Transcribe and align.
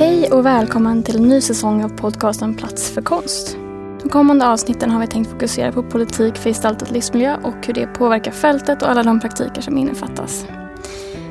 Hej 0.00 0.32
och 0.32 0.46
välkommen 0.46 1.02
till 1.02 1.16
en 1.16 1.28
ny 1.28 1.40
säsong 1.40 1.84
av 1.84 1.88
podcasten 1.88 2.54
Plats 2.54 2.90
för 2.90 3.02
konst. 3.02 3.56
De 4.02 4.08
kommande 4.08 4.48
avsnitten 4.48 4.90
har 4.90 5.00
vi 5.00 5.06
tänkt 5.06 5.30
fokusera 5.30 5.72
på 5.72 5.82
politik 5.82 6.36
för 6.36 6.50
gestaltad 6.50 6.86
livsmiljö 6.90 7.36
och 7.42 7.66
hur 7.66 7.74
det 7.74 7.86
påverkar 7.86 8.30
fältet 8.30 8.82
och 8.82 8.90
alla 8.90 9.02
de 9.02 9.20
praktiker 9.20 9.60
som 9.60 9.78
innefattas. 9.78 10.46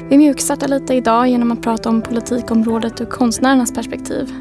Vi 0.09 0.17
mjukstartar 0.17 0.67
lite 0.67 0.93
idag 0.93 1.27
genom 1.27 1.51
att 1.51 1.61
prata 1.61 1.89
om 1.89 2.01
politikområdet 2.01 3.01
ur 3.01 3.05
konstnärernas 3.05 3.73
perspektiv. 3.73 4.33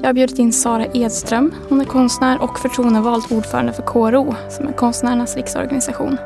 Jag 0.00 0.08
har 0.08 0.12
bjudit 0.12 0.38
in 0.38 0.52
Sara 0.52 0.86
Edström. 0.86 1.54
Hon 1.68 1.80
är 1.80 1.84
konstnär 1.84 2.42
och 2.42 2.58
förtroendevald 2.58 3.24
ordförande 3.30 3.72
för 3.72 3.82
KRO 3.82 4.34
som 4.50 4.68
är 4.68 4.72
Konstnärernas 4.72 5.36
riksorganisation. 5.36 6.16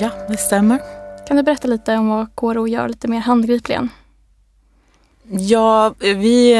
Ja, 0.00 0.10
det 0.28 0.36
stämmer. 0.36 0.78
Kan 1.26 1.36
du 1.36 1.42
berätta 1.42 1.68
lite 1.68 1.96
om 1.96 2.08
vad 2.08 2.26
KRO 2.34 2.68
gör 2.68 2.88
lite 2.88 3.08
mer 3.08 3.20
handgripligen? 3.20 3.88
Ja, 5.28 5.94
vi, 5.98 6.56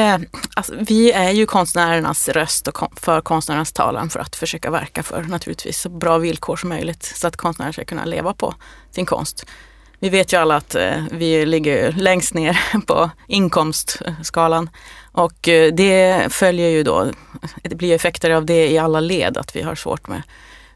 alltså, 0.55 0.73
vi 0.79 1.11
är 1.11 1.31
ju 1.31 1.45
konstnärernas 1.45 2.29
röst 2.29 2.67
och 2.67 2.99
för 2.99 3.21
konstnärernas 3.21 3.71
talan 3.71 4.09
för 4.09 4.19
att 4.19 4.35
försöka 4.35 4.71
verka 4.71 5.03
för 5.03 5.23
naturligtvis 5.23 5.79
så 5.79 5.89
bra 5.89 6.17
villkor 6.17 6.55
som 6.55 6.69
möjligt 6.69 7.03
så 7.03 7.27
att 7.27 7.37
konstnärer 7.37 7.71
ska 7.71 7.85
kunna 7.85 8.05
leva 8.05 8.33
på 8.33 8.55
sin 8.91 9.05
konst. 9.05 9.45
Vi 9.99 10.09
vet 10.09 10.33
ju 10.33 10.37
alla 10.37 10.55
att 10.55 10.75
eh, 10.75 11.03
vi 11.11 11.45
ligger 11.45 11.91
längst 11.91 12.33
ner 12.33 12.59
på 12.87 13.09
inkomstskalan 13.27 14.69
och 15.11 15.47
eh, 15.47 15.73
det 15.73 16.33
följer 16.33 16.69
ju 16.69 16.83
då, 16.83 17.11
det 17.61 17.75
blir 17.75 17.95
effekter 17.95 18.31
av 18.31 18.45
det 18.45 18.67
i 18.71 18.77
alla 18.77 18.99
led 18.99 19.37
att 19.37 19.55
vi 19.55 19.61
har 19.61 19.75
svårt 19.75 20.07
med 20.07 20.21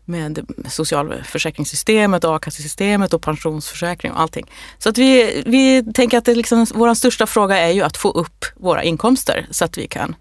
med 0.10 0.46
socialförsäkringssystemet, 0.68 2.26
a-kassesystemet 2.26 3.14
och 3.14 3.22
pensionsförsäkring 3.22 4.12
och 4.12 4.20
allting. 4.20 4.52
Så 4.78 4.90
att 4.90 4.98
vi, 4.98 5.44
vi 5.46 5.94
tänker 5.94 6.18
att 6.18 6.26
det 6.26 6.36
liksom, 6.36 6.66
vår 6.76 6.94
största 6.94 7.28
fråga 7.28 7.58
är 7.58 7.72
ju 7.72 7.82
att 7.82 7.98
få 7.98 8.12
upp 8.12 8.46
våra 8.56 8.84
inkomster 8.84 9.48
så 9.52 9.66
att 9.66 9.78
vi 9.78 9.88
kan 9.88 10.16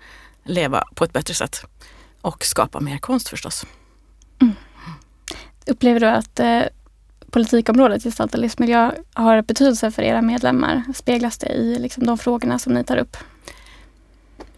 leva 0.45 0.85
på 0.95 1.05
ett 1.05 1.13
bättre 1.13 1.35
sätt. 1.35 1.61
Och 2.21 2.45
skapa 2.45 2.81
mer 2.81 2.99
konst 2.99 3.29
förstås. 3.29 3.67
Mm. 4.41 4.55
Upplever 5.67 6.01
du 6.01 6.07
att 6.07 6.41
eh, 6.41 6.63
politikområdet 7.31 8.03
gestaltad 8.03 8.39
livsmiljö 8.39 8.93
har 9.13 9.43
betydelse 9.43 9.91
för 9.91 10.03
era 10.03 10.23
medlemmar? 10.23 10.83
Speglas 10.95 11.39
det 11.39 11.49
i 11.49 11.79
liksom, 11.79 12.07
de 12.07 12.19
frågorna 12.19 12.59
som 12.59 12.75
ni 12.75 12.85
tar 12.85 12.97
upp? 12.97 13.17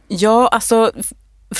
Ja, 0.08 0.48
alltså 0.48 0.92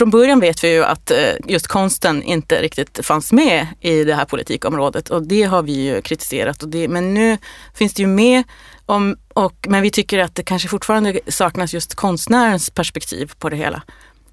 från 0.01 0.11
början 0.11 0.41
vet 0.41 0.65
vi 0.65 0.73
ju 0.73 0.85
att 0.85 1.11
eh, 1.11 1.19
just 1.47 1.67
konsten 1.67 2.23
inte 2.23 2.63
riktigt 2.63 3.07
fanns 3.07 3.33
med 3.33 3.67
i 3.81 4.05
det 4.05 4.15
här 4.15 4.25
politikområdet 4.25 5.11
och 5.11 5.23
det 5.23 5.43
har 5.43 5.63
vi 5.63 5.73
ju 5.73 6.03
kritiserat. 6.03 6.63
Och 6.63 6.69
det, 6.69 6.89
men 6.89 7.15
nu 7.15 7.39
finns 7.75 7.95
det 7.95 8.03
ju 8.03 8.09
med, 8.09 8.43
om, 8.87 9.17
och, 9.35 9.67
men 9.69 9.83
vi 9.83 9.91
tycker 9.91 10.19
att 10.19 10.35
det 10.35 10.43
kanske 10.43 10.69
fortfarande 10.69 11.21
saknas 11.29 11.75
just 11.75 11.95
konstnärens 11.95 12.71
perspektiv 12.71 13.33
på 13.39 13.49
det 13.49 13.57
hela. 13.57 13.83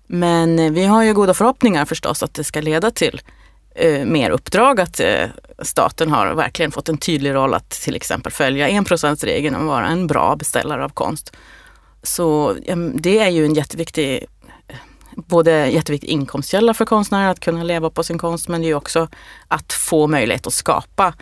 Men 0.07 0.59
eh, 0.59 0.71
vi 0.71 0.85
har 0.85 1.03
ju 1.03 1.13
goda 1.13 1.33
förhoppningar 1.33 1.85
förstås 1.85 2.23
att 2.23 2.33
det 2.33 2.43
ska 2.43 2.61
leda 2.61 2.91
till 2.91 3.21
eh, 3.75 4.05
mer 4.05 4.29
uppdrag, 4.29 4.79
att 4.79 4.99
eh, 4.99 5.25
staten 5.59 6.11
har 6.11 6.33
verkligen 6.33 6.71
fått 6.71 6.89
en 6.89 6.97
tydlig 6.97 7.33
roll 7.33 7.53
att 7.53 7.69
till 7.69 7.95
exempel 7.95 8.31
följa 8.31 8.69
enprocentsregeln 8.69 9.55
och 9.55 9.65
vara 9.65 9.87
en 9.87 10.07
bra 10.07 10.35
beställare 10.35 10.83
av 10.83 10.89
konst. 10.89 11.35
Så 12.03 12.55
det 12.93 13.19
är 13.19 13.29
ju 13.29 13.45
en 13.45 13.53
jätteviktig 13.53 14.25
både 15.25 15.67
jätteviktig 15.67 16.07
inkomstkälla 16.09 16.73
för 16.73 16.85
konstnärer 16.85 17.27
att 17.27 17.39
kunna 17.39 17.63
leva 17.63 17.89
på 17.89 18.03
sin 18.03 18.17
konst 18.17 18.47
men 18.47 18.61
det 18.61 18.69
är 18.69 18.75
också 18.75 19.07
att 19.47 19.73
få 19.73 20.07
möjlighet 20.07 20.47
att 20.47 20.53
skapa 20.53 21.13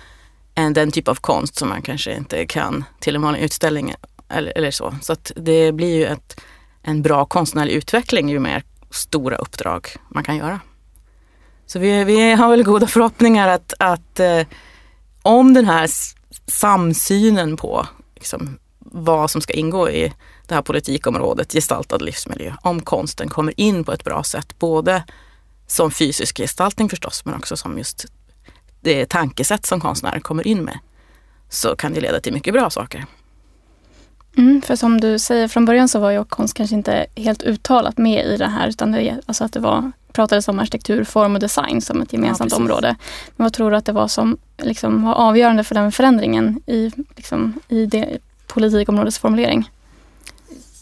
en, 0.56 0.74
den 0.74 0.92
typ 0.92 1.08
av 1.08 1.16
konst 1.16 1.56
som 1.56 1.70
man 1.70 1.82
kanske 1.82 2.16
inte 2.16 2.46
kan 2.46 2.84
till 3.00 3.16
en 3.16 3.22
vanlig 3.22 3.42
utställning 3.42 3.94
eller, 4.30 4.58
eller 4.58 4.72
så. 4.72 4.96
Så 5.02 5.14
att 5.14 5.32
det 5.36 5.72
blir 5.72 5.96
ju 5.96 6.06
ett, 6.06 6.42
en 6.82 7.02
bra 7.02 7.26
konstnärlig 7.26 7.74
utveckling 7.74 8.30
ju 8.30 8.40
mer 8.40 8.64
stora 8.90 9.36
uppdrag 9.36 9.88
man 10.10 10.24
kan 10.24 10.38
göra. 10.38 10.60
Så 11.66 11.80
vi, 11.80 12.04
vi 12.04 12.32
har 12.32 12.50
väl 12.50 12.64
goda 12.64 12.88
förhoppningar 12.88 13.48
att, 13.48 13.74
att 13.80 14.20
eh, 14.20 14.42
om 15.22 15.54
den 15.54 15.66
här 15.66 15.90
samsynen 16.48 17.58
på 17.58 17.88
liksom, 18.16 18.60
vad 18.80 19.32
som 19.32 19.42
ska 19.42 19.54
ingå 19.54 19.90
i 19.90 20.14
det 20.48 20.56
här 20.56 20.62
politikområdet, 20.62 21.54
gestaltad 21.54 21.98
livsmiljö, 21.98 22.54
om 22.62 22.82
konsten 22.82 23.30
kommer 23.30 23.60
in 23.60 23.84
på 23.84 23.92
ett 23.92 24.04
bra 24.04 24.24
sätt. 24.24 24.60
Både 24.60 25.04
som 25.68 25.92
fysisk 25.92 26.38
gestaltning 26.38 26.90
förstås, 26.90 27.26
men 27.26 27.36
också 27.36 27.58
som 27.58 27.78
just 27.78 28.06
det 28.82 29.10
tankesätt 29.10 29.66
som 29.66 29.80
konstnärer 29.80 30.20
kommer 30.20 30.48
in 30.48 30.64
med. 30.64 30.80
Så 31.50 31.76
kan 31.76 31.94
det 31.94 32.02
leda 32.02 32.20
till 32.20 32.34
mycket 32.34 32.54
bra 32.54 32.70
saker. 32.70 33.06
Mm, 34.38 34.62
för 34.62 34.76
som 34.76 35.02
du 35.02 35.20
säger, 35.20 35.48
från 35.48 35.66
början 35.66 35.88
så 35.88 36.00
var 36.00 36.12
ju 36.12 36.24
konst 36.24 36.54
kanske 36.54 36.76
inte 36.76 37.06
helt 37.16 37.44
uttalat 37.44 37.98
med 37.98 38.26
i 38.26 38.38
det 38.38 38.48
här, 38.48 38.68
utan 38.68 38.92
det, 38.92 39.20
alltså 39.26 39.44
att 39.44 39.54
det 39.54 39.60
var, 39.60 39.92
pratades 40.12 40.48
om 40.48 40.60
arkitektur, 40.60 41.04
form 41.04 41.36
och 41.36 41.40
design 41.40 41.82
som 41.82 42.02
ett 42.02 42.14
gemensamt 42.14 42.52
ja, 42.52 42.58
område. 42.58 42.96
Men 43.36 43.46
vad 43.46 43.54
tror 43.54 43.72
du 43.72 43.78
att 43.78 43.86
det 43.86 43.92
var 43.92 44.08
som 44.08 44.38
liksom, 44.58 45.04
var 45.04 45.14
avgörande 45.14 45.64
för 45.64 45.76
den 45.76 45.92
förändringen 45.92 46.62
i, 46.66 46.92
liksom, 47.16 47.60
i 47.68 47.86
det 47.86 48.18
politikområdets 48.48 49.20
formulering? 49.20 49.70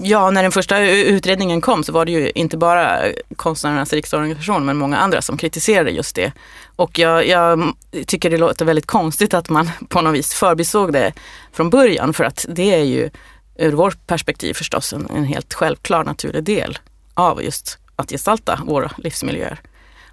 Ja, 0.06 0.32
när 0.32 0.44
den 0.44 0.52
första 0.52 0.80
utredningen 0.86 1.62
kom 1.62 1.84
så 1.84 1.92
var 1.92 2.06
det 2.06 2.12
ju 2.12 2.32
inte 2.36 2.58
bara 2.58 3.02
Konstnärernas 3.36 3.94
riksorganisation 3.94 4.66
men 4.66 4.78
många 4.78 4.98
andra 4.98 5.22
som 5.22 5.38
kritiserade 5.38 5.92
just 5.92 6.16
det. 6.16 6.32
Och 6.76 7.00
jag, 7.00 7.28
jag, 7.28 7.74
tycker 8.08 8.30
det 8.30 8.38
låter 8.38 8.66
väldigt 8.66 8.86
konstigt 8.86 9.34
att 9.34 9.50
man 9.50 9.70
på 9.90 10.02
något 10.02 10.14
vis 10.14 10.34
förbisåg 10.34 10.94
det 10.94 11.14
från 11.52 11.70
början 11.70 12.14
för 12.14 12.24
att 12.24 12.46
det 12.50 12.74
är 12.74 12.84
ju 12.84 13.10
ur 13.56 13.72
vårt 13.72 14.08
perspektiv 14.08 14.54
förstås 14.54 14.94
en, 14.94 15.08
en 15.16 15.24
helt 15.24 15.54
självklar 15.54 16.04
naturlig 16.04 16.44
del 16.44 16.78
av 17.14 17.44
just 17.44 17.80
att 17.96 18.10
gestalta 18.10 18.60
våra 18.66 18.92
livsmiljöer. 18.98 19.60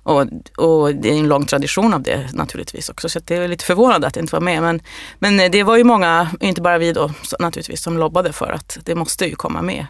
Och, 0.02 0.20
och, 0.56 0.94
det 0.94 1.08
är 1.10 1.18
en 1.18 1.28
lång 1.28 1.46
tradition 1.46 1.94
av 1.94 2.02
det 2.02 2.32
naturligtvis 2.32 2.88
också. 2.88 3.08
Så 3.08 3.20
det 3.24 3.36
är 3.36 3.48
lite 3.48 3.64
förvånande 3.64 4.06
att 4.06 4.14
det 4.14 4.20
inte 4.20 4.34
var 4.34 4.40
med. 4.40 4.62
Men, 4.62 4.80
men 5.18 5.50
det 5.50 5.62
var 5.62 5.76
ju 5.76 5.84
många, 5.84 6.30
inte 6.40 6.60
bara 6.60 6.78
vi 6.78 6.92
då 6.92 7.10
naturligtvis, 7.38 7.82
som 7.82 7.98
lobbade 7.98 8.32
för 8.32 8.52
att 8.52 8.78
det 8.84 8.94
måste 8.94 9.26
ju 9.26 9.34
komma 9.34 9.62
med. 9.62 9.86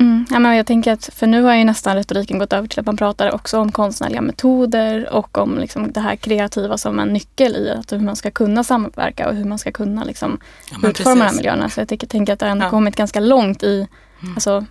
Mm, 0.00 0.26
ja, 0.30 0.38
men 0.38 0.56
jag 0.56 0.66
tänker 0.66 0.92
att, 0.92 1.10
för 1.14 1.26
nu 1.26 1.42
har 1.42 1.54
ju 1.54 1.64
nästan 1.64 1.96
retoriken 1.96 2.38
gått 2.38 2.52
över 2.52 2.68
till 2.68 2.80
att 2.80 2.86
man 2.86 2.96
pratar 2.96 3.34
också 3.34 3.58
om 3.58 3.72
konstnärliga 3.72 4.20
metoder 4.20 5.08
och 5.12 5.38
om 5.38 5.58
liksom 5.58 5.92
det 5.92 6.00
här 6.00 6.16
kreativa 6.16 6.78
som 6.78 6.98
en 6.98 7.08
nyckel 7.08 7.56
i 7.56 7.70
att 7.70 7.92
hur 7.92 7.98
man 7.98 8.16
ska 8.16 8.30
kunna 8.30 8.64
samverka 8.64 9.28
och 9.28 9.34
hur 9.34 9.44
man 9.44 9.58
ska 9.58 9.72
kunna 9.72 10.04
liksom 10.04 10.40
ja, 10.82 10.88
utforma 10.88 11.14
de 11.14 11.20
här 11.20 11.36
miljöerna. 11.36 11.68
Så 11.68 11.80
jag 11.80 11.88
tänker, 11.88 12.06
tänker 12.06 12.32
att 12.32 12.38
det 12.38 12.48
har 12.48 12.56
ja. 12.56 12.70
kommit 12.70 12.96
ganska 12.96 13.20
långt 13.20 13.62
i 13.62 13.88
mm. 14.22 14.34
alltså, 14.34 14.64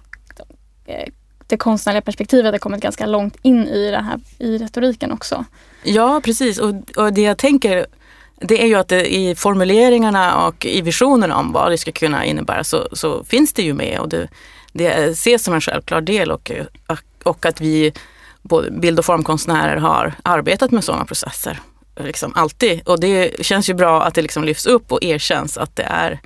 eh, 0.86 1.10
det 1.50 1.58
konstnärliga 1.58 2.02
perspektivet 2.02 2.52
har 2.52 2.60
kommit 2.60 2.82
ganska 2.82 3.06
långt 3.06 3.38
in 3.42 3.68
i, 3.68 3.92
det 3.92 4.02
här, 4.02 4.20
i 4.38 4.58
retoriken 4.58 5.12
också. 5.12 5.46
Ja, 5.84 6.22
precis. 6.24 6.60
Och, 6.60 6.74
och 6.96 7.14
det 7.14 7.22
jag 7.22 7.38
tänker 7.38 7.86
det 8.42 8.62
är 8.64 8.68
ju 8.68 8.76
att 8.76 8.88
det, 8.88 9.16
i 9.16 9.36
formuleringarna 9.36 10.48
och 10.48 10.66
i 10.66 10.82
visionen 10.82 11.32
om 11.32 11.52
vad 11.52 11.72
det 11.72 11.78
ska 11.78 11.92
kunna 11.92 12.26
innebära 12.26 12.64
så, 12.64 12.90
så 12.92 13.24
finns 13.24 13.54
det 13.54 13.62
ju 13.62 13.74
med 13.74 14.00
och 14.00 14.10
det, 14.10 14.28
det 14.74 14.88
ses 14.88 15.44
som 15.44 15.54
en 15.54 15.62
självklar 15.62 16.02
del 16.02 16.32
och, 16.32 16.52
och 17.24 17.46
att 17.46 17.62
vi, 17.62 17.94
både 18.42 18.72
bild 18.72 19.00
och 19.00 19.06
formkonstnärer, 19.06 19.78
har 19.78 20.14
arbetat 20.24 20.72
med 20.72 20.84
sådana 20.84 21.06
processer. 21.06 21.60
Liksom 21.96 22.34
alltid. 22.36 22.82
Och 22.88 23.00
det 23.00 23.46
känns 23.46 23.70
ju 23.70 23.74
bra 23.74 24.04
att 24.04 24.14
det 24.14 24.22
liksom 24.22 24.44
lyfts 24.44 24.66
upp 24.66 24.92
och 24.92 25.04
erkänns 25.04 25.58
att 25.58 25.76
det 25.76 25.84
är 25.84 26.20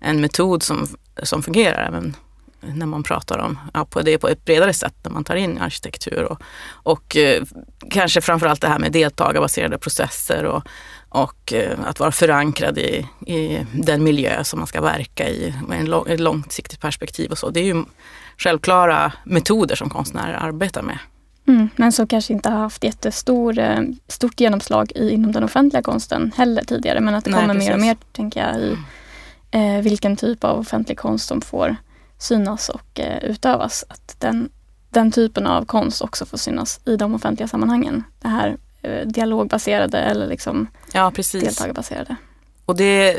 en 0.00 0.20
metod 0.20 0.62
som, 0.62 0.88
som 1.22 1.42
fungerar 1.42 1.86
även 1.88 2.16
när 2.60 2.86
man 2.86 3.02
pratar 3.02 3.38
om 3.38 3.58
ja, 3.74 3.84
på 3.84 4.02
det 4.02 4.18
på 4.18 4.28
ett 4.28 4.44
bredare 4.44 4.72
sätt 4.72 4.94
när 5.02 5.10
man 5.10 5.24
tar 5.24 5.34
in 5.36 5.58
arkitektur 5.58 6.24
och, 6.24 6.42
och 6.70 7.16
eh, 7.16 7.42
kanske 7.90 8.20
framförallt 8.20 8.60
det 8.60 8.68
här 8.68 8.78
med 8.78 8.92
deltagarbaserade 8.92 9.78
processer 9.78 10.44
och, 10.44 10.62
och 11.08 11.52
eh, 11.52 11.78
att 11.84 12.00
vara 12.00 12.12
förankrad 12.12 12.78
i, 12.78 13.06
i 13.26 13.66
den 13.72 14.04
miljö 14.04 14.44
som 14.44 14.58
man 14.58 14.66
ska 14.66 14.80
verka 14.80 15.28
i 15.28 15.54
med 15.68 15.80
en 15.80 15.86
lång, 15.86 16.04
ett 16.08 16.20
långsiktigt 16.20 16.80
perspektiv 16.80 17.30
och 17.30 17.38
så. 17.38 17.50
Det 17.50 17.60
är 17.60 17.64
ju 17.64 17.84
självklara 18.38 19.12
metoder 19.24 19.76
som 19.76 19.90
konstnärer 19.90 20.34
arbetar 20.34 20.82
med. 20.82 20.98
Mm, 21.48 21.68
men 21.76 21.92
som 21.92 22.06
kanske 22.06 22.32
inte 22.32 22.48
har 22.48 22.58
haft 22.58 22.84
jättestort 22.84 23.58
eh, 23.58 23.80
stort 24.08 24.40
genomslag 24.40 24.92
i, 24.94 25.10
inom 25.10 25.32
den 25.32 25.44
offentliga 25.44 25.82
konsten 25.82 26.32
heller 26.36 26.64
tidigare. 26.64 27.00
Men 27.00 27.14
att 27.14 27.24
det 27.24 27.32
kommer 27.32 27.54
Nej, 27.54 27.58
mer 27.58 27.74
och 27.74 27.80
mer, 27.80 27.96
tänker 28.12 28.40
jag, 28.40 28.60
i 28.60 28.76
eh, 29.50 29.82
vilken 29.82 30.16
typ 30.16 30.44
av 30.44 30.58
offentlig 30.58 30.98
konst 30.98 31.28
som 31.28 31.40
får 31.40 31.76
synas 32.18 32.68
och 32.68 33.00
eh, 33.00 33.24
utövas. 33.24 33.84
Att 33.88 34.16
den, 34.18 34.50
den 34.90 35.12
typen 35.12 35.46
av 35.46 35.64
konst 35.64 36.02
också 36.02 36.26
får 36.26 36.38
synas 36.38 36.80
i 36.84 36.96
de 36.96 37.14
offentliga 37.14 37.48
sammanhangen. 37.48 38.04
Det 38.20 38.28
här 38.28 38.56
eh, 38.82 39.06
dialogbaserade 39.06 39.98
eller 39.98 40.26
liksom 40.26 40.66
ja, 40.92 41.10
precis. 41.10 41.44
deltagarbaserade. 41.44 42.16
Och 42.64 42.76
det, 42.76 43.18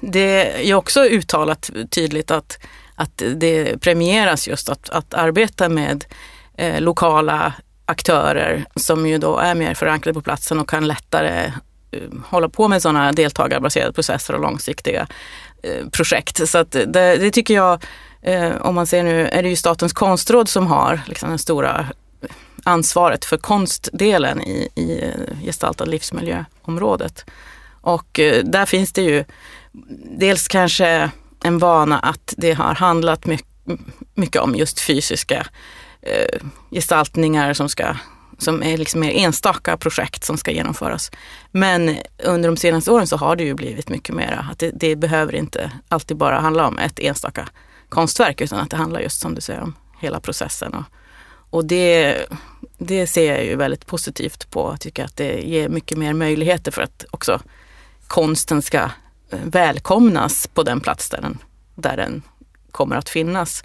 det 0.00 0.70
är 0.70 0.74
också 0.74 1.04
uttalat 1.04 1.70
tydligt 1.90 2.30
att, 2.30 2.58
att 2.94 3.22
det 3.36 3.80
premieras 3.80 4.48
just 4.48 4.68
att, 4.68 4.90
att 4.90 5.14
arbeta 5.14 5.68
med 5.68 6.04
eh, 6.56 6.80
lokala 6.80 7.52
aktörer 7.86 8.64
som 8.76 9.06
ju 9.06 9.18
då 9.18 9.38
är 9.38 9.54
mer 9.54 9.74
förankrade 9.74 10.14
på 10.14 10.22
platsen 10.22 10.60
och 10.60 10.68
kan 10.68 10.86
lättare 10.86 11.52
eh, 11.90 12.00
hålla 12.26 12.48
på 12.48 12.68
med 12.68 12.82
sådana 12.82 13.12
deltagarbaserade 13.12 13.92
processer 13.92 14.34
och 14.34 14.40
långsiktiga 14.40 15.06
projekt. 15.90 16.48
Så 16.48 16.58
att 16.58 16.70
det, 16.70 17.16
det 17.16 17.30
tycker 17.30 17.54
jag 17.54 17.84
eh, 18.24 18.56
om 18.60 18.74
man 18.74 18.86
ser 18.86 19.02
nu, 19.02 19.28
är 19.28 19.42
det 19.42 19.48
ju 19.48 19.56
Statens 19.56 19.92
konstråd 19.92 20.48
som 20.48 20.66
har 20.66 21.00
liksom 21.06 21.28
den 21.28 21.38
stora 21.38 21.86
ansvaret 22.64 23.24
för 23.24 23.36
konstdelen 23.36 24.42
i, 24.42 24.68
i 24.74 25.12
gestaltad 25.44 25.84
livsmiljöområdet. 25.84 27.24
Och 27.80 28.20
eh, 28.20 28.44
där 28.44 28.66
finns 28.66 28.92
det 28.92 29.02
ju 29.02 29.24
dels 30.18 30.48
kanske 30.48 31.10
en 31.44 31.58
vana 31.58 31.98
att 31.98 32.34
det 32.36 32.52
har 32.52 32.74
handlat 32.74 33.26
mycket, 33.26 33.48
mycket 34.14 34.42
om 34.42 34.54
just 34.54 34.80
fysiska 34.80 35.46
eh, 36.02 36.40
gestaltningar 36.70 37.52
som 37.54 37.68
ska 37.68 37.96
som 38.38 38.62
är 38.62 38.76
liksom 38.76 39.00
mer 39.00 39.10
enstaka 39.10 39.76
projekt 39.76 40.24
som 40.24 40.36
ska 40.36 40.50
genomföras. 40.50 41.10
Men 41.50 41.96
under 42.24 42.48
de 42.48 42.56
senaste 42.56 42.90
åren 42.90 43.06
så 43.06 43.16
har 43.16 43.36
det 43.36 43.44
ju 43.44 43.54
blivit 43.54 43.88
mycket 43.88 44.14
mera. 44.14 44.46
Att 44.50 44.58
det, 44.58 44.70
det 44.70 44.96
behöver 44.96 45.34
inte 45.34 45.72
alltid 45.88 46.16
bara 46.16 46.40
handla 46.40 46.66
om 46.66 46.78
ett 46.78 46.98
enstaka 46.98 47.48
konstverk 47.94 48.40
utan 48.40 48.58
att 48.58 48.70
det 48.70 48.76
handlar 48.76 49.00
just 49.00 49.20
som 49.20 49.34
du 49.34 49.40
säger 49.40 49.60
om 49.60 49.74
hela 49.98 50.20
processen. 50.20 50.74
Och, 50.74 50.84
och 51.50 51.64
det, 51.64 52.16
det 52.78 53.06
ser 53.06 53.34
jag 53.34 53.44
ju 53.44 53.56
väldigt 53.56 53.86
positivt 53.86 54.50
på. 54.50 54.70
Jag 54.72 54.80
tycker 54.80 55.04
att 55.04 55.16
det 55.16 55.40
ger 55.40 55.68
mycket 55.68 55.98
mer 55.98 56.12
möjligheter 56.12 56.72
för 56.72 56.82
att 56.82 57.04
också 57.10 57.40
konsten 58.06 58.62
ska 58.62 58.78
eh, 58.78 59.38
välkomnas 59.44 60.46
på 60.46 60.62
den 60.62 60.80
plats 60.80 61.10
där 61.10 61.20
den, 61.20 61.38
där 61.74 61.96
den 61.96 62.22
kommer 62.70 62.96
att 62.96 63.08
finnas. 63.08 63.62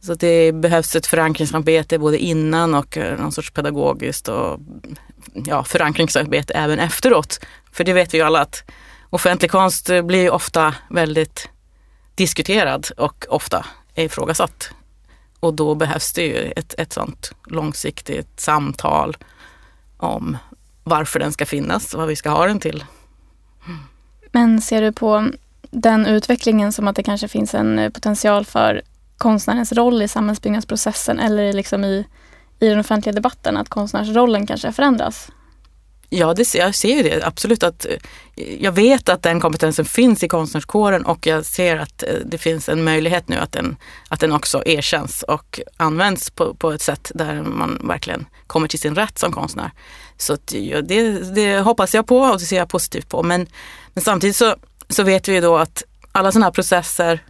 Så 0.00 0.14
det 0.14 0.52
behövs 0.52 0.96
ett 0.96 1.06
förankringsarbete 1.06 1.98
både 1.98 2.18
innan 2.18 2.74
och 2.74 2.96
eh, 2.96 3.18
någon 3.18 3.32
sorts 3.32 3.50
pedagogiskt 3.50 4.28
och 4.28 4.60
ja, 5.46 5.64
förankringsarbete 5.64 6.54
även 6.54 6.78
efteråt. 6.78 7.40
För 7.72 7.84
det 7.84 7.92
vet 7.92 8.14
vi 8.14 8.18
ju 8.18 8.24
alla 8.24 8.40
att 8.40 8.64
offentlig 9.10 9.50
konst 9.50 9.90
eh, 9.90 10.02
blir 10.02 10.30
ofta 10.30 10.74
väldigt 10.90 11.48
diskuterad 12.14 12.86
och 12.96 13.26
ofta 13.28 13.66
ifrågasatt. 13.94 14.70
Och 15.40 15.54
då 15.54 15.74
behövs 15.74 16.12
det 16.12 16.22
ju 16.22 16.52
ett, 16.56 16.74
ett 16.78 16.92
sånt 16.92 17.32
långsiktigt 17.46 18.40
samtal 18.40 19.16
om 19.96 20.36
varför 20.84 21.20
den 21.20 21.32
ska 21.32 21.46
finnas 21.46 21.94
och 21.94 22.00
vad 22.00 22.08
vi 22.08 22.16
ska 22.16 22.30
ha 22.30 22.46
den 22.46 22.60
till. 22.60 22.84
Men 24.32 24.60
ser 24.60 24.82
du 24.82 24.92
på 24.92 25.30
den 25.70 26.06
utvecklingen 26.06 26.72
som 26.72 26.88
att 26.88 26.96
det 26.96 27.02
kanske 27.02 27.28
finns 27.28 27.54
en 27.54 27.78
eh, 27.78 27.90
potential 27.90 28.44
för 28.44 28.82
konstnärens 29.16 29.72
roll 29.72 30.02
i 30.02 30.08
samhällsbyggnadsprocessen 30.08 31.20
eller 31.20 31.52
liksom 31.52 31.84
i, 31.84 32.06
i 32.60 32.68
den 32.68 32.78
offentliga 32.78 33.12
debatten, 33.12 33.56
att 33.56 33.68
konstnärsrollen 33.68 34.46
kanske 34.46 34.72
förändras? 34.72 35.30
Ja, 36.16 36.34
det, 36.34 36.54
jag 36.54 36.74
ser 36.74 36.96
ju 36.96 37.02
det 37.02 37.26
absolut. 37.26 37.62
att 37.62 37.86
eh, 37.86 37.96
Jag 38.60 38.72
vet 38.72 39.08
att 39.08 39.22
den 39.22 39.40
kompetensen 39.40 39.84
finns 39.84 40.22
i 40.22 40.28
konstnärskåren 40.28 41.06
och 41.06 41.26
jag 41.26 41.46
ser 41.46 41.76
att 41.76 42.02
eh, 42.02 42.08
det 42.24 42.38
finns 42.38 42.68
en 42.68 42.84
möjlighet 42.84 43.28
nu 43.28 43.36
att 43.36 43.52
den, 43.52 43.76
att 44.08 44.20
den 44.20 44.32
också 44.32 44.62
erkänns 44.66 45.22
och 45.22 45.60
används 45.76 46.30
på, 46.30 46.54
på 46.54 46.72
ett 46.72 46.82
sätt 46.82 47.12
där 47.14 47.42
man 47.42 47.80
verkligen 47.84 48.26
kommer 48.46 48.68
till 48.68 48.78
sin 48.78 48.94
rätt 48.94 49.18
som 49.18 49.32
konstnär. 49.32 49.70
Så 50.16 50.32
att, 50.32 50.52
ja, 50.52 50.82
det, 50.82 51.34
det 51.34 51.60
hoppas 51.60 51.94
jag 51.94 52.06
på 52.06 52.18
och 52.18 52.38
det 52.38 52.44
ser 52.44 52.56
jag 52.56 52.68
positivt 52.68 53.08
på. 53.08 53.22
Men, 53.22 53.46
men 53.94 54.04
samtidigt 54.04 54.36
så, 54.36 54.54
så 54.88 55.02
vet 55.02 55.28
vi 55.28 55.32
ju 55.32 55.40
då 55.40 55.56
att 55.56 55.82
alla 56.12 56.32
sådana 56.32 56.46
här 56.46 56.52
processer 56.52 57.22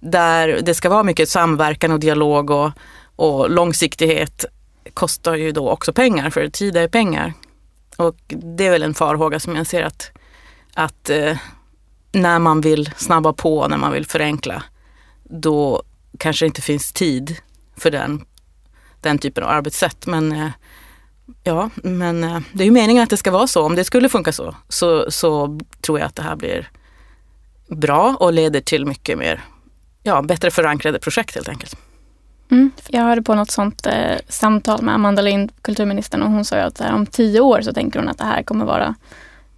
där 0.00 0.60
det 0.62 0.74
ska 0.74 0.88
vara 0.88 1.02
mycket 1.02 1.28
samverkan 1.28 1.92
och 1.92 2.00
dialog 2.00 2.50
och, 2.50 2.70
och 3.16 3.50
långsiktighet 3.50 4.44
kostar 4.94 5.34
ju 5.34 5.52
då 5.52 5.70
också 5.70 5.92
pengar, 5.92 6.30
för 6.30 6.48
tid 6.48 6.76
är 6.76 6.88
pengar. 6.88 7.32
Och 7.96 8.16
det 8.28 8.66
är 8.66 8.70
väl 8.70 8.82
en 8.82 8.94
farhåga 8.94 9.40
som 9.40 9.56
jag 9.56 9.66
ser 9.66 9.82
att, 9.82 10.10
att 10.74 11.10
eh, 11.10 11.36
när 12.12 12.38
man 12.38 12.60
vill 12.60 12.90
snabba 12.96 13.32
på, 13.32 13.68
när 13.68 13.76
man 13.76 13.92
vill 13.92 14.06
förenkla, 14.06 14.62
då 15.24 15.82
kanske 16.18 16.44
det 16.44 16.46
inte 16.46 16.62
finns 16.62 16.92
tid 16.92 17.36
för 17.76 17.90
den, 17.90 18.24
den 19.00 19.18
typen 19.18 19.44
av 19.44 19.50
arbetssätt. 19.50 20.06
Men 20.06 20.32
eh, 20.32 20.50
ja, 21.42 21.70
men 21.74 22.24
eh, 22.24 22.40
det 22.52 22.62
är 22.62 22.66
ju 22.66 22.70
meningen 22.70 23.02
att 23.02 23.10
det 23.10 23.16
ska 23.16 23.30
vara 23.30 23.46
så. 23.46 23.62
Om 23.62 23.74
det 23.74 23.84
skulle 23.84 24.08
funka 24.08 24.32
så, 24.32 24.56
så, 24.68 25.10
så 25.10 25.60
tror 25.80 25.98
jag 25.98 26.06
att 26.06 26.16
det 26.16 26.22
här 26.22 26.36
blir 26.36 26.70
bra 27.68 28.16
och 28.20 28.32
leder 28.32 28.60
till 28.60 28.86
mycket 28.86 29.18
mer 29.18 29.44
ja, 30.02 30.22
bättre 30.22 30.50
förankrade 30.50 30.98
projekt 30.98 31.34
helt 31.34 31.48
enkelt. 31.48 31.76
Mm. 32.50 32.70
Jag 32.88 33.02
hörde 33.02 33.22
på 33.22 33.34
något 33.34 33.50
sånt 33.50 33.86
eh, 33.86 34.16
samtal 34.28 34.82
med 34.82 34.94
Amanda 34.94 35.22
Lind, 35.22 35.52
kulturministern, 35.62 36.22
och 36.22 36.30
hon 36.30 36.44
sa 36.44 36.56
att 36.56 36.80
här, 36.80 36.94
om 36.94 37.06
tio 37.06 37.40
år 37.40 37.60
så 37.60 37.72
tänker 37.72 37.98
hon 37.98 38.08
att 38.08 38.18
det 38.18 38.24
här 38.24 38.42
kommer 38.42 38.64
vara 38.64 38.94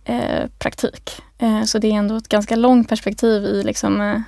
eh, 0.05 0.47
praktik. 0.59 1.23
Eh, 1.38 1.62
så 1.62 1.79
det 1.79 1.88
är 1.88 1.93
ändå 1.93 2.17
ett 2.17 2.29
ganska 2.29 2.56
långt 2.56 2.88
perspektiv 2.88 3.44
i 3.44 3.62
liksom 3.62 4.00
eh, 4.00 4.21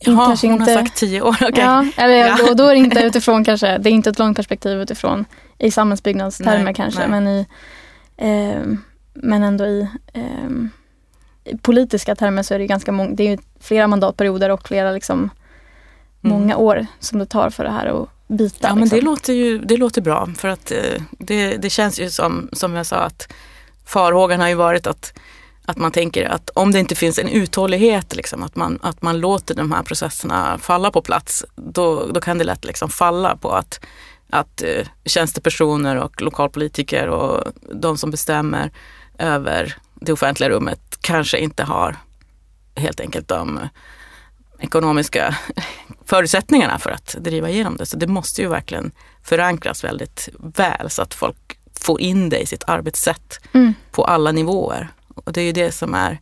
Jaha, 0.00 0.26
kanske 0.26 0.46
hon 0.46 0.60
inte, 0.60 0.72
har 0.72 0.78
sagt 0.78 0.96
tio 0.96 1.22
år. 1.22 1.36
Okay. 1.48 1.64
Ja, 1.64 1.86
eller, 1.96 2.14
ja. 2.14 2.36
Då, 2.46 2.54
då 2.54 2.64
är 2.64 2.74
det 2.74 2.78
inte 2.80 3.00
utifrån 3.04 3.44
kanske, 3.44 3.78
det 3.78 3.90
är 3.90 3.92
inte 3.92 4.10
ett 4.10 4.18
långt 4.18 4.36
perspektiv 4.36 4.80
utifrån 4.80 5.24
i 5.58 5.70
samhällsbyggnadstermer 5.70 6.64
nej, 6.64 6.74
kanske, 6.74 7.06
nej. 7.06 7.08
men 7.08 7.28
i 7.28 7.46
eh, 8.16 8.76
men 9.14 9.42
ändå 9.42 9.66
i 9.66 9.88
eh, 10.12 11.54
politiska 11.62 12.14
termer 12.14 12.42
så 12.42 12.54
är 12.54 12.58
det 12.58 12.66
ganska 12.66 12.92
många, 12.92 13.10
det 13.14 13.32
är 13.32 13.38
flera 13.60 13.86
mandatperioder 13.86 14.50
och 14.50 14.68
flera 14.68 14.92
liksom. 14.92 15.30
Många 16.24 16.56
år 16.56 16.86
som 17.00 17.18
det 17.18 17.26
tar 17.26 17.50
för 17.50 17.64
det 17.64 17.70
här 17.70 17.86
att 17.86 18.08
bita. 18.26 18.68
Ja 18.68 18.74
men 18.74 18.84
liksom. 18.84 18.98
det 18.98 19.04
låter 19.04 19.32
ju 19.32 19.58
det 19.58 19.76
låter 19.76 20.02
bra 20.02 20.28
för 20.36 20.48
att 20.48 20.70
eh, 20.70 21.02
det, 21.10 21.56
det 21.56 21.70
känns 21.70 22.00
ju 22.00 22.10
som, 22.10 22.48
som 22.52 22.74
jag 22.74 22.86
sa 22.86 22.96
att 22.96 23.32
farhågan 23.84 24.40
har 24.40 24.48
ju 24.48 24.54
varit 24.54 24.86
att, 24.86 25.12
att 25.64 25.76
man 25.76 25.92
tänker 25.92 26.28
att 26.28 26.50
om 26.50 26.72
det 26.72 26.80
inte 26.80 26.94
finns 26.94 27.18
en 27.18 27.28
uthållighet, 27.28 28.16
liksom, 28.16 28.42
att, 28.42 28.56
man, 28.56 28.78
att 28.82 29.02
man 29.02 29.20
låter 29.20 29.54
de 29.54 29.72
här 29.72 29.82
processerna 29.82 30.58
falla 30.58 30.90
på 30.90 31.02
plats, 31.02 31.44
då, 31.56 32.06
då 32.06 32.20
kan 32.20 32.38
det 32.38 32.44
lätt 32.44 32.64
liksom 32.64 32.88
falla 32.88 33.36
på 33.36 33.50
att, 33.50 33.80
att 34.30 34.62
uh, 34.64 34.86
tjänstepersoner 35.04 35.96
och 35.96 36.22
lokalpolitiker 36.22 37.08
och 37.08 37.52
de 37.72 37.98
som 37.98 38.10
bestämmer 38.10 38.70
över 39.18 39.76
det 39.94 40.12
offentliga 40.12 40.50
rummet 40.50 40.98
kanske 41.00 41.38
inte 41.38 41.62
har 41.62 41.96
helt 42.74 43.00
enkelt 43.00 43.28
de 43.28 43.60
ekonomiska 44.64 45.36
förutsättningarna 46.06 46.78
för 46.78 46.90
att 46.90 47.16
driva 47.18 47.48
igenom 47.48 47.76
det. 47.76 47.86
Så 47.86 47.96
det 47.96 48.06
måste 48.06 48.42
ju 48.42 48.48
verkligen 48.48 48.92
förankras 49.22 49.84
väldigt 49.84 50.28
väl 50.38 50.90
så 50.90 51.02
att 51.02 51.14
folk 51.14 51.58
får 51.80 52.00
in 52.00 52.28
det 52.28 52.38
i 52.38 52.46
sitt 52.46 52.64
arbetssätt 52.66 53.40
mm. 53.52 53.74
på 53.92 54.04
alla 54.04 54.32
nivåer. 54.32 54.88
Och 55.14 55.32
det 55.32 55.40
är 55.40 55.44
ju 55.44 55.52
det 55.52 55.72
som 55.72 55.94
är 55.94 56.20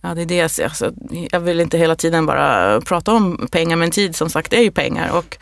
Ja, 0.00 0.14
det 0.14 0.22
är 0.22 0.26
det. 0.26 0.64
Alltså, 0.64 0.92
jag 1.30 1.40
vill 1.40 1.60
inte 1.60 1.78
hela 1.78 1.96
tiden 1.96 2.26
bara 2.26 2.80
prata 2.80 3.12
om 3.12 3.48
pengar, 3.50 3.76
men 3.76 3.90
tid 3.90 4.16
som 4.16 4.30
sagt 4.30 4.52
är 4.52 4.60
ju 4.60 4.70
pengar. 4.70 5.10
Och 5.10 5.38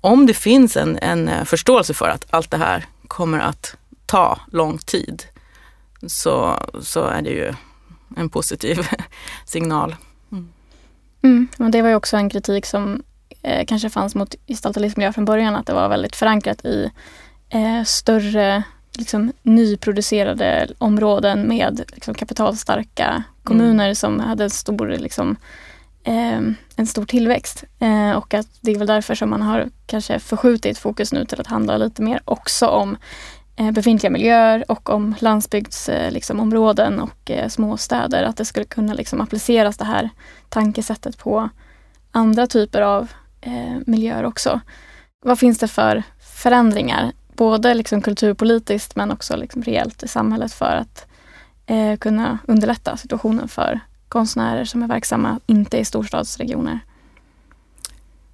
om 0.00 0.26
det 0.26 0.34
finns 0.34 0.76
en, 0.76 0.98
en 0.98 1.46
förståelse 1.46 1.94
för 1.94 2.08
att 2.08 2.24
allt 2.30 2.50
det 2.50 2.56
här 2.56 2.86
kommer 3.08 3.38
att 3.38 3.76
ta 4.06 4.40
lång 4.52 4.78
tid 4.78 5.22
så, 6.06 6.62
så 6.80 7.04
är 7.04 7.22
det 7.22 7.30
ju 7.30 7.54
en 8.16 8.28
positiv 8.28 8.88
signal. 9.44 9.96
Mm. 11.26 11.48
Mm, 11.58 11.66
och 11.66 11.70
det 11.70 11.82
var 11.82 11.88
ju 11.88 11.94
också 11.94 12.16
en 12.16 12.30
kritik 12.30 12.66
som 12.66 13.02
eh, 13.42 13.66
kanske 13.66 13.90
fanns 13.90 14.14
mot 14.14 14.34
gestaltad 14.46 14.80
livsmiljö 14.80 15.12
från 15.12 15.24
början, 15.24 15.56
att 15.56 15.66
det 15.66 15.72
var 15.72 15.88
väldigt 15.88 16.16
förankrat 16.16 16.64
i 16.64 16.90
eh, 17.48 17.84
större 17.84 18.62
liksom, 18.98 19.32
nyproducerade 19.42 20.68
områden 20.78 21.48
med 21.48 21.82
liksom, 21.94 22.14
kapitalstarka 22.14 23.22
kommuner 23.44 23.84
mm. 23.84 23.94
som 23.94 24.20
hade 24.20 24.50
stor, 24.50 24.88
liksom, 24.88 25.36
eh, 26.04 26.40
en 26.76 26.86
stor 26.86 27.04
tillväxt. 27.04 27.64
Eh, 27.78 28.10
och 28.10 28.34
att 28.34 28.46
det 28.60 28.70
är 28.70 28.78
väl 28.78 28.86
därför 28.86 29.14
som 29.14 29.30
man 29.30 29.42
har 29.42 29.68
kanske 29.86 30.18
förskjutit 30.18 30.78
fokus 30.78 31.12
nu 31.12 31.24
till 31.24 31.40
att 31.40 31.46
handla 31.46 31.76
lite 31.76 32.02
mer 32.02 32.20
också 32.24 32.66
om 32.66 32.96
Eh, 33.58 33.70
befintliga 33.70 34.10
miljöer 34.10 34.70
och 34.70 34.90
om 34.90 35.14
landsbygdsområden 35.18 36.92
eh, 36.92 37.00
liksom, 37.00 37.10
och 37.10 37.30
eh, 37.30 37.48
småstäder. 37.48 38.22
Att 38.22 38.36
det 38.36 38.44
skulle 38.44 38.66
kunna 38.66 38.94
liksom 38.94 39.20
appliceras 39.20 39.76
det 39.76 39.84
här 39.84 40.10
tankesättet 40.48 41.18
på 41.18 41.48
andra 42.10 42.46
typer 42.46 42.82
av 42.82 43.08
eh, 43.40 43.76
miljöer 43.86 44.24
också. 44.24 44.60
Vad 45.24 45.38
finns 45.38 45.58
det 45.58 45.68
för 45.68 46.02
förändringar, 46.20 47.12
både 47.36 47.74
liksom 47.74 48.02
kulturpolitiskt 48.02 48.96
men 48.96 49.10
också 49.10 49.36
liksom 49.36 49.62
reellt 49.62 50.02
i 50.02 50.08
samhället 50.08 50.52
för 50.52 50.76
att 50.76 51.06
eh, 51.66 51.96
kunna 51.96 52.38
underlätta 52.48 52.96
situationen 52.96 53.48
för 53.48 53.80
konstnärer 54.08 54.64
som 54.64 54.82
är 54.82 54.86
verksamma 54.86 55.40
inte 55.46 55.78
i 55.78 55.84
storstadsregioner? 55.84 56.80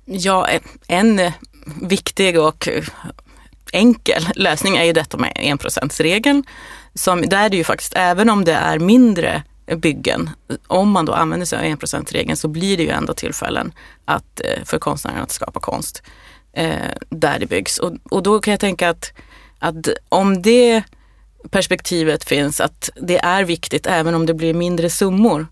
Ja, 0.05 0.49
en 0.88 1.21
viktig 1.83 2.41
och 2.41 2.69
enkel 3.73 4.29
lösning 4.35 4.76
är 4.76 4.85
ju 4.85 4.93
detta 4.93 5.17
med 5.17 5.33
enprocentsregeln. 5.37 6.45
Som, 6.95 7.23
där 7.23 7.45
är 7.45 7.49
det 7.49 7.57
ju 7.57 7.64
faktiskt, 7.64 7.93
även 7.97 8.31
om 8.31 8.45
det 8.45 8.52
är 8.52 8.79
mindre 8.79 9.43
byggen, 9.76 10.31
om 10.67 10.91
man 10.91 11.05
då 11.05 11.12
använder 11.12 11.47
sig 11.47 11.59
av 11.59 11.64
enprocentsregeln 11.64 12.37
så 12.37 12.49
blir 12.49 12.76
det 12.76 12.83
ju 12.83 12.91
ändå 12.91 13.14
tillfällen 13.14 13.73
att, 14.05 14.41
eh, 14.41 14.64
för 14.64 14.79
konstnären 14.79 15.23
att 15.23 15.31
skapa 15.31 15.61
konst 15.61 16.02
eh, 16.52 16.75
där 17.11 17.38
det 17.38 17.47
byggs. 17.47 17.79
Och, 17.79 17.93
och 18.11 18.23
då 18.23 18.41
kan 18.41 18.50
jag 18.50 18.61
tänka 18.61 18.91
att, 18.91 19.12
att 19.59 19.88
om 20.09 20.43
det 20.43 20.83
perspektivet 21.50 22.25
finns 22.25 22.61
att 22.61 22.91
det 22.95 23.19
är 23.19 23.45
viktigt 23.45 23.87
även 23.87 24.14
om 24.14 24.26
det 24.26 24.35
blir 24.35 24.55
mindre 24.55 24.91
summor 24.91 25.47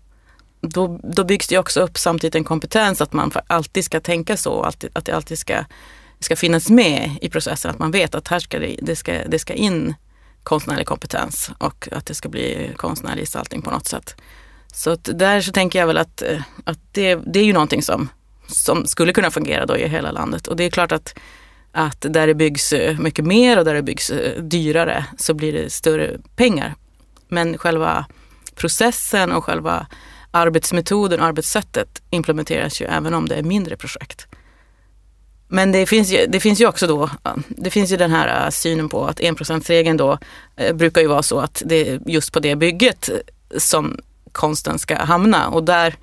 då, 0.61 0.99
då 1.03 1.23
byggs 1.23 1.47
det 1.47 1.57
också 1.57 1.81
upp 1.81 1.97
samtidigt 1.97 2.35
en 2.35 2.43
kompetens 2.43 3.01
att 3.01 3.13
man 3.13 3.31
alltid 3.47 3.85
ska 3.85 3.99
tänka 3.99 4.37
så, 4.37 4.63
alltid, 4.63 4.89
att 4.93 5.05
det 5.05 5.15
alltid 5.15 5.39
ska, 5.39 5.65
ska 6.21 6.35
finnas 6.35 6.69
med 6.69 7.17
i 7.21 7.29
processen. 7.29 7.71
Att 7.71 7.79
man 7.79 7.91
vet 7.91 8.15
att 8.15 8.27
här 8.27 8.39
ska 8.39 8.59
det, 8.59 8.75
det, 8.81 8.95
ska, 8.95 9.13
det 9.27 9.39
ska 9.39 9.53
in 9.53 9.95
konstnärlig 10.43 10.87
kompetens 10.87 11.51
och 11.57 11.87
att 11.91 12.05
det 12.05 12.13
ska 12.13 12.29
bli 12.29 12.71
konstnärlig 12.75 13.21
gestaltning 13.21 13.61
på 13.61 13.71
något 13.71 13.87
sätt. 13.87 14.15
Så 14.73 14.89
att 14.89 15.09
där 15.13 15.41
så 15.41 15.51
tänker 15.51 15.79
jag 15.79 15.87
väl 15.87 15.97
att, 15.97 16.21
eh, 16.21 16.41
att 16.63 16.79
det, 16.91 17.15
det 17.15 17.39
är 17.39 17.43
ju 17.43 17.53
någonting 17.53 17.81
som, 17.81 18.09
som 18.47 18.85
skulle 18.85 19.13
kunna 19.13 19.31
fungera 19.31 19.65
då 19.65 19.77
i 19.77 19.87
hela 19.87 20.11
landet. 20.11 20.47
Och 20.47 20.55
det 20.55 20.63
är 20.63 20.69
klart 20.69 20.91
att, 20.91 21.15
att 21.71 22.05
där 22.09 22.27
det 22.27 22.33
byggs 22.33 22.73
eh, 22.73 22.99
mycket 22.99 23.25
mer 23.25 23.59
och 23.59 23.65
där 23.65 23.73
det 23.73 23.83
byggs 23.83 24.09
eh, 24.09 24.43
dyrare 24.43 25.05
så 25.17 25.33
blir 25.33 25.53
det 25.53 25.73
större 25.73 26.17
pengar. 26.35 26.75
Men 27.27 27.57
själva 27.57 28.05
processen 28.55 29.31
och 29.31 29.45
själva 29.45 29.87
arbetsmetoden 30.31 31.19
och 31.19 31.25
arbetssättet 31.25 32.01
implementeras 32.09 32.81
ju 32.81 32.85
även 32.85 33.13
om 33.13 33.27
det 33.27 33.35
är 33.35 33.43
mindre 33.43 33.77
projekt. 33.77 34.27
Men 35.53 35.71
det 35.71 35.85
finns, 35.85 36.11
ju, 36.11 36.25
det 36.27 36.39
finns 36.39 36.61
ju 36.61 36.67
också 36.67 36.87
då, 36.87 37.09
det 37.47 37.69
finns 37.69 37.91
ju 37.91 37.97
den 37.97 38.11
här 38.11 38.45
äh, 38.45 38.49
synen 38.49 38.89
på 38.89 39.05
att 39.05 39.19
enprocentsregeln 39.19 39.97
då 39.97 40.17
eh, 40.55 40.75
brukar 40.75 41.01
ju 41.01 41.07
vara 41.07 41.23
så 41.23 41.39
att 41.39 41.63
det 41.65 41.89
är 41.89 41.99
just 42.05 42.33
på 42.33 42.39
det 42.39 42.55
bygget 42.55 43.09
äh, 43.09 43.15
som 43.57 43.99
konsten 44.31 44.79
ska 44.79 45.03
hamna 45.03 45.49
och 45.49 45.63
där 45.63 45.95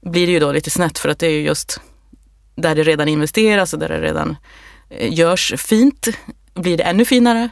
blir 0.00 0.26
det 0.26 0.32
ju 0.32 0.40
då 0.40 0.52
lite 0.52 0.70
snett 0.70 0.98
för 0.98 1.08
att 1.08 1.18
det 1.18 1.26
är 1.26 1.30
ju 1.30 1.40
just 1.40 1.80
där 2.56 2.74
det 2.74 2.82
redan 2.82 3.08
investeras 3.08 3.72
och 3.72 3.78
där 3.78 3.88
det 3.88 4.00
redan 4.00 4.36
görs 5.00 5.52
fint 5.56 6.08
blir 6.54 6.76
det 6.76 6.84
ännu 6.84 7.04
finare. 7.04 7.48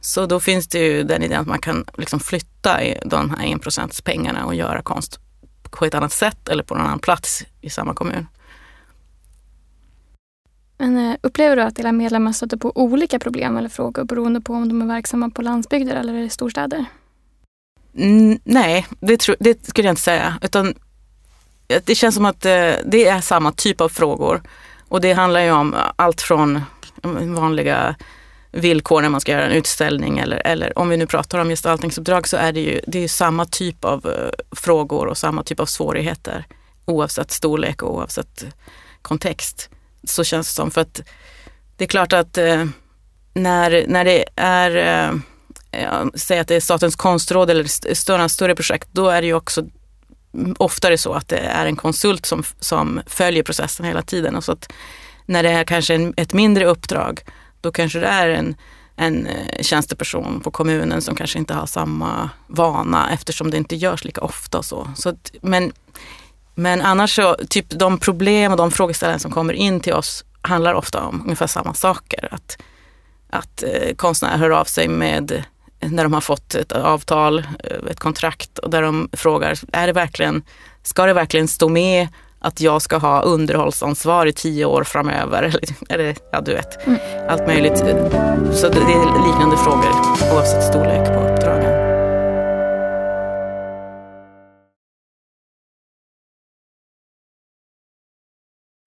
Så 0.00 0.26
då 0.26 0.40
finns 0.40 0.68
det 0.68 0.78
ju 0.78 1.02
den 1.02 1.22
idén 1.22 1.40
att 1.40 1.46
man 1.46 1.58
kan 1.58 1.84
liksom 1.96 2.20
flytta 2.20 2.80
de 3.04 3.30
här 3.30 3.46
enprocentspengarna 3.46 4.46
och 4.46 4.54
göra 4.54 4.82
konst 4.82 5.20
på 5.70 5.84
ett 5.84 5.94
annat 5.94 6.12
sätt 6.12 6.48
eller 6.48 6.62
på 6.62 6.74
någon 6.74 6.86
annan 6.86 6.98
plats 6.98 7.44
i 7.60 7.70
samma 7.70 7.94
kommun. 7.94 8.26
Men 10.78 11.10
eh, 11.10 11.16
upplever 11.22 11.56
du 11.56 11.62
att 11.62 11.78
era 11.78 11.92
medlemmar 11.92 12.32
stöter 12.32 12.56
på 12.56 12.72
olika 12.74 13.18
problem 13.18 13.56
eller 13.56 13.68
frågor 13.68 14.04
beroende 14.04 14.40
på 14.40 14.52
om 14.52 14.68
de 14.68 14.82
är 14.82 14.86
verksamma 14.86 15.30
på 15.30 15.42
landsbygder 15.42 15.96
eller 15.96 16.14
i 16.14 16.28
storstäder? 16.28 16.84
Mm, 17.96 18.38
nej, 18.44 18.86
det, 19.00 19.16
tro, 19.16 19.34
det 19.40 19.66
skulle 19.66 19.88
jag 19.88 19.92
inte 19.92 20.02
säga. 20.02 20.38
Utan 20.42 20.74
det 21.84 21.94
känns 21.94 22.14
som 22.14 22.24
att 22.24 22.44
eh, 22.44 22.72
det 22.84 23.06
är 23.06 23.20
samma 23.20 23.52
typ 23.52 23.80
av 23.80 23.88
frågor. 23.88 24.42
Och 24.88 25.00
det 25.00 25.12
handlar 25.12 25.40
ju 25.40 25.50
om 25.50 25.74
allt 25.96 26.20
från 26.20 26.56
eh, 26.56 26.62
vanliga 27.24 27.94
villkor 28.52 29.02
när 29.02 29.08
man 29.08 29.20
ska 29.20 29.32
göra 29.32 29.46
en 29.46 29.52
utställning 29.52 30.18
eller, 30.18 30.46
eller 30.46 30.78
om 30.78 30.88
vi 30.88 30.96
nu 30.96 31.06
pratar 31.06 31.38
om 31.38 31.48
gestaltningsuppdrag 31.48 32.28
så 32.28 32.36
är 32.36 32.52
det 32.52 32.60
ju, 32.60 32.80
det 32.86 33.04
är 33.04 33.08
samma 33.08 33.44
typ 33.44 33.84
av 33.84 34.10
frågor 34.52 35.06
och 35.06 35.18
samma 35.18 35.42
typ 35.42 35.60
av 35.60 35.66
svårigheter 35.66 36.44
oavsett 36.84 37.30
storlek 37.30 37.82
och 37.82 37.94
oavsett 37.94 38.44
kontext. 39.02 39.70
Så 40.08 40.24
känns 40.24 40.48
det 40.48 40.54
som. 40.54 40.70
För 40.70 40.80
att 40.80 41.00
det 41.76 41.84
är 41.84 41.88
klart 41.88 42.12
att 42.12 42.38
eh, 42.38 42.64
när, 43.34 43.84
när 43.88 44.04
det 44.04 44.24
är, 44.36 44.76
eh, 45.72 46.04
säg 46.14 46.38
att 46.38 46.48
det 46.48 46.56
är 46.56 46.60
Statens 46.60 46.96
konstråd 46.96 47.50
eller 47.50 47.94
större, 47.94 48.28
större 48.28 48.54
projekt, 48.54 48.88
då 48.92 49.08
är 49.08 49.20
det 49.20 49.26
ju 49.26 49.34
också 49.34 49.64
oftare 50.58 50.98
så 50.98 51.12
att 51.12 51.28
det 51.28 51.38
är 51.38 51.66
en 51.66 51.76
konsult 51.76 52.26
som, 52.26 52.44
som 52.60 53.00
följer 53.06 53.42
processen 53.42 53.86
hela 53.86 54.02
tiden. 54.02 54.36
Och 54.36 54.44
så 54.44 54.52
att 54.52 54.72
när 55.26 55.42
det 55.42 55.50
är 55.50 55.64
kanske 55.64 55.94
en, 55.94 56.14
ett 56.16 56.32
mindre 56.32 56.64
uppdrag 56.64 57.20
då 57.60 57.72
kanske 57.72 57.98
det 57.98 58.06
är 58.06 58.28
en, 58.28 58.56
en 58.96 59.26
eh, 59.26 59.62
tjänsteperson 59.62 60.40
på 60.40 60.50
kommunen 60.50 61.02
som 61.02 61.14
kanske 61.14 61.38
inte 61.38 61.54
har 61.54 61.66
samma 61.66 62.30
vana 62.46 63.12
eftersom 63.12 63.50
det 63.50 63.56
inte 63.56 63.76
görs 63.76 64.04
lika 64.04 64.20
ofta. 64.20 64.58
Och 64.58 64.64
så. 64.64 64.90
så 64.96 65.08
att, 65.08 65.32
men, 65.42 65.72
men 66.58 66.80
annars 66.80 67.14
så, 67.14 67.36
typ 67.48 67.66
de 67.70 67.98
problem 67.98 68.52
och 68.52 68.58
de 68.58 68.70
frågeställningar 68.70 69.18
som 69.18 69.30
kommer 69.30 69.52
in 69.52 69.80
till 69.80 69.92
oss 69.92 70.24
handlar 70.42 70.74
ofta 70.74 71.02
om 71.02 71.20
ungefär 71.24 71.46
samma 71.46 71.74
saker. 71.74 72.28
Att, 72.30 72.58
att 73.30 73.62
eh, 73.62 73.94
konstnärer 73.96 74.36
hör 74.36 74.50
av 74.50 74.64
sig 74.64 74.88
med 74.88 75.44
när 75.80 76.02
de 76.02 76.12
har 76.12 76.20
fått 76.20 76.54
ett 76.54 76.72
avtal, 76.72 77.38
eh, 77.38 77.90
ett 77.90 78.00
kontrakt 78.00 78.58
och 78.58 78.70
där 78.70 78.82
de 78.82 79.08
frågar, 79.12 79.58
är 79.72 79.86
det 79.86 79.92
verkligen, 79.92 80.42
ska 80.82 81.06
det 81.06 81.12
verkligen 81.12 81.48
stå 81.48 81.68
med 81.68 82.08
att 82.40 82.60
jag 82.60 82.82
ska 82.82 82.96
ha 82.96 83.22
underhållsansvar 83.22 84.26
i 84.26 84.32
tio 84.32 84.64
år 84.64 84.84
framöver. 84.84 85.56
Eller, 85.88 86.16
ja, 86.32 86.40
du 86.40 86.52
vet, 86.52 86.86
mm. 86.86 86.98
allt 87.28 87.46
möjligt. 87.46 87.78
Så 88.52 88.68
det 88.68 88.78
är 88.78 89.26
liknande 89.26 89.56
frågor 89.56 89.90
oavsett 90.32 90.64
storlek 90.64 91.06
på 91.06 91.37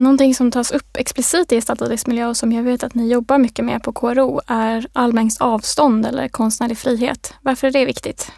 Någonting 0.02 0.36
som 0.36 0.52
tas 0.52 0.72
upp 0.72 0.98
explicit 0.98 1.52
i 1.52 1.56
gestaltad 1.56 1.98
miljö 2.08 2.28
och 2.28 2.38
som 2.38 2.52
jag 2.52 2.64
vet 2.64 2.84
att 2.84 2.96
ni 2.96 3.12
jobbar 3.12 3.38
mycket 3.38 3.66
med 3.66 3.84
på 3.84 3.94
KRO 3.94 4.42
är 4.48 4.88
allmängds 4.94 5.42
avstånd 5.42 6.06
eller 6.06 6.28
konstnärlig 6.28 6.78
frihet. 6.78 7.34
Varför 7.42 7.68
är 7.68 7.72
det 7.72 7.86
viktigt? 7.86 8.32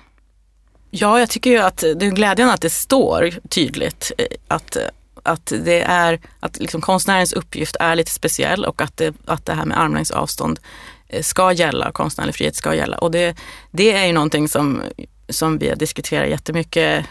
Ja, 0.89 1.19
jag 1.19 1.29
tycker 1.29 1.49
ju 1.49 1.57
att 1.57 1.77
det 1.77 2.05
är 2.05 2.11
glädjande 2.11 2.53
att 2.53 2.61
det 2.61 2.69
står 2.69 3.29
tydligt 3.49 4.11
eh, 4.17 4.25
att 4.47 4.77
att 5.23 5.45
det 5.45 5.81
är 5.81 6.19
att 6.39 6.59
liksom 6.59 6.81
konstnärens 6.81 7.33
uppgift 7.33 7.75
är 7.79 7.95
lite 7.95 8.11
speciell 8.11 8.65
och 8.65 8.81
att 8.81 8.97
det, 8.97 9.15
att 9.25 9.45
det 9.45 9.53
här 9.53 9.65
med 9.65 9.79
armlängds 9.79 10.11
avstånd 10.11 10.59
eh, 11.07 11.21
ska 11.21 11.51
gälla, 11.51 11.91
konstnärlig 11.91 12.35
frihet 12.35 12.55
ska 12.55 12.75
gälla. 12.75 12.97
Och 12.97 13.11
det, 13.11 13.35
det 13.71 13.91
är 13.91 14.05
ju 14.05 14.13
någonting 14.13 14.47
som, 14.47 14.81
som 15.29 15.57
vi 15.57 15.69
har 15.69 15.75
diskuterat 15.75 16.29
jättemycket 16.29 17.05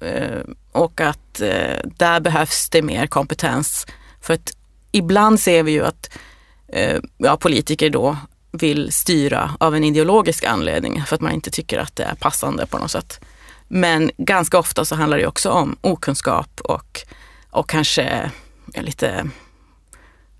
eh, 0.00 0.40
och 0.72 1.00
att 1.00 1.40
eh, 1.40 1.78
där 1.84 2.20
behövs 2.20 2.68
det 2.70 2.82
mer 2.82 3.06
kompetens. 3.06 3.86
För 4.20 4.34
att 4.34 4.52
ibland 4.92 5.40
ser 5.40 5.62
vi 5.62 5.72
ju 5.72 5.84
att 5.84 6.10
eh, 6.68 7.00
ja, 7.18 7.36
politiker 7.36 7.90
då 7.90 8.16
vill 8.52 8.92
styra 8.92 9.50
av 9.60 9.74
en 9.74 9.84
ideologisk 9.84 10.44
anledning 10.44 11.02
för 11.06 11.14
att 11.14 11.20
man 11.20 11.32
inte 11.32 11.50
tycker 11.50 11.78
att 11.78 11.96
det 11.96 12.04
är 12.04 12.14
passande 12.14 12.66
på 12.66 12.78
något 12.78 12.90
sätt. 12.90 13.20
Men 13.68 14.10
ganska 14.16 14.58
ofta 14.58 14.84
så 14.84 14.94
handlar 14.94 15.18
det 15.18 15.26
också 15.26 15.50
om 15.50 15.76
okunskap 15.80 16.60
och 16.60 17.06
och 17.52 17.68
kanske 17.68 18.30
ja, 18.72 18.82
lite 18.82 19.28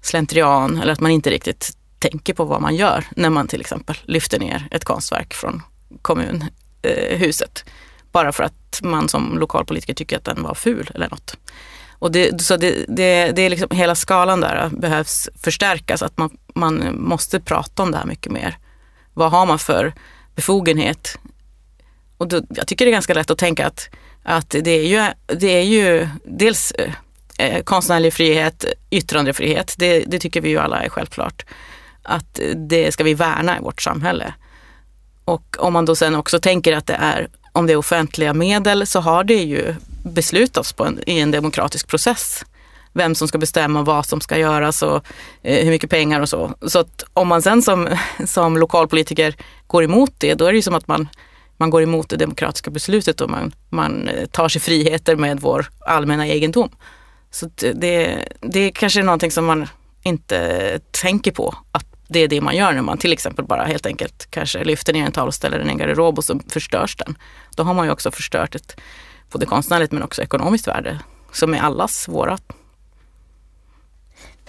slentrian 0.02 0.78
eller 0.82 0.92
att 0.92 1.00
man 1.00 1.10
inte 1.10 1.30
riktigt 1.30 1.76
tänker 1.98 2.34
på 2.34 2.44
vad 2.44 2.62
man 2.62 2.76
gör 2.76 3.04
när 3.16 3.30
man 3.30 3.48
till 3.48 3.60
exempel 3.60 3.96
lyfter 4.04 4.38
ner 4.38 4.68
ett 4.70 4.84
konstverk 4.84 5.34
från 5.34 5.62
kommunhuset. 6.02 7.64
Eh, 7.66 7.72
bara 8.12 8.32
för 8.32 8.44
att 8.44 8.54
man 8.82 9.08
som 9.08 9.38
lokalpolitiker 9.38 9.94
tycker 9.94 10.16
att 10.16 10.24
den 10.24 10.42
var 10.42 10.54
ful 10.54 10.90
eller 10.94 11.10
något. 11.10 11.36
Och 11.98 12.12
det, 12.12 12.42
så 12.42 12.56
det, 12.56 12.84
det, 12.88 13.32
det 13.32 13.42
är 13.42 13.50
liksom, 13.50 13.68
hela 13.70 13.94
skalan 13.94 14.40
där 14.40 14.68
behövs 14.68 15.28
förstärkas, 15.42 16.02
att 16.02 16.18
man, 16.18 16.30
man 16.54 16.96
måste 16.98 17.40
prata 17.40 17.82
om 17.82 17.90
det 17.90 17.98
här 17.98 18.06
mycket 18.06 18.32
mer. 18.32 18.58
Vad 19.14 19.30
har 19.30 19.46
man 19.46 19.58
för 19.58 19.92
befogenhet? 20.34 21.18
Och 22.16 22.28
då, 22.28 22.42
jag 22.48 22.66
tycker 22.66 22.84
det 22.84 22.90
är 22.90 22.92
ganska 22.92 23.14
lätt 23.14 23.30
att 23.30 23.38
tänka 23.38 23.66
att 23.66 23.88
att 24.22 24.50
det 24.50 24.70
är 24.70 24.86
ju, 24.86 25.12
det 25.36 25.58
är 25.58 25.62
ju 25.62 26.08
dels 26.24 26.72
eh, 27.38 27.62
konstnärlig 27.62 28.12
frihet, 28.12 28.64
yttrandefrihet, 28.90 29.74
det, 29.78 30.04
det 30.06 30.18
tycker 30.18 30.40
vi 30.40 30.48
ju 30.48 30.58
alla 30.58 30.82
är 30.82 30.88
självklart. 30.88 31.44
Att 32.02 32.40
det 32.56 32.92
ska 32.92 33.04
vi 33.04 33.14
värna 33.14 33.58
i 33.58 33.60
vårt 33.60 33.82
samhälle. 33.82 34.34
Och 35.24 35.56
om 35.58 35.72
man 35.72 35.84
då 35.84 35.96
sen 35.96 36.14
också 36.14 36.38
tänker 36.38 36.76
att 36.76 36.86
det 36.86 36.94
är, 36.94 37.28
om 37.52 37.66
det 37.66 37.72
är 37.72 37.76
offentliga 37.76 38.34
medel 38.34 38.86
så 38.86 39.00
har 39.00 39.24
det 39.24 39.42
ju 39.42 39.74
beslutats 40.04 40.72
på 40.72 40.84
en, 40.84 41.00
i 41.06 41.18
en 41.18 41.30
demokratisk 41.30 41.88
process 41.88 42.44
vem 42.92 43.14
som 43.14 43.28
ska 43.28 43.38
bestämma 43.38 43.82
vad 43.82 44.06
som 44.06 44.20
ska 44.20 44.38
göras 44.38 44.82
och 44.82 45.04
eh, 45.42 45.64
hur 45.64 45.70
mycket 45.70 45.90
pengar 45.90 46.20
och 46.20 46.28
så. 46.28 46.54
Så 46.66 46.78
att 46.78 47.04
om 47.12 47.28
man 47.28 47.42
sen 47.42 47.62
som, 47.62 47.88
som 48.26 48.56
lokalpolitiker 48.56 49.34
går 49.66 49.84
emot 49.84 50.12
det, 50.18 50.34
då 50.34 50.44
är 50.44 50.52
det 50.52 50.56
ju 50.56 50.62
som 50.62 50.74
att 50.74 50.88
man 50.88 51.08
man 51.56 51.70
går 51.70 51.82
emot 51.82 52.08
det 52.08 52.16
demokratiska 52.16 52.70
beslutet 52.70 53.20
och 53.20 53.30
man, 53.30 53.54
man 53.68 54.08
eh, 54.08 54.26
tar 54.26 54.48
sig 54.48 54.60
friheter 54.60 55.16
med 55.16 55.40
vår 55.40 55.70
allmänna 55.86 56.26
egendom. 56.26 56.68
Så 57.30 57.50
det, 57.56 58.28
det 58.40 58.60
är 58.60 58.70
kanske 58.70 59.02
någonting 59.02 59.30
som 59.30 59.44
man 59.44 59.68
inte 60.02 60.80
tänker 60.90 61.32
på 61.32 61.54
att 61.72 61.86
det 62.12 62.18
är 62.18 62.28
det 62.28 62.40
man 62.40 62.56
gör 62.56 62.72
när 62.72 62.82
man 62.82 62.98
till 62.98 63.12
exempel 63.12 63.44
bara 63.44 63.64
helt 63.64 63.86
enkelt 63.86 64.30
kanske 64.30 64.64
lyfter 64.64 64.92
ner 64.92 65.06
en 65.06 65.12
tavla 65.12 65.32
eller 65.42 65.58
en 65.58 65.78
garderob 65.78 66.18
och 66.18 66.24
så 66.24 66.40
förstörs 66.48 66.96
den. 66.96 67.18
Då 67.56 67.62
har 67.62 67.74
man 67.74 67.86
ju 67.86 67.92
också 67.92 68.10
förstört 68.10 68.54
ett 68.54 68.80
både 69.32 69.46
konstnärligt 69.46 69.92
men 69.92 70.02
också 70.02 70.22
ekonomiskt 70.22 70.68
värde 70.68 70.98
som 71.32 71.54
är 71.54 71.60
allas 71.60 72.08
vårat. 72.08 72.52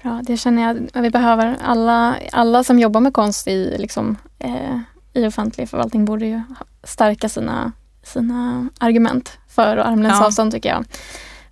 Bra, 0.01 0.22
det 0.24 0.38
känner 0.38 0.62
jag 0.62 0.89
att 0.93 1.03
vi 1.03 1.10
behöver. 1.10 1.58
Alla, 1.63 2.15
alla 2.32 2.63
som 2.63 2.79
jobbar 2.79 3.01
med 3.01 3.13
konst 3.13 3.48
i 3.48 3.75
liksom, 3.77 4.17
eh, 4.39 4.79
i 5.13 5.27
offentlig 5.27 5.70
förvaltning 5.70 6.05
borde 6.05 6.25
ju 6.25 6.41
stärka 6.84 7.29
sina, 7.29 7.72
sina 8.03 8.70
argument 8.79 9.38
för 9.50 9.77
armlängds 9.77 10.17
ja. 10.20 10.25
avstånd 10.25 10.51
tycker 10.51 10.70
jag. 10.70 10.86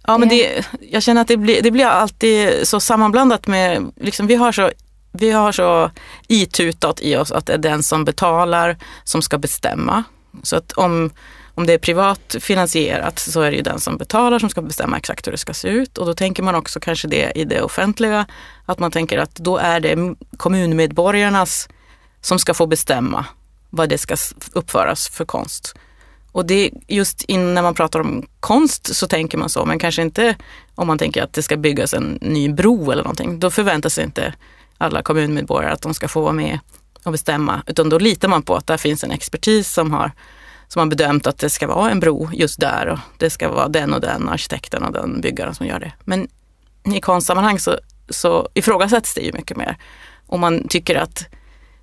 Ja, 0.07 0.17
men 0.17 0.29
det, 0.29 0.65
jag 0.79 1.03
känner 1.03 1.21
att 1.21 1.27
det 1.27 1.37
blir, 1.37 1.61
det 1.61 1.71
blir 1.71 1.85
alltid 1.85 2.67
så 2.67 2.79
sammanblandat 2.79 3.47
med, 3.47 3.91
liksom, 3.95 4.27
vi 4.27 4.35
har 4.35 4.51
så 4.51 4.71
vi 5.11 5.31
har 5.31 5.51
så 5.51 5.91
itutat 6.27 7.01
i 7.01 7.15
oss 7.15 7.31
att 7.31 7.45
det 7.45 7.53
är 7.53 7.57
den 7.57 7.83
som 7.83 8.05
betalar 8.05 8.77
som 9.03 9.21
ska 9.21 9.37
bestämma. 9.37 10.03
Så 10.43 10.55
att 10.55 10.71
om, 10.71 11.11
om 11.55 11.65
det 11.65 11.73
är 11.73 11.77
privat 11.77 12.35
finansierat 12.39 13.19
så 13.19 13.41
är 13.41 13.51
det 13.51 13.57
ju 13.57 13.63
den 13.63 13.79
som 13.79 13.97
betalar 13.97 14.39
som 14.39 14.49
ska 14.49 14.61
bestämma 14.61 14.97
exakt 14.97 15.27
hur 15.27 15.31
det 15.31 15.37
ska 15.37 15.53
se 15.53 15.67
ut. 15.67 15.97
Och 15.97 16.05
då 16.05 16.13
tänker 16.13 16.43
man 16.43 16.55
också 16.55 16.79
kanske 16.79 17.07
det 17.07 17.31
i 17.35 17.45
det 17.45 17.61
offentliga, 17.61 18.25
att 18.65 18.79
man 18.79 18.91
tänker 18.91 19.17
att 19.17 19.35
då 19.35 19.57
är 19.57 19.79
det 19.79 20.15
kommunmedborgarnas 20.37 21.69
som 22.21 22.39
ska 22.39 22.53
få 22.53 22.67
bestämma 22.67 23.25
vad 23.69 23.89
det 23.89 23.97
ska 23.97 24.15
uppföras 24.53 25.09
för 25.09 25.25
konst. 25.25 25.75
Och 26.31 26.45
det 26.45 26.71
just 26.87 27.25
när 27.29 27.61
man 27.61 27.73
pratar 27.73 27.99
om 27.99 28.27
konst 28.39 28.95
så 28.95 29.07
tänker 29.07 29.37
man 29.37 29.49
så, 29.49 29.65
men 29.65 29.79
kanske 29.79 30.01
inte 30.01 30.35
om 30.75 30.87
man 30.87 30.97
tänker 30.97 31.23
att 31.23 31.33
det 31.33 31.43
ska 31.43 31.57
byggas 31.57 31.93
en 31.93 32.17
ny 32.21 32.49
bro 32.49 32.91
eller 32.91 33.03
någonting. 33.03 33.39
Då 33.39 33.51
förväntar 33.51 33.89
sig 33.89 34.03
inte 34.03 34.33
alla 34.81 35.01
kommunmedborgare 35.01 35.73
att 35.73 35.81
de 35.81 35.93
ska 35.93 36.07
få 36.07 36.21
vara 36.21 36.33
med 36.33 36.59
och 37.03 37.11
bestämma, 37.11 37.63
utan 37.67 37.89
då 37.89 37.99
litar 37.99 38.27
man 38.27 38.43
på 38.43 38.55
att 38.55 38.67
där 38.67 38.77
finns 38.77 39.03
en 39.03 39.11
expertis 39.11 39.73
som 39.73 39.91
har, 39.91 40.11
som 40.67 40.79
har 40.79 40.87
bedömt 40.87 41.27
att 41.27 41.37
det 41.37 41.49
ska 41.49 41.67
vara 41.67 41.91
en 41.91 41.99
bro 41.99 42.29
just 42.33 42.59
där 42.59 42.87
och 42.87 42.99
det 43.17 43.29
ska 43.29 43.49
vara 43.49 43.67
den 43.67 43.93
och 43.93 44.01
den 44.01 44.29
arkitekten 44.29 44.83
och 44.83 44.93
den 44.93 45.21
byggaren 45.21 45.55
som 45.55 45.67
gör 45.67 45.79
det. 45.79 45.91
Men 46.03 46.27
i 46.95 47.01
konstsammanhang 47.01 47.59
så, 47.59 47.79
så 48.09 48.49
ifrågasätts 48.53 49.13
det 49.13 49.21
ju 49.21 49.33
mycket 49.33 49.57
mer. 49.57 49.77
Och 50.27 50.39
man 50.39 50.67
tycker 50.67 50.95
att, 50.95 51.25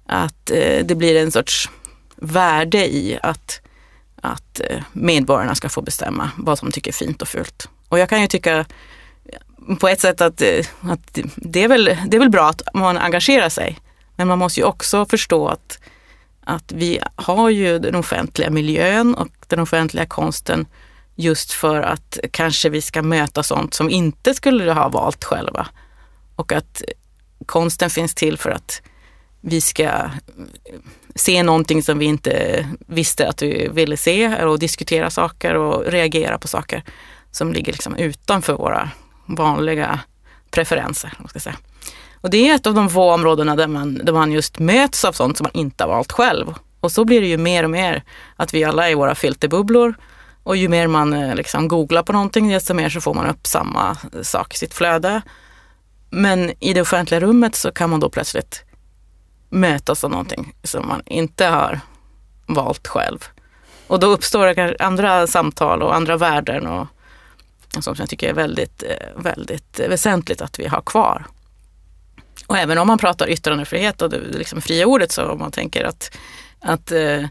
att 0.07 0.50
eh, 0.50 0.85
det 0.85 0.95
blir 0.95 1.17
en 1.17 1.33
sorts 1.33 1.71
värde 2.17 2.87
i 2.95 3.19
att, 3.23 3.61
att 4.23 4.61
eh, 4.61 4.83
medborgarna 4.93 5.55
ska 5.55 5.69
få 5.69 5.83
bestämma 5.83 6.31
vad 6.37 6.59
de 6.59 6.73
tycker 6.73 6.90
är 6.90 6.95
fint 6.95 7.23
och 7.23 7.28
fult. 7.28 7.69
Och 7.88 7.99
jag 7.99 8.09
kan 8.09 8.21
ju 8.21 8.26
tycka 8.26 8.67
på 9.81 9.89
ett 9.89 10.01
sätt 10.01 10.21
att, 10.21 10.43
eh, 10.43 10.67
att 10.81 11.19
det, 11.37 11.65
är 11.65 11.69
väl, 11.69 11.85
det 12.07 12.17
är 12.17 12.19
väl 12.19 12.31
bra 12.31 12.49
att 12.49 12.63
man 12.75 12.99
engagerar 12.99 13.49
sig. 13.49 13.79
Men 14.17 14.29
man 14.29 14.39
måste 14.39 14.61
ju 14.61 14.67
också 14.67 15.07
förstå 15.07 15.49
att, 15.49 15.79
att 16.45 16.73
vi 16.73 17.01
har 17.17 17.51
ju 17.51 17.79
den 17.79 17.95
offentliga 17.95 18.51
miljön 18.51 19.15
och 19.15 19.29
den 19.47 19.61
offentliga 19.61 20.07
konsten 20.07 20.67
just 21.15 21.53
för 21.53 21.83
att 21.83 22.19
kanske 22.31 22.69
vi 22.69 22.83
ska 22.83 23.03
möta 23.03 23.43
sånt 23.43 23.75
som 23.75 23.91
inte 23.91 24.35
skulle 24.35 24.73
ha 24.73 24.89
valt 24.89 25.25
själva. 25.25 25.67
Och 26.37 26.53
att 26.53 26.83
konsten 27.47 27.91
finns 27.91 28.15
till 28.15 28.39
för 28.39 28.51
att 28.51 28.83
vi 29.41 29.61
ska 29.61 29.91
se 31.15 31.43
någonting 31.43 31.83
som 31.83 31.99
vi 31.99 32.05
inte 32.05 32.67
visste 32.87 33.29
att 33.29 33.43
vi 33.43 33.69
ville 33.69 33.97
se 33.97 34.45
och 34.45 34.59
diskutera 34.59 35.11
saker 35.11 35.55
och 35.55 35.85
reagera 35.87 36.39
på 36.39 36.49
saker 36.49 36.83
som 37.31 37.53
ligger 37.53 37.73
liksom 37.73 37.97
utanför 37.97 38.53
våra 38.53 38.91
vanliga 39.29 40.01
preferenser. 40.51 41.13
Ska 41.29 41.41
säga. 41.41 41.57
Och 42.21 42.31
det 42.31 42.49
är 42.49 42.55
ett 42.55 42.67
av 42.67 42.75
de 42.75 42.91
få 42.91 43.13
områdena 43.13 43.57
där 43.57 43.67
man, 43.67 43.95
där 43.95 44.13
man 44.13 44.33
just 44.33 44.59
möts 44.59 45.05
av 45.05 45.13
sånt 45.13 45.37
som 45.37 45.45
man 45.45 45.61
inte 45.61 45.85
har 45.85 45.89
valt 45.89 46.13
själv. 46.13 46.55
Och 46.81 46.93
så 46.93 47.05
blir 47.05 47.21
det 47.21 47.27
ju 47.27 47.37
mer 47.37 47.65
och 47.65 47.71
mer 47.71 48.03
att 48.37 48.55
vi 48.55 48.65
alla 48.65 48.91
är 48.91 48.95
våra 48.95 49.15
filterbubblor 49.15 49.95
och 50.43 50.57
ju 50.57 50.69
mer 50.69 50.87
man 50.87 51.13
eh, 51.13 51.35
liksom 51.35 51.69
googlar 51.69 52.03
på 52.03 52.13
någonting 52.13 52.49
desto 52.49 52.75
mer 52.75 52.89
så 52.89 53.01
får 53.01 53.15
man 53.15 53.27
upp 53.27 53.47
samma 53.47 53.97
sak 54.23 54.55
i 54.55 54.59
sitt 54.59 54.75
flöde. 54.75 55.23
Men 56.11 56.53
i 56.61 56.73
det 56.73 56.81
offentliga 56.81 57.21
rummet 57.21 57.55
så 57.55 57.73
kan 57.73 57.91
man 57.91 58.01
då 58.01 58.11
plötsligt 58.11 58.65
mötas 59.49 60.05
av 60.05 60.11
någonting 60.11 60.55
som 60.63 60.89
man 60.89 61.03
inte 61.07 61.47
har 61.47 61.81
valt 62.47 62.87
själv. 62.87 63.25
Och 63.87 64.01
då 64.01 64.07
uppstår 64.07 64.47
det 64.47 64.77
andra 64.81 65.27
samtal 65.27 65.83
och 65.83 65.95
andra 65.95 66.17
värden 66.17 66.67
och 66.67 66.87
som 67.81 67.95
jag 67.99 68.09
tycker 68.09 68.29
är 68.29 68.35
väldigt, 68.35 68.83
eh, 68.83 69.23
väldigt 69.23 69.81
väsentligt 69.89 70.41
att 70.41 70.59
vi 70.59 70.67
har 70.67 70.81
kvar. 70.81 71.27
Och 72.47 72.59
även 72.59 72.79
om 72.79 72.87
man 72.87 72.99
pratar 72.99 73.31
yttrandefrihet 73.31 74.03
och 74.03 74.11
det 74.11 74.19
liksom 74.19 74.61
fria 74.61 74.87
ordet 74.87 75.13
så 75.13 75.31
om 75.31 75.39
man 75.39 75.51
tänker 75.51 75.85
att, 75.85 76.19
att 76.61 76.93
eh, 76.93 77.23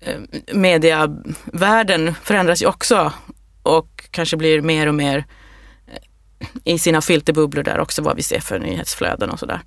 eh 0.00 0.20
mediavärlden 0.52 2.14
förändras 2.22 2.62
ju 2.62 2.66
också 2.66 3.12
och 3.62 4.04
kanske 4.10 4.36
blir 4.36 4.60
mer 4.60 4.86
och 4.86 4.94
mer 4.94 5.24
eh, 5.86 6.72
i 6.74 6.78
sina 6.78 7.00
filterbubblor 7.00 7.62
där 7.62 7.80
också 7.80 8.02
vad 8.02 8.16
vi 8.16 8.22
ser 8.22 8.40
för 8.40 8.58
nyhetsflöden 8.58 9.30
och 9.30 9.38
sådär. 9.38 9.60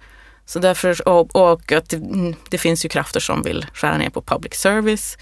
Så 0.46 0.60
därför, 0.60 1.08
och, 1.08 1.36
och 1.36 1.72
att 1.72 1.90
det, 1.90 1.98
mm, 1.98 2.36
det, 2.50 2.58
finns 2.58 2.86
ju 2.86 2.90
krafter 2.90 3.20
som 3.20 3.42
vill 3.42 3.66
skära 3.74 3.98
ner 3.98 4.10
på 4.10 4.22
public 4.22 4.54
service. 4.54 5.18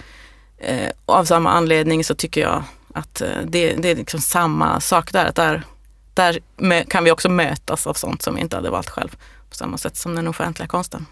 Eh, 0.58 0.90
av 1.06 1.26
samma 1.26 1.52
anledning 1.52 2.04
så 2.04 2.16
tycker 2.16 2.42
jag 2.42 2.64
att 2.96 3.22
eh, 3.22 3.28
det, 3.48 3.74
det 3.74 3.92
är 3.92 3.96
liksom 3.96 4.22
samma 4.22 4.80
sak 4.80 5.12
där. 5.12 5.26
Att 5.26 5.36
där, 5.36 5.64
där 6.14 6.40
kan 6.84 7.04
vi 7.04 7.12
också 7.12 7.30
mötas 7.30 7.88
av 7.88 7.94
sånt 7.94 8.22
som 8.22 8.36
vi 8.36 8.42
inte 8.42 8.56
hade 8.56 8.70
valt 8.70 8.90
själv. 8.90 9.16
På 9.50 9.56
samma 9.56 9.78
sätt 9.78 9.98
som 9.98 10.16
den 10.16 10.28
offentliga 10.28 10.68
konsten. 10.68 11.06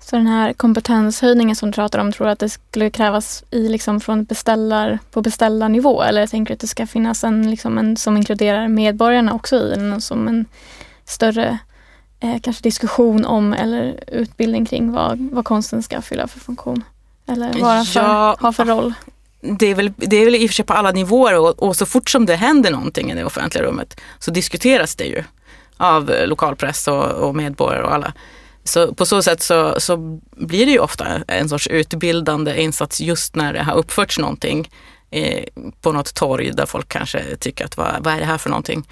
Så 0.00 0.16
den 0.16 0.26
här 0.26 0.52
kompetenshöjningen 0.52 1.56
som 1.56 1.70
du 1.70 1.74
pratar 1.74 1.98
om, 1.98 2.12
tror 2.12 2.26
du 2.26 2.32
att 2.32 2.38
det 2.38 2.48
skulle 2.48 2.90
krävas 2.90 3.44
i, 3.50 3.68
liksom, 3.68 4.00
från 4.00 4.24
beställar, 4.24 4.98
på 5.10 5.22
beställarnivå? 5.22 6.02
Eller 6.02 6.26
tänker 6.26 6.50
du 6.50 6.54
att 6.54 6.60
det 6.60 6.66
ska 6.66 6.86
finnas 6.86 7.24
en, 7.24 7.50
liksom, 7.50 7.78
en 7.78 7.96
som 7.96 8.16
inkluderar 8.16 8.68
medborgarna 8.68 9.34
också 9.34 9.56
i 9.56 9.70
den, 9.70 10.00
som 10.00 10.28
en 10.28 10.46
större 11.04 11.58
eh, 12.20 12.40
kanske 12.40 12.62
diskussion 12.62 13.24
om 13.24 13.52
eller 13.52 14.04
utbildning 14.06 14.66
kring 14.66 14.92
vad, 14.92 15.18
vad 15.32 15.44
konsten 15.44 15.82
ska 15.82 16.02
fylla 16.02 16.28
för 16.28 16.40
funktion? 16.40 16.84
Eller 17.26 17.60
vara 17.60 17.84
för, 17.84 18.00
ja, 18.00 18.36
ha 18.40 18.52
för 18.52 18.64
roll? 18.64 18.94
Det 19.40 19.66
är, 19.66 19.74
väl, 19.74 19.92
det 19.96 20.16
är 20.16 20.24
väl 20.24 20.34
i 20.34 20.46
och 20.46 20.50
för 20.50 20.54
sig 20.54 20.64
på 20.64 20.72
alla 20.72 20.90
nivåer 20.90 21.38
och, 21.38 21.62
och, 21.62 21.76
så 21.76 21.86
fort 21.86 22.10
som 22.10 22.26
det 22.26 22.36
händer 22.36 22.70
någonting 22.70 23.10
i 23.10 23.14
det 23.14 23.24
offentliga 23.24 23.64
rummet 23.64 24.00
så 24.18 24.30
diskuteras 24.30 24.96
det 24.96 25.04
ju 25.04 25.24
av 25.76 26.10
eh, 26.10 26.26
lokalpress 26.26 26.88
och, 26.88 27.04
och 27.04 27.34
medborgare 27.34 27.84
och 27.84 27.94
alla. 27.94 28.12
Så 28.64 28.94
på 28.94 29.06
så 29.06 29.22
sätt 29.22 29.42
så, 29.42 29.80
så 29.80 29.96
blir 30.36 30.66
det 30.66 30.72
ju 30.72 30.78
ofta 30.78 31.06
en 31.28 31.48
sorts 31.48 31.66
utbildande 31.66 32.62
insats 32.62 33.00
just 33.00 33.36
när 33.36 33.52
det 33.52 33.62
har 33.62 33.74
uppförts 33.74 34.18
någonting 34.18 34.70
eh, 35.10 35.44
på 35.80 35.92
något 35.92 36.14
torg 36.14 36.50
där 36.52 36.66
folk 36.66 36.88
kanske 36.88 37.36
tycker 37.36 37.64
att 37.64 37.76
vad, 37.76 38.04
vad 38.04 38.14
är 38.14 38.18
det 38.18 38.24
här 38.24 38.38
för 38.38 38.50
någonting? 38.50 38.88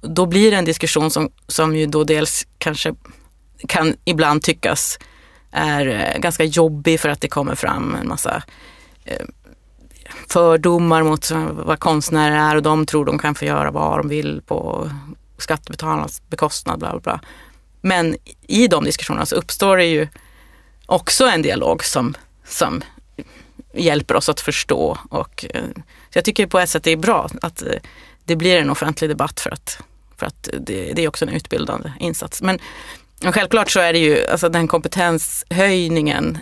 Då 0.00 0.26
blir 0.26 0.50
det 0.50 0.56
en 0.56 0.64
diskussion 0.64 1.10
som, 1.10 1.30
som 1.46 1.76
ju 1.76 1.86
då 1.86 2.04
dels 2.04 2.46
kanske 2.58 2.94
kan 3.68 3.96
ibland 4.04 4.42
tyckas 4.42 4.98
är 5.50 5.86
eh, 5.86 6.20
ganska 6.20 6.44
jobbig 6.44 7.00
för 7.00 7.08
att 7.08 7.20
det 7.20 7.28
kommer 7.28 7.54
fram 7.54 7.96
en 8.00 8.08
massa 8.08 8.42
eh, 9.04 9.26
fördomar 10.28 11.02
mot 11.02 11.30
vad 11.50 11.80
konstnärer 11.80 12.36
är 12.36 12.56
och 12.56 12.62
de 12.62 12.86
tror 12.86 13.04
de 13.04 13.18
kan 13.18 13.34
få 13.34 13.44
göra 13.44 13.70
vad 13.70 13.98
de 13.98 14.08
vill 14.08 14.42
på 14.46 14.90
skattebetalarnas 15.38 16.22
bekostnad. 16.28 16.78
Bla, 16.78 16.90
bla, 16.90 17.00
bla. 17.00 17.20
Men 17.80 18.16
i 18.42 18.66
de 18.66 18.84
diskussionerna 18.84 19.26
så 19.26 19.36
uppstår 19.36 19.76
det 19.76 19.84
ju 19.84 20.08
också 20.86 21.26
en 21.26 21.42
dialog 21.42 21.84
som, 21.84 22.16
som 22.44 22.82
hjälper 23.74 24.16
oss 24.16 24.28
att 24.28 24.40
förstå. 24.40 24.98
Och, 25.10 25.44
eh, 25.54 25.62
så 26.10 26.18
jag 26.18 26.24
tycker 26.24 26.46
på 26.46 26.58
ett 26.58 26.70
sätt 26.70 26.82
det 26.82 26.90
är 26.90 26.96
bra 26.96 27.28
att 27.42 27.62
eh, 27.62 27.68
det 28.24 28.36
blir 28.36 28.58
en 28.58 28.70
offentlig 28.70 29.10
debatt 29.10 29.40
för 29.40 29.50
att, 29.50 29.80
för 30.16 30.26
att 30.26 30.48
det, 30.60 30.92
det 30.92 31.04
är 31.04 31.08
också 31.08 31.24
en 31.24 31.32
utbildande 31.32 31.92
insats. 32.00 32.42
Men 32.42 32.58
självklart 33.22 33.70
så 33.70 33.80
är 33.80 33.92
det 33.92 33.98
ju, 33.98 34.26
alltså 34.26 34.48
den 34.48 34.68
kompetenshöjningen 34.68 36.38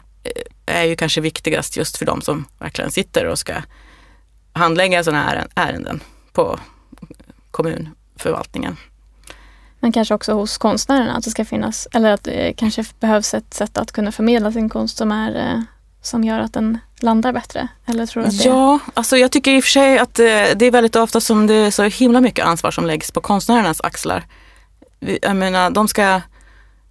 är 0.66 0.84
ju 0.84 0.96
kanske 0.96 1.20
viktigast 1.20 1.76
just 1.76 1.96
för 1.96 2.06
de 2.06 2.20
som 2.20 2.44
verkligen 2.58 2.90
sitter 2.90 3.26
och 3.26 3.38
ska 3.38 3.54
handlägga 4.52 5.04
sådana 5.04 5.22
här 5.22 5.46
ärenden 5.54 6.00
på 6.32 6.58
kommunförvaltningen. 7.50 8.76
Men 9.80 9.92
kanske 9.92 10.14
också 10.14 10.32
hos 10.32 10.58
konstnärerna 10.58 11.16
att 11.16 11.24
det 11.24 11.30
ska 11.30 11.44
finnas, 11.44 11.88
eller 11.92 12.12
att 12.12 12.24
det 12.24 12.52
kanske 12.56 12.84
behövs 13.00 13.34
ett 13.34 13.54
sätt 13.54 13.78
att 13.78 13.92
kunna 13.92 14.12
förmedla 14.12 14.52
sin 14.52 14.68
konst 14.68 14.96
som, 14.96 15.12
är, 15.12 15.52
eh, 15.52 15.60
som 16.02 16.24
gör 16.24 16.40
att 16.40 16.52
den 16.52 16.78
landar 17.00 17.32
bättre? 17.32 17.68
Eller 17.86 18.06
tror 18.06 18.22
du 18.22 18.28
att 18.28 18.38
det... 18.38 18.44
Ja, 18.44 18.78
alltså 18.94 19.16
jag 19.16 19.32
tycker 19.32 19.50
i 19.50 19.60
och 19.60 19.64
för 19.64 19.70
sig 19.70 19.98
att 19.98 20.18
eh, 20.18 20.24
det 20.56 20.66
är 20.66 20.70
väldigt 20.70 20.96
ofta 20.96 21.20
som 21.20 21.46
det 21.46 21.54
är 21.54 21.70
så 21.70 21.82
himla 21.82 22.20
mycket 22.20 22.44
ansvar 22.44 22.70
som 22.70 22.86
läggs 22.86 23.10
på 23.10 23.20
konstnärernas 23.20 23.80
axlar. 23.80 24.24
Jag 25.22 25.36
menar, 25.36 25.70
de 25.70 25.88
ska 25.88 26.20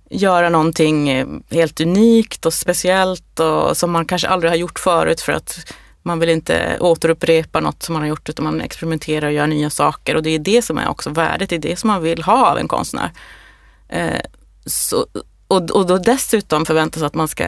göra 0.09 0.49
någonting 0.49 1.09
eh, 1.09 1.27
helt 1.51 1.81
unikt 1.81 2.45
och 2.45 2.53
speciellt 2.53 3.39
och 3.39 3.77
som 3.77 3.91
man 3.91 4.05
kanske 4.05 4.27
aldrig 4.27 4.51
har 4.51 4.57
gjort 4.57 4.79
förut 4.79 5.21
för 5.21 5.33
att 5.33 5.73
man 6.01 6.19
vill 6.19 6.29
inte 6.29 6.77
återupprepa 6.79 7.59
något 7.59 7.83
som 7.83 7.93
man 7.93 8.01
har 8.01 8.09
gjort 8.09 8.29
utan 8.29 8.45
man 8.45 8.61
experimenterar 8.61 9.27
och 9.27 9.33
gör 9.33 9.47
nya 9.47 9.69
saker 9.69 10.15
och 10.15 10.23
det 10.23 10.29
är 10.29 10.39
det 10.39 10.61
som 10.61 10.77
är 10.77 10.89
också 10.89 11.09
värdet, 11.09 11.49
det 11.49 11.55
är 11.55 11.59
det 11.59 11.79
som 11.79 11.87
man 11.87 12.03
vill 12.03 12.23
ha 12.23 12.51
av 12.51 12.57
en 12.57 12.67
konstnär. 12.67 13.11
Eh, 13.89 14.21
så, 14.65 15.07
och, 15.47 15.71
och 15.71 15.85
då 15.85 15.97
dessutom 15.97 16.65
förväntas 16.65 17.03
att 17.03 17.13
man 17.13 17.27
ska 17.27 17.45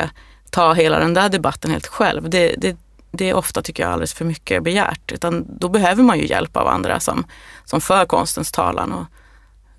ta 0.50 0.74
hela 0.74 1.00
den 1.00 1.14
där 1.14 1.30
debatten 1.30 1.72
helt 1.72 1.88
själv. 1.88 2.30
Det, 2.30 2.56
det, 2.58 2.78
det 3.12 3.30
är 3.30 3.34
ofta, 3.34 3.62
tycker 3.62 3.84
jag, 3.84 3.92
alldeles 3.92 4.14
för 4.14 4.26
mycket 4.26 4.64
begärt. 4.64 5.12
Utan 5.12 5.46
då 5.60 5.70
behöver 5.70 6.04
man 6.04 6.20
ju 6.20 6.28
hjälp 6.28 6.58
av 6.58 6.68
andra 6.68 7.00
som, 7.00 7.26
som 7.66 7.82
för 7.82 8.06
konstens 8.06 8.52
talan. 8.52 8.92
Och 8.92 9.06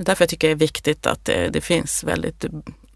därför 0.05 0.23
jag 0.23 0.29
tycker 0.29 0.49
det 0.49 0.55
är 0.55 0.57
viktigt 0.57 1.07
att 1.07 1.25
det, 1.25 1.49
det 1.49 1.61
finns 1.61 2.05
väldigt 2.05 2.45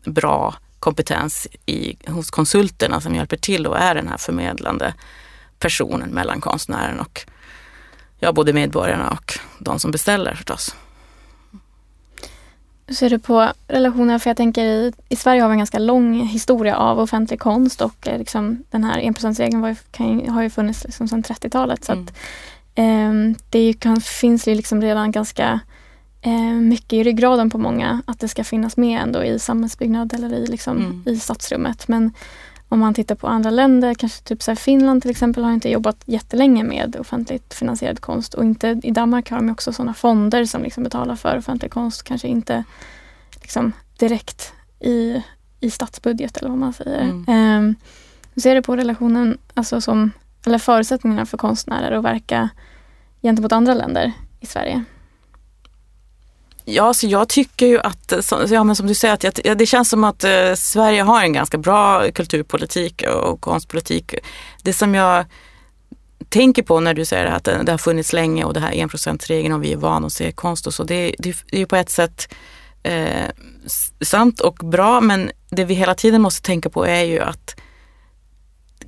bra 0.05 0.55
kompetens 0.79 1.49
i, 1.67 1.97
hos 2.07 2.31
konsulterna 2.31 3.01
som 3.01 3.15
hjälper 3.15 3.37
till 3.37 3.67
och 3.67 3.79
är 3.79 3.95
den 3.95 4.09
här 4.09 4.17
förmedlande 4.17 4.95
personen 5.59 6.11
mellan 6.11 6.41
konstnären 6.41 7.01
och 7.01 7.27
ja, 8.19 8.33
både 8.33 8.53
medborgarna 8.53 9.11
och 9.11 9.33
de 9.59 9.79
som 9.79 9.91
beställer 9.91 10.35
förstås. 10.35 10.75
Hur 12.87 12.95
ser 12.95 13.11
du 13.11 13.19
på 13.19 13.53
relationer? 13.69 14.19
För 14.19 14.31
jag 14.31 14.37
tänker 14.37 14.65
i, 14.65 14.93
i 15.09 15.17
Sverige 15.17 15.43
har 15.43 15.49
vi 15.49 15.53
en 15.53 15.59
ganska 15.59 15.79
lång 15.79 16.27
historia 16.27 16.77
av 16.77 16.99
offentlig 16.99 17.41
konst 17.41 17.81
och 17.81 18.09
eh, 18.09 18.19
liksom, 18.19 18.65
den 18.71 18.85
här 18.85 18.99
enprocentsregeln 18.99 19.77
har 20.29 20.43
ju 20.43 20.51
funnits 20.51 20.85
liksom 20.85 21.09
sedan 21.09 21.23
30-talet. 21.23 21.85
Så 21.85 21.93
mm. 21.93 22.05
att, 22.05 22.12
eh, 22.75 23.43
det 23.51 23.73
kan, 23.73 24.01
finns 24.01 24.49
ju 24.49 24.55
liksom 24.55 24.83
redan 24.83 25.12
ganska 25.12 25.61
eh, 26.23 26.53
mycket 26.53 26.93
i 26.93 27.03
ryggraden 27.03 27.51
på 27.51 27.59
många 27.59 28.03
att 28.05 28.21
det 28.21 28.29
ska 28.29 28.45
finnas 28.45 28.77
med 28.77 29.03
ändå 29.03 29.25
i 29.25 29.39
samhällsbyggnad 29.39 30.15
eller 30.15 30.33
i, 30.33 30.47
liksom, 30.47 30.77
mm. 30.77 31.03
i 31.07 31.17
stadsrummet. 31.17 31.89
Men 31.89 32.13
om 32.69 32.79
man 32.79 32.95
tittar 32.95 33.15
på 33.15 33.27
andra 33.27 33.51
länder, 33.51 33.95
kanske 33.95 34.23
typ 34.23 34.43
så 34.43 34.57
Finland 34.57 35.03
till 35.03 35.11
exempel 35.11 35.45
har 35.45 35.53
inte 35.53 35.69
jobbat 35.71 36.03
jättelänge 36.05 36.65
med 36.65 36.97
offentligt 36.97 37.55
finansierad 37.55 38.01
konst 38.01 38.35
och 38.35 38.45
inte 38.45 38.81
i 38.83 38.91
Danmark 38.91 39.31
har 39.31 39.37
de 39.37 39.51
också 39.51 39.73
sådana 39.73 39.95
fonder 39.95 40.45
som 40.45 40.63
liksom 40.63 40.85
betalar 40.85 41.17
för 41.17 41.39
offentlig 41.39 41.71
konst, 41.71 42.03
kanske 42.03 42.29
inte 42.29 42.65
liksom 43.35 43.73
direkt 43.99 44.53
i, 44.81 45.23
i 45.61 45.71
statsbudget 45.71 46.37
eller 46.37 46.49
vad 46.49 46.59
man 46.59 46.73
säger. 46.73 47.01
Mm. 47.01 47.59
Um, 47.59 47.75
hur 48.35 48.43
ser 48.43 48.55
du 48.55 48.63
på 48.63 48.77
relationen, 48.77 49.39
alltså 49.55 49.81
som, 49.81 50.11
eller 50.47 50.59
förutsättningarna 50.59 51.27
för 51.27 51.39
konstnärer 51.39 51.93
att 51.93 52.05
verka 52.05 52.49
gentemot 53.23 53.53
andra 53.53 53.75
länder 53.75 54.13
i 54.41 54.47
Sverige? 54.47 54.85
Ja, 56.64 56.94
så 56.94 57.07
jag 57.07 57.29
tycker 57.29 57.66
ju 57.66 57.81
att, 57.81 58.12
eh, 58.12 58.20
ja, 58.51 58.64
men 58.64 58.77
som 58.77 58.87
du 58.87 58.94
säger, 58.94 59.14
att 59.14 59.38
jag, 59.44 59.59
det 59.59 59.66
känns 59.66 59.88
som 59.88 60.05
att 60.05 60.25
eh, 60.25 60.55
Sverige 60.55 61.03
har 61.03 61.22
en 61.22 61.33
ganska 61.33 61.59
bra 61.59 62.11
kulturpolitik 62.11 63.03
och 63.03 63.40
konstpolitik. 63.40 64.14
Det 64.62 64.72
som 64.72 64.94
jag 64.94 65.25
tänker 66.29 66.62
på 66.62 66.81
när 66.81 66.94
du 66.94 67.05
säger 67.05 67.27
att 67.27 67.44
det, 67.44 67.62
det 67.62 67.72
har 67.72 67.79
funnits 67.79 68.12
länge 68.12 68.44
och 68.44 68.55
det 68.55 68.61
här 68.61 68.72
enprocentsregeln 68.72 69.55
och 69.55 69.64
vi 69.64 69.72
är 69.72 69.77
vana 69.77 70.07
att 70.07 70.12
se 70.12 70.33
konst 70.33 70.66
och 70.66 70.75
så, 70.75 70.85
det, 70.85 71.14
det, 71.18 71.37
det 71.51 71.57
är 71.57 71.61
ju 71.61 71.66
på 71.66 71.77
ett 71.77 71.90
sätt 71.90 72.35
eh, 72.83 73.31
sant 74.01 74.40
och 74.40 74.55
bra 74.55 75.01
men 75.01 75.31
det 75.51 75.64
vi 75.64 75.75
hela 75.75 75.94
tiden 75.94 76.22
måste 76.22 76.42
tänka 76.42 76.70
på 76.70 76.87
är 76.87 77.03
ju 77.03 77.20
att 77.20 77.57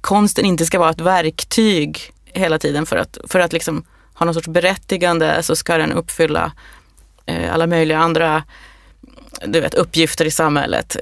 konsten 0.00 0.44
inte 0.44 0.66
ska 0.66 0.78
vara 0.78 0.90
ett 0.90 1.00
verktyg 1.00 2.12
hela 2.24 2.58
tiden 2.58 2.86
för 2.86 2.96
att, 2.96 3.18
för 3.28 3.40
att 3.40 3.52
liksom 3.52 3.84
ha 4.14 4.26
någon 4.26 4.34
sorts 4.34 4.48
berättigande 4.48 5.42
så 5.42 5.56
ska 5.56 5.78
den 5.78 5.92
uppfylla 5.92 6.52
Eh, 7.26 7.54
alla 7.54 7.66
möjliga 7.66 7.98
andra 7.98 8.42
du 9.46 9.60
vet, 9.60 9.74
uppgifter 9.74 10.24
i 10.24 10.30
samhället. 10.30 10.96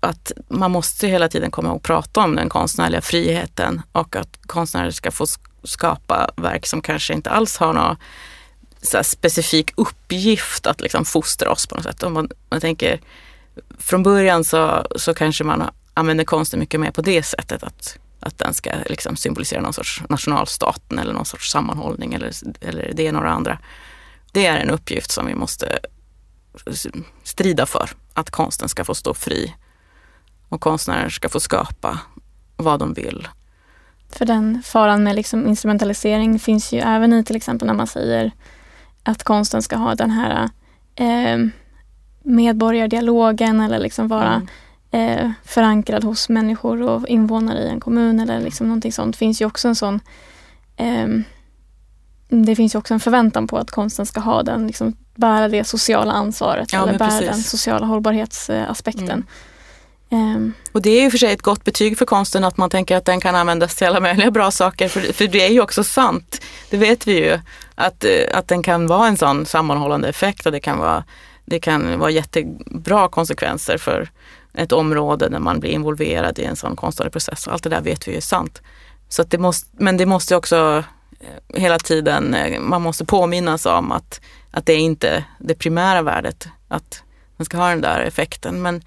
Att 0.00 0.32
man 0.48 0.70
måste 0.70 1.06
hela 1.06 1.28
tiden 1.28 1.50
komma 1.50 1.72
och 1.72 1.82
prata 1.82 2.20
om 2.20 2.36
den 2.36 2.48
konstnärliga 2.48 3.00
friheten 3.00 3.82
och 3.92 4.16
att 4.16 4.38
konstnärer 4.46 4.90
ska 4.90 5.10
få 5.10 5.26
skapa 5.64 6.30
verk 6.36 6.66
som 6.66 6.80
kanske 6.80 7.14
inte 7.14 7.30
alls 7.30 7.56
har 7.56 7.72
någon 7.72 7.96
så 8.82 9.04
specifik 9.04 9.70
uppgift 9.76 10.66
att 10.66 10.80
liksom 10.80 11.04
fostra 11.04 11.50
oss 11.50 11.66
på 11.66 11.74
något 11.74 11.84
sätt. 11.84 12.02
Om 12.02 12.12
man, 12.12 12.30
man 12.50 12.60
tänker, 12.60 13.00
från 13.78 14.02
början 14.02 14.44
så, 14.44 14.86
så 14.96 15.14
kanske 15.14 15.44
man 15.44 15.70
använder 15.94 16.24
konsten 16.24 16.60
mycket 16.60 16.80
mer 16.80 16.90
på 16.90 17.02
det 17.02 17.22
sättet 17.22 17.62
att, 17.62 17.98
att 18.20 18.38
den 18.38 18.54
ska 18.54 18.70
liksom 18.86 19.16
symbolisera 19.16 19.60
någon 19.60 19.72
sorts 19.72 20.02
nationalstaten 20.08 20.98
eller 20.98 21.12
någon 21.12 21.24
sorts 21.24 21.50
sammanhållning 21.50 22.14
eller, 22.14 22.32
eller 22.60 22.92
det 22.94 23.02
ena 23.02 23.18
och 23.18 23.24
det 23.24 23.30
andra. 23.30 23.58
Det 24.38 24.46
är 24.46 24.56
en 24.56 24.70
uppgift 24.70 25.10
som 25.10 25.26
vi 25.26 25.34
måste 25.34 25.78
strida 27.22 27.66
för. 27.66 27.90
Att 28.14 28.30
konsten 28.30 28.68
ska 28.68 28.84
få 28.84 28.94
stå 28.94 29.14
fri 29.14 29.54
och 30.48 30.60
konstnärer 30.60 31.08
ska 31.08 31.28
få 31.28 31.40
skapa 31.40 32.00
vad 32.56 32.80
de 32.80 32.94
vill. 32.94 33.28
För 34.08 34.26
den 34.26 34.62
faran 34.62 35.02
med 35.02 35.16
liksom 35.16 35.46
instrumentalisering 35.46 36.38
finns 36.38 36.72
ju 36.72 36.78
även 36.78 37.12
i 37.12 37.24
till 37.24 37.36
exempel 37.36 37.66
när 37.66 37.74
man 37.74 37.86
säger 37.86 38.32
att 39.02 39.22
konsten 39.22 39.62
ska 39.62 39.76
ha 39.76 39.94
den 39.94 40.10
här 40.10 40.50
eh, 40.94 41.46
medborgardialogen 42.22 43.60
eller 43.60 43.78
liksom 43.78 44.08
vara 44.08 44.42
mm. 44.90 45.18
eh, 45.18 45.30
förankrad 45.44 46.04
hos 46.04 46.28
människor 46.28 46.82
och 46.82 47.08
invånare 47.08 47.58
i 47.58 47.68
en 47.68 47.80
kommun 47.80 48.20
eller 48.20 48.40
liksom 48.40 48.66
någonting 48.66 48.92
sånt. 48.92 49.14
Det 49.14 49.18
finns 49.18 49.42
ju 49.42 49.46
också 49.46 49.68
en 49.68 49.76
sån 49.76 50.00
eh, 50.76 51.08
det 52.28 52.56
finns 52.56 52.74
ju 52.74 52.78
också 52.78 52.94
en 52.94 53.00
förväntan 53.00 53.46
på 53.46 53.58
att 53.58 53.70
konsten 53.70 54.06
ska 54.06 54.20
ha 54.20 54.42
den, 54.42 54.66
liksom, 54.66 54.96
bära 55.14 55.48
det 55.48 55.64
sociala 55.64 56.12
ansvaret 56.12 56.72
ja, 56.72 56.82
eller 56.82 56.98
bära 56.98 57.08
precis. 57.08 57.26
den 57.26 57.42
sociala 57.42 57.86
hållbarhetsaspekten. 57.86 59.24
Mm. 60.10 60.36
Um. 60.36 60.54
Och 60.72 60.82
det 60.82 60.90
är 60.90 61.02
ju 61.02 61.10
för 61.10 61.18
sig 61.18 61.32
ett 61.32 61.42
gott 61.42 61.64
betyg 61.64 61.98
för 61.98 62.04
konsten 62.04 62.44
att 62.44 62.56
man 62.56 62.70
tänker 62.70 62.96
att 62.96 63.04
den 63.04 63.20
kan 63.20 63.34
användas 63.34 63.74
till 63.74 63.86
alla 63.86 64.00
möjliga 64.00 64.30
bra 64.30 64.50
saker. 64.50 64.88
För, 64.88 65.00
för 65.00 65.26
det 65.26 65.46
är 65.46 65.50
ju 65.50 65.60
också 65.60 65.84
sant, 65.84 66.42
det 66.70 66.76
vet 66.76 67.06
vi 67.06 67.24
ju, 67.24 67.40
att, 67.74 68.04
att 68.32 68.48
den 68.48 68.62
kan 68.62 68.86
vara 68.86 69.08
en 69.08 69.16
sån 69.16 69.46
sammanhållande 69.46 70.08
effekt 70.08 70.46
och 70.46 70.52
det 70.52 70.60
kan 70.60 70.78
vara, 70.78 71.04
det 71.44 71.60
kan 71.60 71.98
vara 71.98 72.10
jättebra 72.10 73.08
konsekvenser 73.08 73.78
för 73.78 74.10
ett 74.54 74.72
område 74.72 75.28
när 75.28 75.38
man 75.38 75.60
blir 75.60 75.70
involverad 75.70 76.38
i 76.38 76.44
en 76.44 76.56
sån 76.56 76.76
konstnärlig 76.76 77.12
process. 77.12 77.48
Allt 77.48 77.62
det 77.62 77.70
där 77.70 77.80
vet 77.80 78.08
vi 78.08 78.12
ju 78.12 78.16
är 78.16 78.20
sant. 78.20 78.62
Så 79.08 79.22
det 79.22 79.38
måste, 79.38 79.68
men 79.72 79.96
det 79.96 80.06
måste 80.06 80.36
också 80.36 80.56
Eh, 80.66 80.84
Eh, 81.20 81.60
hela 81.60 81.78
tiden, 81.78 82.34
eh, 82.34 82.60
man 82.60 82.82
måste 82.82 83.04
påminnas 83.04 83.66
om 83.66 83.92
att, 83.92 84.20
att 84.50 84.66
det 84.66 84.72
är 84.72 84.78
inte 84.78 85.24
det 85.38 85.54
primära 85.54 86.02
värdet, 86.02 86.48
att 86.68 87.02
man 87.36 87.44
ska 87.44 87.56
ha 87.56 87.68
den 87.68 87.80
där 87.80 88.00
effekten. 88.00 88.62
Men 88.62 88.82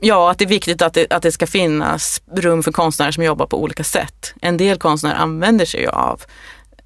ja, 0.00 0.30
att 0.30 0.38
det 0.38 0.44
är 0.44 0.48
viktigt 0.48 0.82
att 0.82 0.94
det, 0.94 1.12
att 1.12 1.22
det 1.22 1.32
ska 1.32 1.46
finnas 1.46 2.22
rum 2.32 2.62
för 2.62 2.72
konstnärer 2.72 3.12
som 3.12 3.24
jobbar 3.24 3.46
på 3.46 3.62
olika 3.62 3.84
sätt. 3.84 4.34
En 4.40 4.56
del 4.56 4.78
konstnärer 4.78 5.14
använder 5.14 5.64
sig 5.64 5.80
ju 5.80 5.88
av 5.88 6.22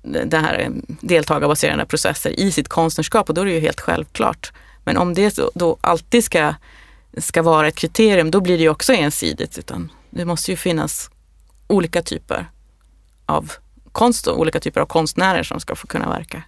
det 0.02 0.38
här 0.38 0.58
eh, 0.58 0.70
deltagarbaserade 1.00 1.86
processer 1.86 2.40
i 2.40 2.52
sitt 2.52 2.68
konstnärskap 2.68 3.28
och 3.28 3.34
då 3.34 3.40
är 3.40 3.44
det 3.44 3.52
ju 3.52 3.60
helt 3.60 3.80
självklart. 3.80 4.52
Men 4.84 4.96
om 4.96 5.14
det 5.14 5.38
då 5.54 5.76
alltid 5.80 6.24
ska, 6.24 6.54
ska 7.18 7.42
vara 7.42 7.68
ett 7.68 7.76
kriterium, 7.76 8.30
då 8.30 8.40
blir 8.40 8.56
det 8.56 8.62
ju 8.62 8.68
också 8.68 8.92
ensidigt. 8.92 9.58
Utan 9.58 9.92
det 10.10 10.24
måste 10.24 10.50
ju 10.50 10.56
finnas 10.56 11.10
olika 11.66 12.02
typer 12.02 12.50
av 13.26 13.52
konst 13.92 14.26
och 14.26 14.38
olika 14.40 14.60
typer 14.60 14.80
av 14.80 14.86
konstnärer 14.86 15.42
som 15.42 15.60
ska 15.60 15.74
få 15.74 15.86
kunna 15.86 16.08
verka. 16.08 16.42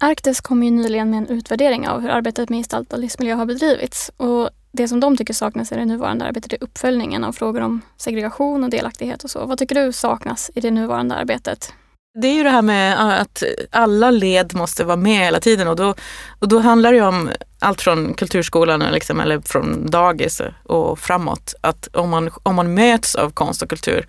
Arktis 0.00 0.40
kom 0.40 0.62
ju 0.62 0.70
nyligen 0.70 1.10
med 1.10 1.18
en 1.18 1.26
utvärdering 1.26 1.88
av 1.88 2.00
hur 2.00 2.10
arbetet 2.10 2.48
med 2.48 2.58
gestaltad 2.58 2.96
livsmiljö 2.96 3.34
har 3.34 3.46
bedrivits. 3.46 4.10
Och 4.16 4.50
det 4.72 4.88
som 4.88 5.00
de 5.00 5.16
tycker 5.16 5.34
saknas 5.34 5.72
i 5.72 5.74
det 5.74 5.84
nuvarande 5.84 6.24
arbetet 6.24 6.52
är 6.52 6.64
uppföljningen 6.64 7.24
av 7.24 7.32
frågor 7.32 7.60
om 7.60 7.80
segregation 7.96 8.64
och 8.64 8.70
delaktighet 8.70 9.24
och 9.24 9.30
så. 9.30 9.46
Vad 9.46 9.58
tycker 9.58 9.74
du 9.74 9.92
saknas 9.92 10.50
i 10.54 10.60
det 10.60 10.70
nuvarande 10.70 11.14
arbetet? 11.14 11.72
Det 12.20 12.28
är 12.28 12.34
ju 12.34 12.42
det 12.42 12.50
här 12.50 12.62
med 12.62 13.20
att 13.20 13.42
alla 13.70 14.10
led 14.10 14.54
måste 14.54 14.84
vara 14.84 14.96
med 14.96 15.24
hela 15.24 15.40
tiden 15.40 15.68
och 15.68 15.76
då, 15.76 15.94
och 16.38 16.48
då 16.48 16.58
handlar 16.58 16.92
det 16.92 17.00
om 17.00 17.30
allt 17.58 17.82
från 17.82 18.14
kulturskolan 18.14 18.80
liksom, 18.80 19.20
eller 19.20 19.40
från 19.40 19.90
dagis 19.90 20.40
och 20.64 20.98
framåt. 20.98 21.54
Att 21.60 21.88
om 21.96 22.10
man, 22.10 22.30
om 22.42 22.54
man 22.54 22.74
möts 22.74 23.14
av 23.14 23.30
konst 23.30 23.62
och 23.62 23.70
kultur 23.70 24.06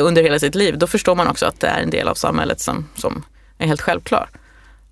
under 0.00 0.22
hela 0.22 0.38
sitt 0.38 0.54
liv, 0.54 0.78
då 0.78 0.86
förstår 0.86 1.14
man 1.14 1.28
också 1.28 1.46
att 1.46 1.60
det 1.60 1.66
är 1.66 1.82
en 1.82 1.90
del 1.90 2.08
av 2.08 2.14
samhället 2.14 2.60
som, 2.60 2.88
som 2.94 3.24
är 3.58 3.66
helt 3.66 3.80
självklar. 3.80 4.28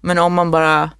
Men 0.00 0.18
om 0.18 0.34
man 0.34 0.50
bara 0.50 0.82
eh, 0.82 0.90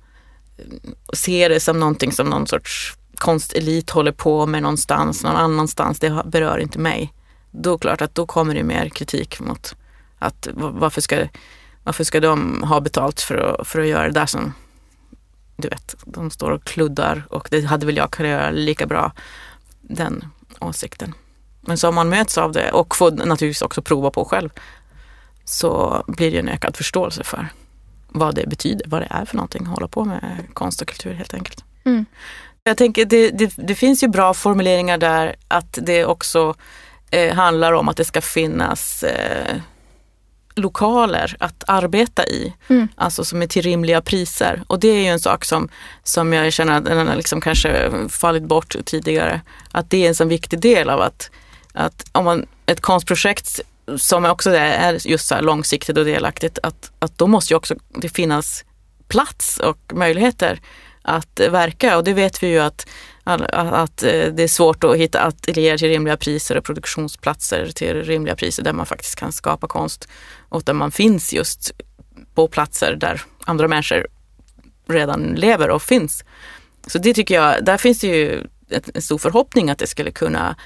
ser 1.13 1.49
det 1.49 1.61
som 1.61 1.81
någonting 1.81 2.13
som 2.13 2.27
någon 2.27 2.47
sorts 2.47 2.97
konstelit 3.15 3.91
håller 3.91 4.13
på 4.13 4.47
med 4.47 4.63
någonstans, 4.63 5.23
någon 5.23 5.37
annanstans, 5.37 5.99
det 5.99 6.23
berör 6.25 6.59
inte 6.59 6.79
mig. 6.79 7.13
Då 7.51 7.75
är 7.75 7.79
klart 7.79 8.03
att 8.03 8.15
då 8.15 8.27
kommer 8.27 8.55
det 8.55 8.63
mer 8.63 8.89
kritik 8.89 9.41
mot 9.41 9.75
att 10.19 10.49
varför 10.55 11.01
ska, 11.01 11.29
varför 11.83 12.05
ska 12.05 12.21
de 12.21 12.63
ha 12.63 12.81
betalt 12.81 13.21
för 13.21 13.37
att, 13.37 13.69
för 13.69 13.81
att 13.81 13.87
göra 13.87 14.07
det 14.07 14.21
där 14.21 14.27
som, 14.27 14.53
du 15.57 15.69
vet, 15.69 15.95
de 16.05 16.31
står 16.31 16.51
och 16.51 16.65
kluddar 16.65 17.27
och 17.31 17.49
det 17.51 17.61
hade 17.61 17.87
väl 17.87 17.97
jag 17.97 18.11
kunnat 18.11 18.31
göra 18.31 18.51
lika 18.51 18.87
bra, 18.87 19.13
den 19.81 20.25
åsikten. 20.61 21.15
Men 21.67 21.79
så 21.79 21.89
om 21.89 21.95
man 21.95 22.09
möts 22.09 22.39
av 22.39 22.53
det 22.53 22.71
och 22.71 22.97
får 22.97 23.11
naturligtvis 23.11 23.63
också 23.63 23.83
prova 23.83 24.11
på 24.11 24.25
själv 24.25 24.51
så 25.45 26.05
blir 26.07 26.31
det 26.31 26.39
en 26.39 26.49
ökad 26.49 26.77
förståelse 26.77 27.25
för 27.25 27.49
vad 28.09 28.35
det 28.35 28.47
betyder, 28.47 28.87
vad 28.89 29.03
det 29.03 29.09
är 29.11 29.25
för 29.25 29.37
någonting 29.37 29.63
att 29.63 29.69
hålla 29.69 29.89
på 29.89 30.05
med 30.05 30.47
konst 30.53 30.83
och 30.83 30.89
kultur 30.89 31.13
helt 31.13 31.35
enkelt. 31.35 31.65
Mm. 31.85 32.07
Jag 32.65 32.77
tänker 32.77 33.05
det, 33.05 33.31
det, 33.31 33.53
det, 33.57 33.75
finns 33.75 34.03
ju 34.03 34.09
bra 34.09 34.35
formuleringar 34.35 34.99
där 34.99 35.37
att 35.49 35.79
det 35.83 36.05
också 36.05 36.55
eh, 37.11 37.35
handlar 37.35 37.73
om 37.73 37.89
att 37.89 37.97
det 37.97 38.05
ska 38.05 38.21
finnas 38.21 39.03
eh, 39.03 39.57
lokaler 40.55 41.37
att 41.41 41.65
arbeta 41.67 42.27
i, 42.27 42.55
mm. 42.69 42.89
alltså 42.97 43.25
som 43.25 43.43
är 43.43 43.47
till 43.47 43.63
rimliga 43.63 44.01
priser. 44.03 44.63
Och 44.67 44.81
det 44.81 44.89
är 44.89 45.01
ju 45.01 45.07
en 45.07 45.21
sak 45.21 45.45
som, 45.45 45.69
som 46.03 46.33
jag 46.33 46.53
känner 46.53 46.79
att 46.79 46.85
den 46.85 47.09
har 47.09 47.17
liksom 47.17 47.41
kanske 47.41 47.91
fallit 48.09 48.43
bort 48.43 48.77
tidigare. 48.85 49.41
Att 49.73 49.91
det 49.91 50.05
är 50.05 50.09
en 50.09 50.15
så 50.15 50.25
viktig 50.25 50.61
del 50.61 50.91
av 50.91 51.01
att 51.01 51.31
att 51.75 52.05
om 52.13 52.25
man, 52.25 52.47
ett 52.67 52.81
konstprojekt 52.81 53.61
som 53.97 54.25
också 54.25 54.51
är 54.51 55.07
just 55.07 55.27
så 55.27 55.41
långsiktigt 55.41 55.99
och 55.99 56.05
delaktigt, 56.05 56.59
att, 56.63 56.93
att 56.99 57.19
då 57.19 57.27
måste 57.27 57.53
ju 57.53 57.57
också 57.57 57.75
det 57.95 58.09
finnas 58.09 58.65
plats 59.09 59.59
och 59.59 59.79
möjligheter 59.95 60.61
att 61.03 61.41
verka 61.51 61.97
och 61.97 62.05
det 62.05 62.13
vet 62.13 62.43
vi 62.43 62.47
ju 62.47 62.59
att, 62.59 62.87
att 63.25 64.03
eh, 64.03 64.27
det 64.33 64.43
är 64.43 64.49
svårt 64.49 64.85
att 64.85 64.97
hitta 64.97 65.21
ateljéer 65.21 65.79
till 65.79 65.89
rimliga 65.89 66.17
priser 66.17 66.57
och 66.57 66.65
produktionsplatser 66.65 67.71
till 67.75 68.05
rimliga 68.05 68.37
priser 68.37 68.63
där 68.63 68.73
man 68.73 68.87
faktiskt 68.87 69.17
kan 69.17 69.33
skapa 69.33 69.67
konst 69.67 70.09
och 70.49 70.63
där 70.63 70.73
man 70.73 70.93
finns 70.93 71.33
just 71.33 71.73
på 72.35 72.49
platser 72.49 72.97
där 72.97 73.23
andra 73.45 73.69
människor 73.69 74.07
redan 74.89 75.23
lever 75.23 75.71
och 75.71 75.83
finns. 75.83 76.25
Så 76.87 76.99
det 76.99 77.15
tycker 77.15 77.35
jag, 77.35 77.65
där 77.65 77.77
finns 77.77 78.01
det 78.01 78.07
ju 78.07 78.47
en 78.95 79.03
stor 79.03 79.19
förhoppning 79.19 79.71
att 79.71 79.79
det 79.79 79.87
skulle 79.87 80.11
kunna 80.11 80.57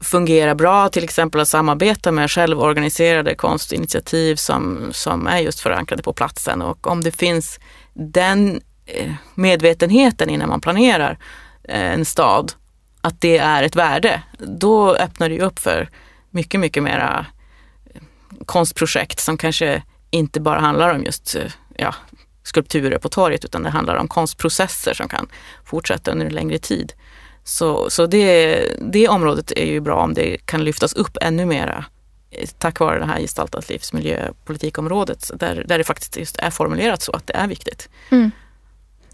fungerar 0.00 0.54
bra, 0.54 0.88
till 0.88 1.04
exempel 1.04 1.40
att 1.40 1.48
samarbeta 1.48 2.12
med 2.12 2.30
självorganiserade 2.30 3.34
konstinitiativ 3.34 4.36
som, 4.36 4.88
som 4.92 5.26
är 5.26 5.38
just 5.38 5.60
förankrade 5.60 6.02
på 6.02 6.12
platsen. 6.12 6.62
Och 6.62 6.86
om 6.86 7.00
det 7.00 7.10
finns 7.10 7.60
den 7.94 8.60
eh, 8.86 9.12
medvetenheten 9.34 10.30
innan 10.30 10.48
man 10.48 10.60
planerar 10.60 11.18
eh, 11.64 11.92
en 11.92 12.04
stad, 12.04 12.52
att 13.00 13.20
det 13.20 13.38
är 13.38 13.62
ett 13.62 13.76
värde, 13.76 14.22
då 14.38 14.96
öppnar 14.96 15.28
det 15.28 15.40
upp 15.40 15.58
för 15.58 15.90
mycket, 16.30 16.60
mycket 16.60 16.82
mera 16.82 17.26
eh, 17.94 18.00
konstprojekt 18.46 19.20
som 19.20 19.38
kanske 19.38 19.82
inte 20.10 20.40
bara 20.40 20.60
handlar 20.60 20.94
om 20.94 21.04
just 21.04 21.36
ja, 21.76 21.94
skulpturer 22.42 22.98
på 22.98 23.08
torget 23.08 23.44
utan 23.44 23.62
det 23.62 23.70
handlar 23.70 23.96
om 23.96 24.08
konstprocesser 24.08 24.94
som 24.94 25.08
kan 25.08 25.28
fortsätta 25.64 26.10
under 26.10 26.26
en 26.26 26.34
längre 26.34 26.58
tid. 26.58 26.92
Så, 27.50 27.90
så 27.90 28.06
det, 28.06 28.62
det 28.78 29.08
området 29.08 29.52
är 29.56 29.66
ju 29.66 29.80
bra 29.80 30.02
om 30.02 30.14
det 30.14 30.36
kan 30.36 30.64
lyftas 30.64 30.92
upp 30.92 31.16
ännu 31.20 31.46
mera 31.46 31.84
eh, 32.30 32.48
tack 32.58 32.80
vare 32.80 32.98
det 32.98 33.04
här 33.04 33.20
gestaltat 33.20 33.68
livsmiljöpolitikområdet 33.68 35.30
där, 35.34 35.64
där 35.66 35.78
det 35.78 35.84
faktiskt 35.84 36.16
just 36.16 36.36
är 36.36 36.50
formulerat 36.50 37.02
så 37.02 37.12
att 37.12 37.26
det 37.26 37.32
är 37.32 37.46
viktigt. 37.46 37.88
Mm. 38.10 38.30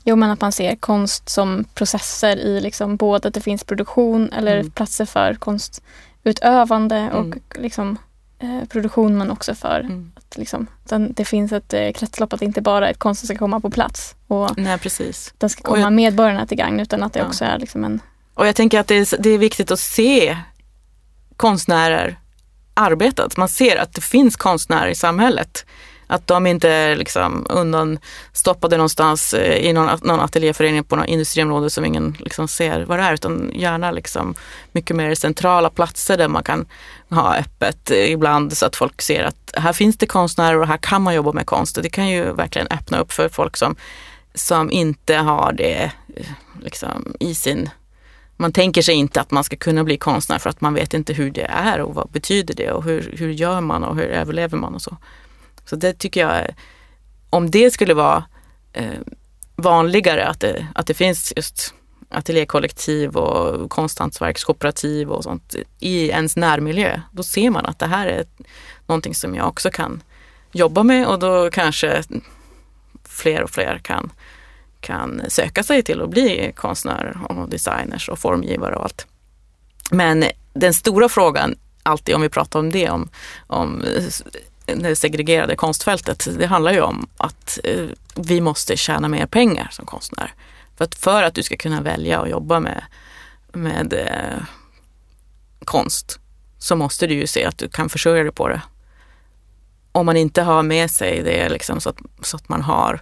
Jo 0.05 0.17
men 0.17 0.31
att 0.31 0.41
man 0.41 0.53
ser 0.53 0.77
konst 0.77 1.29
som 1.29 1.65
processer 1.75 2.37
i 2.37 2.61
liksom 2.61 2.97
både 2.97 3.29
att 3.29 3.35
det 3.35 3.41
finns 3.41 3.65
produktion 3.65 4.33
eller 4.33 4.57
mm. 4.57 4.71
platser 4.71 5.05
för 5.05 5.35
konstutövande 5.35 7.11
och 7.13 7.25
mm. 7.25 7.41
liksom, 7.55 7.99
eh, 8.39 8.69
produktion 8.69 9.19
men 9.19 9.31
också 9.31 9.55
för 9.55 9.81
mm. 9.81 10.13
att 10.15 10.37
liksom, 10.37 10.67
det 11.11 11.25
finns 11.25 11.53
ett 11.53 11.73
eh, 11.73 11.93
kretslopp 11.93 12.33
att 12.33 12.43
inte 12.43 12.61
bara 12.61 12.89
att 12.89 12.99
konsten 12.99 13.27
ska 13.27 13.39
komma 13.39 13.61
på 13.61 13.71
plats 13.71 14.15
och 14.27 14.59
Nej, 14.59 14.79
precis. 14.79 15.35
den 15.39 15.51
ska 15.51 15.63
komma 15.63 15.81
jag, 15.81 15.93
medborgarna 15.93 16.47
till 16.47 16.59
gagn 16.59 16.81
utan 16.81 17.03
att 17.03 17.13
det 17.13 17.19
ja. 17.19 17.27
också 17.27 17.45
är 17.45 17.59
liksom 17.59 17.85
en 17.85 18.01
och 18.37 18.47
jag 18.47 18.57
tänker 18.57 18.81
att 18.81 18.87
det 18.87 18.95
är, 18.95 19.23
det 19.23 19.31
är 19.31 19.39
viktigt 19.39 19.71
att 19.71 19.81
se 19.81 20.37
konstnärer 21.37 22.19
arbeta. 22.75 23.25
Att 23.25 23.37
Man 23.37 23.49
ser 23.49 23.77
att 23.77 23.95
det 23.95 24.01
finns 24.01 24.37
konstnärer 24.37 24.89
i 24.89 24.95
samhället. 24.95 25.67
Att 26.07 26.27
de 26.27 26.47
inte 26.47 26.71
är 26.71 26.97
liksom 26.97 27.47
undanstoppade 27.49 28.77
någonstans 28.77 29.35
eh, 29.35 29.57
i 29.57 29.73
någon, 29.73 29.99
någon 30.03 30.21
ateljéförening 30.21 30.85
på 30.85 30.97
något 30.97 31.07
industriområde 31.07 31.71
som 31.71 31.85
ingen 31.85 32.17
liksom 32.21 32.49
ser 32.49 32.85
vad 32.85 32.99
det 32.99 33.03
är. 33.03 33.15
Utan 33.15 33.51
gärna 33.55 33.91
liksom 33.91 34.35
mycket 34.73 34.97
mer 34.97 35.15
centrala 35.15 35.71
platser 35.71 36.17
där 36.17 36.29
man 36.29 36.43
kan 36.43 36.67
ha 37.11 37.37
öppet 37.37 37.91
eh, 37.91 38.13
ibland 38.13 38.57
så 38.57 38.67
att 38.67 38.77
folk 38.77 39.03
ser 39.03 39.25
att 39.25 39.53
här 39.55 39.73
finns 39.73 39.97
det 39.97 40.07
konstnärer 40.07 40.61
och 40.61 40.67
här 40.67 40.79
kan 40.79 41.03
man 41.03 41.15
jobba 41.15 41.33
med 41.33 41.47
konst. 41.47 41.77
Och 41.77 41.83
det 41.83 41.91
kan 41.91 42.09
ju 42.09 42.33
verkligen 42.33 42.69
öppna 42.71 42.99
upp 42.99 43.13
för 43.13 43.29
folk 43.29 43.57
som, 43.57 43.77
som 44.35 44.71
inte 44.71 45.17
har 45.17 45.53
det 45.53 45.91
eh, 46.17 46.27
liksom, 46.63 47.15
i 47.21 47.35
sin 47.35 47.71
man 48.37 48.53
tänker 48.53 48.83
sig 48.83 48.95
inte 48.95 49.21
att 49.21 49.31
man 49.31 49.45
ska 49.45 49.57
kunna 49.57 49.85
bli 49.85 49.97
konstnär 49.97 50.39
för 50.39 50.51
att 50.51 50.61
man 50.61 50.75
vet 50.75 50.95
inte 50.95 51.13
hur 51.13 51.31
det 51.31 51.47
är 51.51 51.81
och 51.81 51.95
vad 51.95 52.11
betyder 52.11 52.55
det 52.55 52.71
och 52.71 52.85
hur, 52.85 53.15
hur 53.19 53.31
gör 53.31 53.61
man 53.61 53.85
och 53.85 53.97
hur 53.97 54.05
överlever 54.05 54.59
man 54.59 54.75
och 54.75 54.83
så. 54.83 54.97
Så 55.65 55.77
det 55.77 55.99
tycker 55.99 56.21
jag, 56.21 56.55
om 57.31 57.51
det 57.51 57.71
skulle 57.71 57.95
vara 57.95 58.25
eh, 58.73 59.01
vanligare 59.57 60.27
att 60.27 60.41
det, 60.41 60.67
att 60.75 60.87
det 60.87 60.95
finns 60.95 61.33
just 61.37 61.75
ateljékollektiv 62.09 63.17
och 63.17 63.71
konsthantverkskooperativ 63.71 65.11
och 65.11 65.23
sånt 65.23 65.55
i 65.81 66.09
ens 66.09 66.37
närmiljö, 66.37 67.01
då 67.13 67.23
ser 67.23 67.51
man 67.51 67.67
att 67.67 67.79
det 67.79 67.87
här 67.87 68.07
är 68.07 68.25
någonting 68.87 69.15
som 69.15 69.35
jag 69.35 69.49
också 69.49 69.71
kan 69.71 70.03
jobba 70.53 70.83
med 70.83 71.07
och 71.07 71.19
då 71.19 71.51
kanske 71.51 72.03
fler 73.05 73.43
och 73.43 73.51
fler 73.51 73.79
kan 73.79 74.11
kan 74.81 75.23
söka 75.29 75.63
sig 75.63 75.83
till 75.83 76.03
att 76.03 76.11
bli 76.11 76.53
konstnärer 76.57 77.19
och 77.29 77.49
designers 77.49 78.09
och 78.09 78.19
formgivare 78.19 78.77
och 78.77 78.85
allt. 78.85 79.07
Men 79.91 80.25
den 80.53 80.75
stora 80.75 81.09
frågan, 81.09 81.55
alltid 81.83 82.15
om 82.15 82.23
vi 82.23 82.29
pratar 82.29 82.59
om 82.59 82.73
det, 82.73 82.91
om, 82.91 83.09
om 83.47 83.85
det 84.67 84.97
segregerade 84.97 85.57
konstfältet, 85.57 86.29
det 86.39 86.47
handlar 86.47 86.73
ju 86.73 86.81
om 86.81 87.07
att 87.17 87.59
eh, 87.65 87.87
vi 88.15 88.41
måste 88.41 88.77
tjäna 88.77 89.09
mer 89.09 89.27
pengar 89.27 89.69
som 89.73 89.87
konstnär. 89.87 90.33
För 90.77 90.85
att, 90.85 90.95
för 90.95 91.23
att 91.23 91.35
du 91.35 91.43
ska 91.43 91.57
kunna 91.57 91.81
välja 91.81 92.21
att 92.21 92.31
jobba 92.31 92.61
med, 92.61 92.85
med 93.53 93.93
eh, 93.93 94.43
konst 95.65 96.19
så 96.59 96.77
måste 96.77 97.07
du 97.07 97.15
ju 97.15 97.27
se 97.27 97.45
att 97.45 97.59
du 97.59 97.69
kan 97.69 97.89
försörja 97.89 98.23
dig 98.23 98.33
på 98.33 98.49
det. 98.49 98.63
Om 99.93 100.07
man 100.07 100.17
inte 100.17 100.43
har 100.43 100.63
med 100.63 100.91
sig 100.91 101.23
det 101.23 101.49
liksom 101.49 101.81
så, 101.81 101.89
att, 101.89 101.99
så 102.23 102.37
att 102.37 102.49
man 102.49 102.63
har 102.63 103.01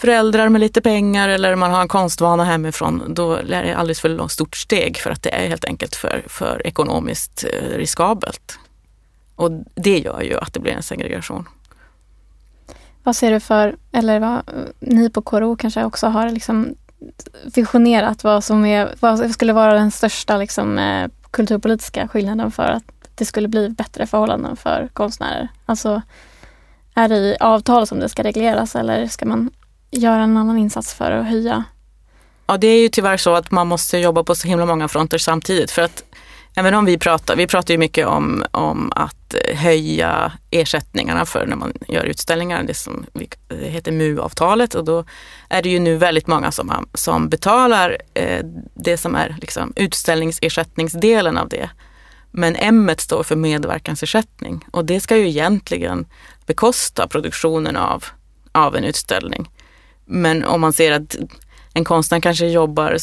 föräldrar 0.00 0.48
med 0.48 0.60
lite 0.60 0.80
pengar 0.80 1.28
eller 1.28 1.56
man 1.56 1.70
har 1.70 1.82
en 1.82 1.88
konstvana 1.88 2.44
hemifrån, 2.44 3.02
då 3.14 3.32
är 3.34 3.62
det 3.62 3.74
alldeles 3.74 4.00
för 4.00 4.28
stort 4.28 4.56
steg 4.56 4.96
för 4.96 5.10
att 5.10 5.22
det 5.22 5.34
är 5.34 5.48
helt 5.48 5.64
enkelt 5.64 5.96
för, 5.96 6.24
för 6.26 6.66
ekonomiskt 6.66 7.44
eh, 7.44 7.76
riskabelt. 7.76 8.58
Och 9.36 9.50
det 9.74 9.98
gör 9.98 10.20
ju 10.20 10.38
att 10.38 10.52
det 10.52 10.60
blir 10.60 10.72
en 10.72 10.82
segregation. 10.82 11.48
Vad 13.02 13.16
ser 13.16 13.30
du 13.30 13.40
för, 13.40 13.76
eller 13.92 14.20
vad, 14.20 14.42
ni 14.80 15.10
på 15.10 15.22
KRO 15.22 15.56
kanske 15.56 15.84
också 15.84 16.06
har 16.06 16.30
liksom 16.30 16.74
visionerat 17.54 18.24
vad 18.24 18.44
som 18.44 18.64
är, 18.64 18.94
vad 19.00 19.30
skulle 19.30 19.52
vara 19.52 19.74
den 19.74 19.90
största 19.90 20.36
liksom, 20.36 20.78
eh, 20.78 21.08
kulturpolitiska 21.30 22.08
skillnaden 22.08 22.50
för 22.50 22.62
att 22.62 22.84
det 23.14 23.24
skulle 23.24 23.48
bli 23.48 23.68
bättre 23.68 24.06
förhållanden 24.06 24.56
för 24.56 24.88
konstnärer? 24.92 25.48
Alltså, 25.66 26.02
är 26.94 27.08
det 27.08 27.16
i 27.16 27.36
avtal 27.40 27.86
som 27.86 28.00
det 28.00 28.08
ska 28.08 28.22
regleras 28.22 28.76
eller 28.76 29.06
ska 29.06 29.26
man 29.26 29.50
göra 29.90 30.22
en 30.22 30.36
annan 30.36 30.58
insats 30.58 30.94
för 30.94 31.10
att 31.10 31.26
höja? 31.26 31.64
Ja, 32.46 32.56
det 32.56 32.66
är 32.66 32.80
ju 32.80 32.88
tyvärr 32.88 33.16
så 33.16 33.34
att 33.34 33.50
man 33.50 33.66
måste 33.66 33.98
jobba 33.98 34.24
på 34.24 34.34
så 34.34 34.48
himla 34.48 34.66
många 34.66 34.88
fronter 34.88 35.18
samtidigt. 35.18 35.70
För 35.70 35.82
att 35.82 36.04
även 36.54 36.74
om 36.74 36.84
vi 36.84 36.98
pratar, 36.98 37.36
vi 37.36 37.46
pratar 37.46 37.74
ju 37.74 37.78
mycket 37.78 38.06
om, 38.06 38.44
om 38.50 38.92
att 38.96 39.34
höja 39.54 40.32
ersättningarna 40.50 41.26
för 41.26 41.46
när 41.46 41.56
man 41.56 41.72
gör 41.88 42.04
utställningar, 42.04 42.62
det 42.62 42.74
som 42.74 43.06
det 43.12 43.56
heter 43.56 43.92
MU-avtalet 43.92 44.74
och 44.74 44.84
då 44.84 45.04
är 45.48 45.62
det 45.62 45.68
ju 45.68 45.78
nu 45.78 45.96
väldigt 45.96 46.26
många 46.26 46.52
som, 46.52 46.88
som 46.94 47.28
betalar 47.28 47.98
eh, 48.14 48.44
det 48.74 48.96
som 48.96 49.14
är 49.14 49.36
liksom 49.40 49.72
utställningsersättningsdelen 49.76 51.38
av 51.38 51.48
det. 51.48 51.70
Men 52.30 52.56
M 52.56 52.90
står 52.98 53.22
för 53.22 53.36
medverkansersättning 53.36 54.64
och 54.70 54.84
det 54.84 55.00
ska 55.00 55.16
ju 55.16 55.28
egentligen 55.28 56.06
bekosta 56.46 57.08
produktionen 57.08 57.76
av, 57.76 58.04
av 58.52 58.76
en 58.76 58.84
utställning. 58.84 59.50
Men 60.12 60.44
om 60.44 60.60
man 60.60 60.72
ser 60.72 60.92
att 60.92 61.16
en 61.74 61.84
konstnär 61.84 62.20
kanske 62.20 62.46
jobbar 62.46 62.96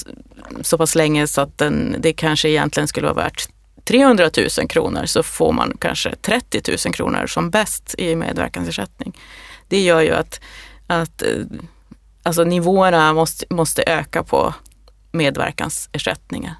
så 0.61 0.77
pass 0.77 0.95
länge 0.95 1.27
så 1.27 1.41
att 1.41 1.57
den, 1.57 1.95
det 1.99 2.13
kanske 2.13 2.49
egentligen 2.49 2.87
skulle 2.87 3.07
vara 3.07 3.23
värt 3.23 3.49
300 3.83 4.29
000 4.59 4.67
kronor 4.67 5.05
så 5.05 5.23
får 5.23 5.51
man 5.51 5.77
kanske 5.79 6.15
30 6.15 6.61
000 6.85 6.93
kronor 6.93 7.27
som 7.27 7.49
bäst 7.49 7.95
i 7.97 8.15
medverkansersättning. 8.15 9.17
Det 9.67 9.81
gör 9.81 10.01
ju 10.01 10.11
att, 10.11 10.39
att 10.87 11.21
eh, 11.21 11.29
alltså 12.23 12.43
nivåerna 12.43 13.13
måste, 13.13 13.45
måste 13.49 13.83
öka 13.83 14.23
på 14.23 14.53
medverkansersättningen. 15.11 16.53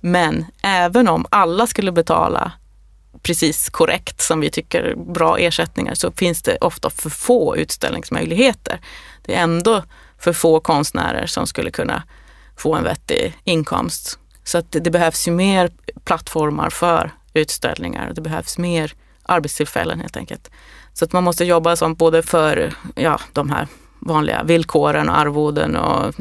Men 0.00 0.44
även 0.62 1.08
om 1.08 1.26
alla 1.30 1.66
skulle 1.66 1.92
betala 1.92 2.52
precis 3.22 3.68
korrekt 3.70 4.20
som 4.20 4.40
vi 4.40 4.50
tycker 4.50 4.94
bra 4.94 5.38
ersättningar 5.38 5.94
så 5.94 6.12
finns 6.12 6.42
det 6.42 6.56
ofta 6.56 6.90
för 6.90 7.10
få 7.10 7.56
utställningsmöjligheter 7.56 8.80
det 9.22 9.34
är 9.34 9.42
ändå 9.42 9.82
för 10.18 10.32
få 10.32 10.60
konstnärer 10.60 11.26
som 11.26 11.46
skulle 11.46 11.70
kunna 11.70 12.02
få 12.56 12.74
en 12.74 12.84
vettig 12.84 13.38
inkomst. 13.44 14.18
Så 14.44 14.58
att 14.58 14.66
det 14.70 14.90
behövs 14.90 15.28
ju 15.28 15.32
mer 15.32 15.70
plattformar 16.04 16.70
för 16.70 17.10
utställningar. 17.34 18.12
Det 18.14 18.20
behövs 18.20 18.58
mer 18.58 18.94
arbetstillfällen 19.22 20.00
helt 20.00 20.16
enkelt. 20.16 20.50
Så 20.92 21.04
att 21.04 21.12
man 21.12 21.24
måste 21.24 21.44
jobba 21.44 21.76
som 21.76 21.94
både 21.94 22.22
för 22.22 22.74
ja, 22.94 23.20
de 23.32 23.50
här 23.50 23.68
vanliga 23.98 24.42
villkoren 24.42 25.08
och 25.08 25.18
arvoden 25.18 25.76
och 25.76 26.14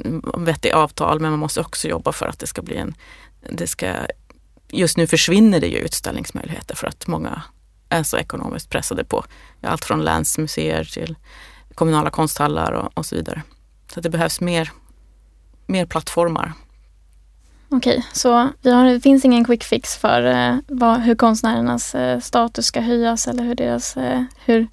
vettiga 0.47 0.75
avtal 0.75 1.19
men 1.19 1.31
man 1.31 1.39
måste 1.39 1.61
också 1.61 1.87
jobba 1.87 2.11
för 2.11 2.25
att 2.25 2.39
det 2.39 2.47
ska 2.47 2.61
bli 2.61 2.77
en... 2.77 2.95
Det 3.49 3.67
ska, 3.67 3.93
just 4.69 4.97
nu 4.97 5.07
försvinner 5.07 5.59
det 5.59 5.67
ju 5.67 5.77
utställningsmöjligheter 5.77 6.75
för 6.75 6.87
att 6.87 7.07
många 7.07 7.41
är 7.89 8.03
så 8.03 8.17
ekonomiskt 8.17 8.69
pressade 8.69 9.03
på 9.03 9.25
allt 9.61 9.85
från 9.85 10.03
länsmuseer 10.03 10.83
till 10.83 11.15
kommunala 11.81 12.09
konsthallar 12.09 12.71
och, 12.71 12.91
och 12.93 13.05
så 13.05 13.15
vidare. 13.15 13.41
Så 13.93 14.01
det 14.01 14.09
behövs 14.09 14.41
mer, 14.41 14.71
mer 15.67 15.85
plattformar. 15.85 16.53
Okej, 17.69 18.05
så 18.13 18.33
har, 18.63 18.93
det 18.93 18.99
finns 18.99 19.25
ingen 19.25 19.45
quick 19.45 19.63
fix 19.63 19.97
för 19.97 20.25
eh, 20.25 20.55
vad, 20.67 20.99
hur 20.99 21.15
konstnärernas 21.15 21.95
eh, 21.95 22.19
status 22.19 22.65
ska 22.65 22.81
höjas 22.81 23.27
eller 23.27 23.43
hur 23.43 23.55
deras 23.55 23.97
eh, 23.97 24.23
hur 24.45 24.67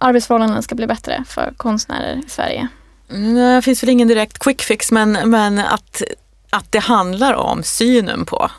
arbetsförhållandena 0.00 0.62
ska 0.62 0.74
bli 0.74 0.86
bättre 0.86 1.24
för 1.26 1.54
konstnärer 1.56 2.22
i 2.26 2.28
Sverige? 2.28 2.68
Nej, 3.08 3.56
det 3.56 3.62
finns 3.62 3.82
väl 3.82 3.90
ingen 3.90 4.08
direkt 4.08 4.38
quick 4.38 4.62
fix 4.62 4.92
men, 4.92 5.30
men 5.30 5.58
att, 5.58 6.02
att 6.50 6.72
det 6.72 6.78
handlar 6.78 7.34
om 7.34 7.62
synen 7.62 8.24
på 8.24 8.50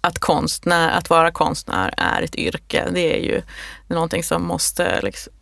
att, 0.00 0.18
konstnär, 0.18 0.90
att 0.90 1.10
vara 1.10 1.30
konstnär 1.30 1.94
är 1.96 2.22
ett 2.22 2.34
yrke. 2.34 2.88
Det 2.92 3.16
är 3.16 3.22
ju 3.22 3.42
någonting 3.86 4.24
som 4.24 4.46
måste 4.46 5.00
liksom, 5.02 5.32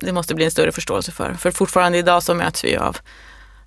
det 0.00 0.12
måste 0.12 0.34
bli 0.34 0.44
en 0.44 0.50
större 0.50 0.72
förståelse 0.72 1.12
för. 1.12 1.34
För 1.34 1.50
fortfarande 1.50 1.98
idag 1.98 2.22
så 2.22 2.34
möts 2.34 2.64
vi 2.64 2.76
av 2.76 2.96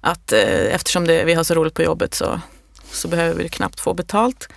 att 0.02 0.32
eh, 0.32 0.76
eftersom 0.76 1.08
det, 1.08 1.24
vi 1.24 1.34
har 1.34 1.44
så 1.44 1.54
roligt 1.54 1.74
på 1.74 1.84
jobbet 1.84 2.14
så, 2.14 2.42
så 2.92 3.08
behöver 3.08 3.44
vi 3.44 3.50
knappt 3.50 3.80
få 3.80 3.94
betalt. 3.94 4.50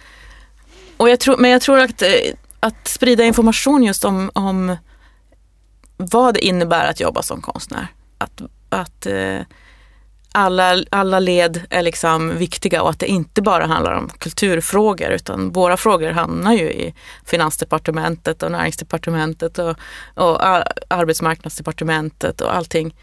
Och 0.97 1.09
jag 1.09 1.21
tror, 1.21 1.37
men 1.37 1.51
jag 1.51 1.63
tror 1.63 1.79
att, 1.79 2.03
eh, 2.03 2.09
att 2.61 2.89
sprida 2.89 3.25
information 3.25 3.85
just 3.85 4.05
om, 4.05 4.31
om 4.35 4.77
vad 5.97 6.35
det 6.35 6.45
innebär 6.45 6.91
att 6.91 7.01
jobba 7.01 7.23
som 7.23 7.43
konstnär. 7.43 7.87
Att, 8.19 8.43
att 8.69 9.07
eh, 9.07 9.41
alla, 10.37 10.85
alla 10.91 11.19
led 11.19 11.63
är 11.71 11.83
liksom 11.83 12.39
viktiga 12.39 12.83
och 12.83 12.91
att 12.91 12.99
det 12.99 13.07
inte 13.07 13.43
bara 13.43 13.67
handlar 13.67 13.93
om 13.93 14.09
kulturfrågor 14.09 15.11
utan 15.11 15.51
våra 15.51 15.77
frågor 15.77 16.11
hamnar 16.11 16.53
ju 16.53 16.71
i 16.73 16.95
Finansdepartementet 17.25 18.43
och 18.43 18.53
Näringsdepartementet 18.53 19.59
och, 19.59 19.77
och 20.15 20.47
Arbetsmarknadsdepartementet 20.89 22.41
och 22.41 22.55
allting. 22.55 22.95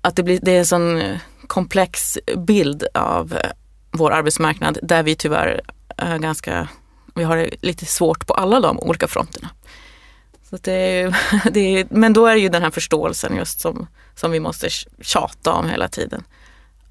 Att 0.00 0.16
det, 0.16 0.22
blir, 0.22 0.38
det 0.42 0.52
är 0.52 0.58
en 0.58 0.66
sån 0.66 1.00
eh, 1.00 1.18
komplex 1.46 2.18
bild 2.36 2.86
av 2.94 3.32
eh, 3.32 3.50
vår 3.90 4.10
arbetsmarknad 4.10 4.78
där 4.82 5.02
vi 5.02 5.14
tyvärr 5.14 5.60
är 5.96 6.18
ganska, 6.18 6.68
vi 7.14 7.24
har 7.24 7.36
det 7.36 7.50
lite 7.60 7.86
svårt 7.86 8.26
på 8.26 8.34
alla 8.34 8.60
de 8.60 8.80
olika 8.80 9.08
fronterna. 9.08 9.50
Så 10.50 10.56
det 10.56 10.72
är, 10.72 11.16
det 11.50 11.60
är, 11.60 11.86
men 11.90 12.12
då 12.12 12.26
är 12.26 12.34
det 12.34 12.40
ju 12.40 12.48
den 12.48 12.62
här 12.62 12.70
förståelsen 12.70 13.36
just 13.36 13.60
som, 13.60 13.86
som 14.14 14.30
vi 14.30 14.40
måste 14.40 14.68
tjata 15.00 15.52
om 15.52 15.68
hela 15.68 15.88
tiden. 15.88 16.24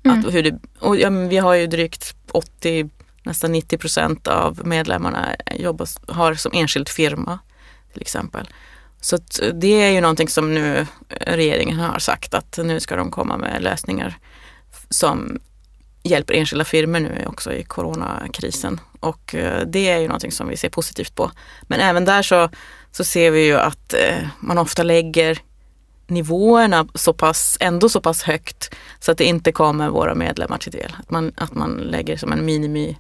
Mm. 0.03 0.19
Att 0.19 0.33
hur 0.33 0.43
det, 0.43 0.59
och 0.79 0.97
ja, 0.97 1.09
vi 1.09 1.37
har 1.37 1.53
ju 1.53 1.67
drygt 1.67 2.15
80, 2.31 2.89
nästan 3.23 3.51
90 3.51 3.77
procent 3.77 4.27
av 4.27 4.67
medlemmarna 4.67 5.35
jobbar, 5.55 5.87
har 6.13 6.33
som 6.33 6.51
enskild 6.55 6.89
firma 6.89 7.39
till 7.93 8.01
exempel. 8.01 8.49
Så 9.01 9.17
det 9.53 9.67
är 9.83 9.91
ju 9.91 10.01
någonting 10.01 10.27
som 10.27 10.53
nu 10.53 10.87
regeringen 11.09 11.79
har 11.79 11.99
sagt 11.99 12.33
att 12.33 12.59
nu 12.63 12.79
ska 12.79 12.95
de 12.95 13.11
komma 13.11 13.37
med 13.37 13.63
lösningar 13.63 14.17
som 14.89 15.39
hjälper 16.03 16.33
enskilda 16.33 16.65
firmor 16.65 16.99
nu 16.99 17.25
också 17.27 17.53
i 17.53 17.63
coronakrisen. 17.63 18.79
Och 18.99 19.35
eh, 19.35 19.61
det 19.67 19.89
är 19.89 19.99
ju 19.99 20.07
någonting 20.07 20.31
som 20.31 20.47
vi 20.47 20.57
ser 20.57 20.69
positivt 20.69 21.15
på. 21.15 21.31
Men 21.61 21.79
även 21.79 22.05
där 22.05 22.21
så, 22.21 22.49
så 22.91 23.03
ser 23.03 23.31
vi 23.31 23.45
ju 23.45 23.57
att 23.57 23.93
eh, 23.93 24.27
man 24.39 24.57
ofta 24.57 24.83
lägger 24.83 25.39
nivåerna 26.07 26.87
så 26.93 27.13
pass, 27.13 27.57
ändå 27.59 27.89
så 27.89 28.01
pass 28.01 28.23
högt 28.23 28.75
så 28.99 29.11
att 29.11 29.17
det 29.17 29.25
inte 29.25 29.51
kommer 29.51 29.89
våra 29.89 30.15
medlemmar 30.15 30.57
till 30.57 30.71
del. 30.71 30.95
Att 30.99 31.09
man, 31.09 31.31
att 31.35 31.55
man 31.55 31.71
lägger 31.71 32.17
som 32.17 32.31
en 32.31 32.45
minimi 32.45 32.97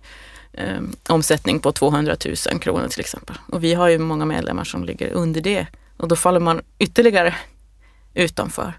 eh, 0.53 0.81
omsättning 1.09 1.59
på 1.59 1.71
200 1.71 2.15
000 2.51 2.59
kronor 2.59 2.87
till 2.87 2.99
exempel. 2.99 3.35
Och 3.51 3.63
vi 3.63 3.73
har 3.73 3.87
ju 3.87 3.97
många 3.97 4.25
medlemmar 4.25 4.63
som 4.63 4.83
ligger 4.83 5.11
under 5.11 5.41
det 5.41 5.67
och 5.97 6.07
då 6.07 6.15
faller 6.15 6.39
man 6.39 6.61
ytterligare 6.79 7.35
utanför. 8.13 8.73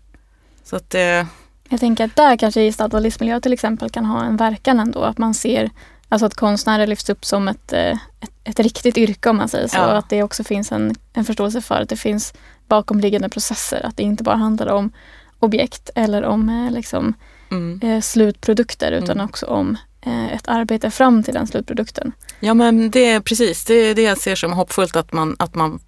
Så 0.65 0.77
att 0.77 0.95
eh, 0.95 1.27
jag 1.69 1.81
tänker 1.81 2.05
att 2.05 2.17
där 2.17 2.37
kanske 2.37 2.61
gestaltad 2.61 3.01
livsmiljö 3.01 3.41
till 3.41 3.53
exempel 3.53 3.91
kan 3.91 4.05
ha 4.05 4.25
en 4.25 4.37
verkan 4.37 4.81
ändå. 4.81 5.03
Att 5.03 5.19
man 5.19 5.35
ser 5.35 5.71
alltså 6.09 6.27
att 6.27 6.35
konstnärer 6.35 6.87
lyfts 6.87 7.11
upp 7.11 7.25
som 7.25 7.49
ett, 7.49 7.73
eh, 7.73 7.99
ett, 8.25 8.31
ett 8.45 8.61
riktigt 8.61 8.97
yrke 8.97 9.31
om 9.31 9.37
man 9.37 9.49
säger 9.49 9.69
så. 9.69 9.77
Ja. 9.77 9.83
Att 9.83 10.11
det 10.11 10.23
också 10.23 10.45
finns 10.45 10.73
en, 10.73 10.95
en 11.13 11.25
förståelse 11.25 11.61
för 11.61 11.81
att 11.81 11.89
det 11.89 11.97
finns 11.97 12.35
bakomliggande 12.69 13.29
processer. 13.29 13.87
Att 13.87 13.97
det 13.97 14.03
inte 14.03 14.23
bara 14.23 14.37
handlar 14.37 14.67
om 14.67 14.93
objekt 15.39 15.91
eller 15.95 16.25
om 16.25 16.49
eh, 16.49 16.73
liksom, 16.73 17.15
mm. 17.51 17.81
eh, 17.83 18.01
slutprodukter 18.01 18.93
utan 18.93 19.17
mm. 19.17 19.25
också 19.25 19.47
om 19.47 19.77
eh, 20.01 20.33
ett 20.33 20.49
arbete 20.49 20.91
fram 20.91 21.23
till 21.23 21.35
den 21.35 21.47
slutprodukten. 21.47 22.13
Ja 22.41 22.55
men 22.55 22.91
det 22.91 23.11
är 23.11 23.21
precis, 23.21 23.65
det 23.65 23.75
är 23.75 23.95
det 23.95 24.03
jag 24.03 24.19
ser 24.19 24.35
som 24.35 24.53
hoppfullt 24.53 24.97
att 24.97 25.13
man, 25.13 25.37
att 25.39 25.55
man 25.55 25.81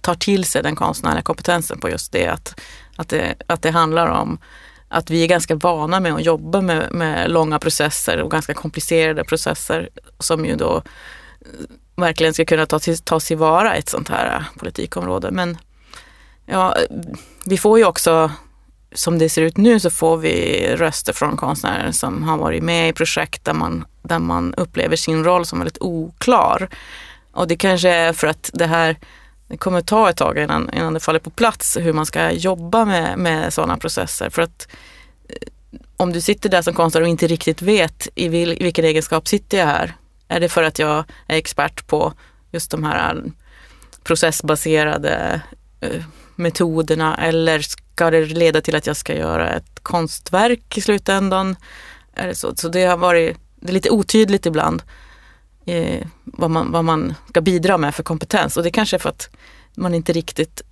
tar 0.00 0.14
till 0.14 0.44
sig 0.44 0.62
den 0.62 0.76
konstnärliga 0.76 1.22
kompetensen 1.22 1.80
på 1.80 1.90
just 1.90 2.12
det. 2.12 2.28
Att, 2.28 2.60
att, 2.96 3.08
det, 3.08 3.34
att 3.46 3.62
det 3.62 3.70
handlar 3.70 4.06
om 4.06 4.38
att 4.88 5.10
vi 5.10 5.22
är 5.22 5.28
ganska 5.28 5.54
vana 5.54 6.00
med 6.00 6.14
att 6.14 6.24
jobba 6.24 6.60
med, 6.60 6.92
med 6.92 7.30
långa 7.30 7.58
processer 7.58 8.20
och 8.20 8.30
ganska 8.30 8.54
komplicerade 8.54 9.24
processer 9.24 9.88
som 10.18 10.46
ju 10.46 10.56
då 10.56 10.82
verkligen 11.96 12.34
ska 12.34 12.44
kunna 12.44 12.66
ta 12.66 12.78
till, 12.78 12.98
tas 12.98 13.24
tillvara 13.24 13.74
ett 13.74 13.88
sånt 13.88 14.08
här 14.08 14.36
äh, 14.36 14.58
politikområde. 14.58 15.30
Men 15.30 15.58
ja, 16.46 16.76
vi 17.44 17.58
får 17.58 17.78
ju 17.78 17.84
också, 17.84 18.30
som 18.92 19.18
det 19.18 19.28
ser 19.28 19.42
ut 19.42 19.56
nu, 19.56 19.80
så 19.80 19.90
får 19.90 20.16
vi 20.16 20.66
röster 20.76 21.12
från 21.12 21.36
konstnärer 21.36 21.92
som 21.92 22.22
har 22.22 22.36
varit 22.36 22.62
med 22.62 22.88
i 22.88 22.92
projekt 22.92 23.44
där 23.44 23.52
man, 23.52 23.84
där 24.02 24.18
man 24.18 24.54
upplever 24.54 24.96
sin 24.96 25.24
roll 25.24 25.46
som 25.46 25.58
väldigt 25.58 25.82
oklar. 25.82 26.68
Och 27.32 27.48
det 27.48 27.56
kanske 27.56 27.88
är 27.88 28.12
för 28.12 28.26
att 28.26 28.50
det 28.52 28.66
här 28.66 28.96
det 29.48 29.56
kommer 29.56 29.80
ta 29.80 30.10
ett 30.10 30.16
tag 30.16 30.38
innan, 30.38 30.70
innan 30.74 30.94
det 30.94 31.00
faller 31.00 31.18
på 31.18 31.30
plats 31.30 31.76
hur 31.76 31.92
man 31.92 32.06
ska 32.06 32.30
jobba 32.30 32.84
med, 32.84 33.18
med 33.18 33.52
sådana 33.52 33.76
processer. 33.76 34.30
För 34.30 34.42
att 34.42 34.68
eh, 35.28 35.48
om 35.96 36.12
du 36.12 36.20
sitter 36.20 36.48
där 36.48 36.62
som 36.62 36.74
konstnär 36.74 37.02
och 37.02 37.08
inte 37.08 37.26
riktigt 37.26 37.62
vet 37.62 38.08
i, 38.14 38.28
vil, 38.28 38.52
i 38.52 38.64
vilken 38.64 38.84
egenskap 38.84 39.28
sitter 39.28 39.58
jag 39.58 39.66
här? 39.66 39.94
Är 40.28 40.40
det 40.40 40.48
för 40.48 40.62
att 40.62 40.78
jag 40.78 41.04
är 41.26 41.36
expert 41.36 41.86
på 41.86 42.12
just 42.52 42.70
de 42.70 42.84
här 42.84 43.16
eh, 43.16 43.22
processbaserade 44.02 45.40
uh, 45.84 46.04
metoderna 46.36 47.16
eller 47.16 47.60
ska 47.60 48.10
det 48.10 48.24
leda 48.24 48.60
till 48.60 48.76
att 48.76 48.86
jag 48.86 48.96
ska 48.96 49.14
göra 49.14 49.50
ett 49.50 49.80
konstverk 49.82 50.78
i 50.78 50.80
slutändan? 50.80 51.56
Är 52.14 52.26
det 52.26 52.34
så? 52.34 52.54
så 52.56 52.68
det 52.68 52.84
har 52.84 52.96
varit 52.96 53.36
det 53.64 53.70
är 53.70 53.72
lite 53.72 53.90
otydligt 53.90 54.46
ibland 54.46 54.82
eh, 55.66 56.06
vad, 56.24 56.50
man, 56.50 56.72
vad 56.72 56.84
man 56.84 57.14
ska 57.28 57.40
bidra 57.40 57.78
med 57.78 57.94
för 57.94 58.02
kompetens. 58.02 58.56
Och 58.56 58.62
det 58.62 58.70
kanske 58.70 58.96
är 58.96 58.98
för 58.98 59.08
att 59.08 59.28
man 59.74 59.94
inte 59.94 60.12
riktigt, 60.12 60.62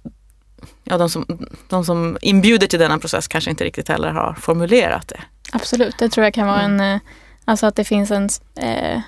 ja 0.85 0.99
de 0.99 1.11
som, 1.11 1.47
de 1.69 1.85
som 1.85 2.19
inbjuder 2.21 2.67
till 2.67 2.79
denna 2.79 2.99
process 2.99 3.29
kanske 3.29 3.51
inte 3.51 3.65
riktigt 3.65 3.89
heller 3.89 4.11
har 4.11 4.35
formulerat 4.35 5.09
det. 5.09 5.21
Absolut, 5.53 5.99
det 5.99 6.09
tror 6.09 6.25
jag 6.25 6.35
kan 6.35 6.47
vara 6.47 6.61
mm. 6.61 6.81
en, 6.81 6.95
eh, 6.95 7.01
alltså 7.45 7.67
att 7.67 7.77
det 7.77 7.85
finns 7.85 8.11
en, 8.11 8.29
eh, 8.57 9.01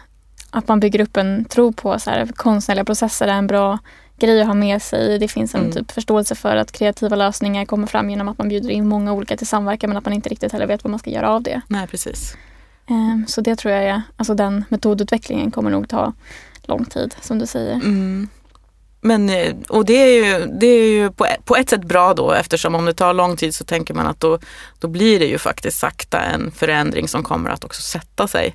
att 0.54 0.68
man 0.68 0.80
bygger 0.80 1.00
upp 1.00 1.16
en 1.16 1.44
tro 1.44 1.72
på 1.72 1.98
så 1.98 2.10
här, 2.10 2.26
konstnärliga 2.26 2.84
processer 2.84 3.28
är 3.28 3.32
en 3.32 3.46
bra 3.46 3.78
grej 4.18 4.40
att 4.40 4.46
ha 4.46 4.54
med 4.54 4.82
sig. 4.82 5.18
Det 5.18 5.28
finns 5.28 5.54
en 5.54 5.60
mm. 5.60 5.72
typ 5.72 5.90
förståelse 5.90 6.34
för 6.34 6.56
att 6.56 6.72
kreativa 6.72 7.16
lösningar 7.16 7.64
kommer 7.64 7.86
fram 7.86 8.10
genom 8.10 8.28
att 8.28 8.38
man 8.38 8.48
bjuder 8.48 8.70
in 8.70 8.88
många 8.88 9.12
olika 9.12 9.36
till 9.36 9.46
samverkan 9.46 9.90
men 9.90 9.96
att 9.96 10.04
man 10.04 10.14
inte 10.14 10.28
riktigt 10.28 10.52
heller 10.52 10.66
vet 10.66 10.84
vad 10.84 10.90
man 10.90 10.98
ska 10.98 11.10
göra 11.10 11.30
av 11.30 11.42
det. 11.42 11.60
Nej, 11.68 11.86
precis. 11.86 12.36
Ehm, 12.86 13.24
så 13.28 13.40
det 13.40 13.56
tror 13.56 13.74
jag 13.74 13.84
är, 13.84 14.02
alltså 14.16 14.34
den 14.34 14.64
metodutvecklingen 14.68 15.50
kommer 15.50 15.70
nog 15.70 15.88
ta 15.88 16.12
lång 16.62 16.84
tid 16.84 17.14
som 17.20 17.38
du 17.38 17.46
säger. 17.46 17.74
Mm. 17.74 18.28
Men, 19.00 19.28
eh, 19.28 19.54
och 19.68 19.84
det 19.84 19.94
är 19.94 20.24
ju, 20.24 20.46
det 20.46 20.66
är 20.66 20.88
ju 20.88 21.10
på, 21.10 21.26
på 21.44 21.56
ett 21.56 21.70
sätt 21.70 21.84
bra 21.84 22.14
då 22.14 22.32
eftersom 22.32 22.74
om 22.74 22.84
det 22.84 22.94
tar 22.94 23.14
lång 23.14 23.36
tid 23.36 23.54
så 23.54 23.64
tänker 23.64 23.94
man 23.94 24.06
att 24.06 24.20
då, 24.20 24.38
då 24.78 24.88
blir 24.88 25.18
det 25.18 25.26
ju 25.26 25.38
faktiskt 25.38 25.78
sakta 25.78 26.20
en 26.20 26.50
förändring 26.50 27.08
som 27.08 27.22
kommer 27.22 27.50
att 27.50 27.64
också 27.64 27.82
sätta 27.82 28.28
sig. 28.28 28.54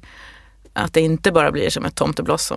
Att 0.80 0.94
det 0.94 1.02
inte 1.02 1.32
bara 1.32 1.52
blir 1.52 1.70
som 1.70 1.86
ett 1.86 1.96
tomtebloss 1.96 2.52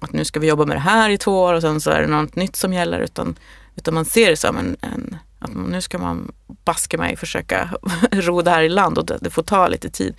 att 0.00 0.12
nu 0.12 0.24
ska 0.24 0.40
vi 0.40 0.46
jobba 0.46 0.66
med 0.66 0.76
det 0.76 0.80
här 0.80 1.10
i 1.10 1.18
två 1.18 1.42
år 1.42 1.54
och 1.54 1.62
sen 1.62 1.80
så 1.80 1.90
är 1.90 2.00
det 2.00 2.06
något 2.06 2.36
nytt 2.36 2.56
som 2.56 2.72
gäller 2.72 2.98
utan, 2.98 3.38
utan 3.76 3.94
man 3.94 4.04
ser 4.04 4.30
det 4.30 4.36
som 4.36 4.56
en, 4.56 4.76
en 4.80 5.16
att 5.38 5.54
nu 5.54 5.80
ska 5.80 5.98
man 5.98 6.32
baska 6.64 6.98
mig 6.98 7.16
försöka 7.16 7.70
ro 8.12 8.42
det 8.42 8.50
här 8.50 8.62
i 8.62 8.68
land 8.68 8.98
och 8.98 9.06
det, 9.06 9.18
det 9.20 9.30
får 9.30 9.42
ta 9.42 9.68
lite 9.68 9.90
tid. 9.90 10.14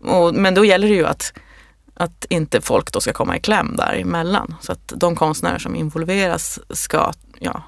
Och, 0.00 0.34
men 0.34 0.54
då 0.54 0.64
gäller 0.64 0.88
det 0.88 0.94
ju 0.94 1.06
att, 1.06 1.32
att 1.94 2.24
inte 2.28 2.60
folk 2.60 2.92
då 2.92 3.00
ska 3.00 3.12
komma 3.12 3.36
i 3.36 3.40
kläm 3.40 3.76
däremellan. 3.76 4.54
Så 4.60 4.72
att 4.72 4.92
de 4.96 5.16
konstnärer 5.16 5.58
som 5.58 5.76
involveras 5.76 6.60
ska 6.70 7.12
ja, 7.38 7.62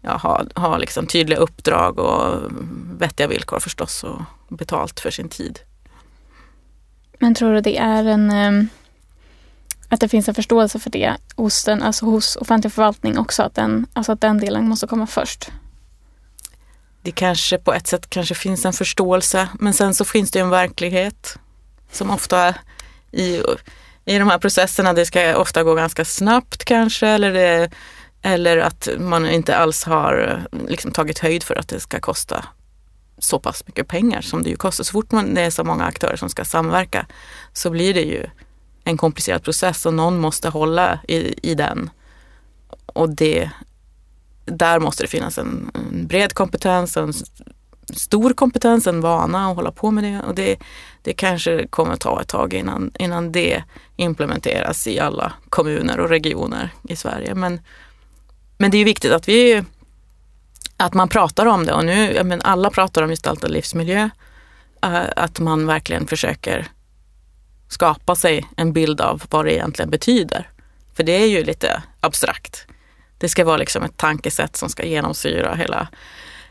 ja, 0.00 0.16
ha, 0.16 0.44
ha 0.54 0.78
liksom 0.78 1.06
tydliga 1.06 1.38
uppdrag 1.38 1.98
och 1.98 2.52
vettiga 2.98 3.26
villkor 3.26 3.58
förstås 3.60 4.04
och 4.04 4.22
betalt 4.48 5.00
för 5.00 5.10
sin 5.10 5.28
tid. 5.28 5.58
Men 7.18 7.34
tror 7.34 7.54
du 7.54 7.60
det 7.60 7.78
är 7.78 8.04
en 8.04 8.30
ehm, 8.30 8.68
att 9.88 10.00
det 10.00 10.08
finns 10.08 10.28
en 10.28 10.34
förståelse 10.34 10.78
för 10.78 10.90
det 10.90 11.16
hos, 11.36 11.64
den, 11.64 11.82
alltså 11.82 12.06
hos 12.06 12.36
offentlig 12.36 12.72
förvaltning 12.72 13.18
också, 13.18 13.42
att 13.42 13.54
den, 13.54 13.86
alltså 13.92 14.12
att 14.12 14.20
den 14.20 14.38
delen 14.38 14.68
måste 14.68 14.86
komma 14.86 15.06
först? 15.06 15.50
Det 17.02 17.12
kanske 17.12 17.58
på 17.58 17.74
ett 17.74 17.86
sätt 17.86 18.10
kanske 18.10 18.34
finns 18.34 18.64
en 18.64 18.72
förståelse 18.72 19.48
men 19.60 19.74
sen 19.74 19.94
så 19.94 20.04
finns 20.04 20.30
det 20.30 20.40
en 20.40 20.50
verklighet 20.50 21.38
som 21.92 22.10
ofta 22.10 22.54
i, 23.12 23.42
i 24.04 24.18
de 24.18 24.30
här 24.30 24.38
processerna, 24.38 24.92
det 24.92 25.06
ska 25.06 25.36
ofta 25.36 25.62
gå 25.62 25.74
ganska 25.74 26.04
snabbt 26.04 26.64
kanske 26.64 27.06
eller, 27.08 27.32
det, 27.32 27.70
eller 28.22 28.56
att 28.56 28.88
man 28.98 29.26
inte 29.26 29.56
alls 29.56 29.84
har 29.84 30.42
liksom, 30.68 30.92
tagit 30.92 31.18
höjd 31.18 31.42
för 31.42 31.54
att 31.54 31.68
det 31.68 31.80
ska 31.80 32.00
kosta 32.00 32.44
så 33.18 33.38
pass 33.38 33.66
mycket 33.66 33.88
pengar 33.88 34.20
som 34.20 34.42
det 34.42 34.50
ju 34.50 34.56
kostar. 34.56 34.84
Så 34.84 34.92
fort 34.92 35.12
man, 35.12 35.34
det 35.34 35.40
är 35.40 35.50
så 35.50 35.64
många 35.64 35.84
aktörer 35.84 36.16
som 36.16 36.28
ska 36.28 36.44
samverka 36.44 37.06
så 37.52 37.70
blir 37.70 37.94
det 37.94 38.02
ju 38.02 38.26
en 38.84 38.96
komplicerad 38.96 39.42
process 39.42 39.86
och 39.86 39.94
någon 39.94 40.18
måste 40.18 40.48
hålla 40.48 40.98
i, 41.08 41.50
i 41.50 41.54
den. 41.54 41.90
Och 42.86 43.10
det, 43.10 43.50
där 44.44 44.80
måste 44.80 45.04
det 45.04 45.08
finnas 45.08 45.38
en, 45.38 45.70
en 45.74 46.06
bred 46.06 46.34
kompetens, 46.34 46.96
en 46.96 47.12
stor 47.94 48.32
kompetens, 48.32 48.86
en 48.86 49.00
vana 49.00 49.50
att 49.50 49.56
hålla 49.56 49.72
på 49.72 49.90
med 49.90 50.04
det. 50.04 50.20
Och 50.20 50.34
det, 50.34 50.56
det 51.02 51.12
kanske 51.12 51.66
kommer 51.66 51.96
ta 51.96 52.20
ett 52.20 52.28
tag 52.28 52.54
innan, 52.54 52.90
innan 52.98 53.32
det 53.32 53.62
implementeras 53.96 54.86
i 54.86 55.00
alla 55.00 55.32
kommuner 55.48 56.00
och 56.00 56.08
regioner 56.08 56.70
i 56.88 56.96
Sverige. 56.96 57.34
Men, 57.34 57.60
men 58.58 58.70
det 58.70 58.78
är 58.78 58.84
viktigt 58.84 59.12
att 59.12 59.28
vi 59.28 59.64
att 60.76 60.94
man 60.94 61.08
pratar 61.08 61.46
om 61.46 61.66
det 61.66 61.72
och 61.72 61.84
nu, 61.84 62.24
men 62.24 62.42
alla 62.42 62.70
pratar 62.70 63.02
om 63.02 63.10
gestaltad 63.10 63.48
livsmiljö. 63.48 64.10
Eh, 64.82 65.04
att 65.16 65.38
man 65.38 65.66
verkligen 65.66 66.06
försöker 66.06 66.66
skapa 67.68 68.16
sig 68.16 68.46
en 68.56 68.72
bild 68.72 69.00
av 69.00 69.22
vad 69.30 69.44
det 69.44 69.54
egentligen 69.54 69.90
betyder. 69.90 70.50
För 70.94 71.02
det 71.02 71.12
är 71.12 71.26
ju 71.26 71.44
lite 71.44 71.82
abstrakt. 72.00 72.66
Det 73.18 73.28
ska 73.28 73.44
vara 73.44 73.56
liksom 73.56 73.82
ett 73.82 73.96
tankesätt 73.96 74.56
som 74.56 74.68
ska 74.68 74.84
genomsyra 74.84 75.54
hela, 75.54 75.88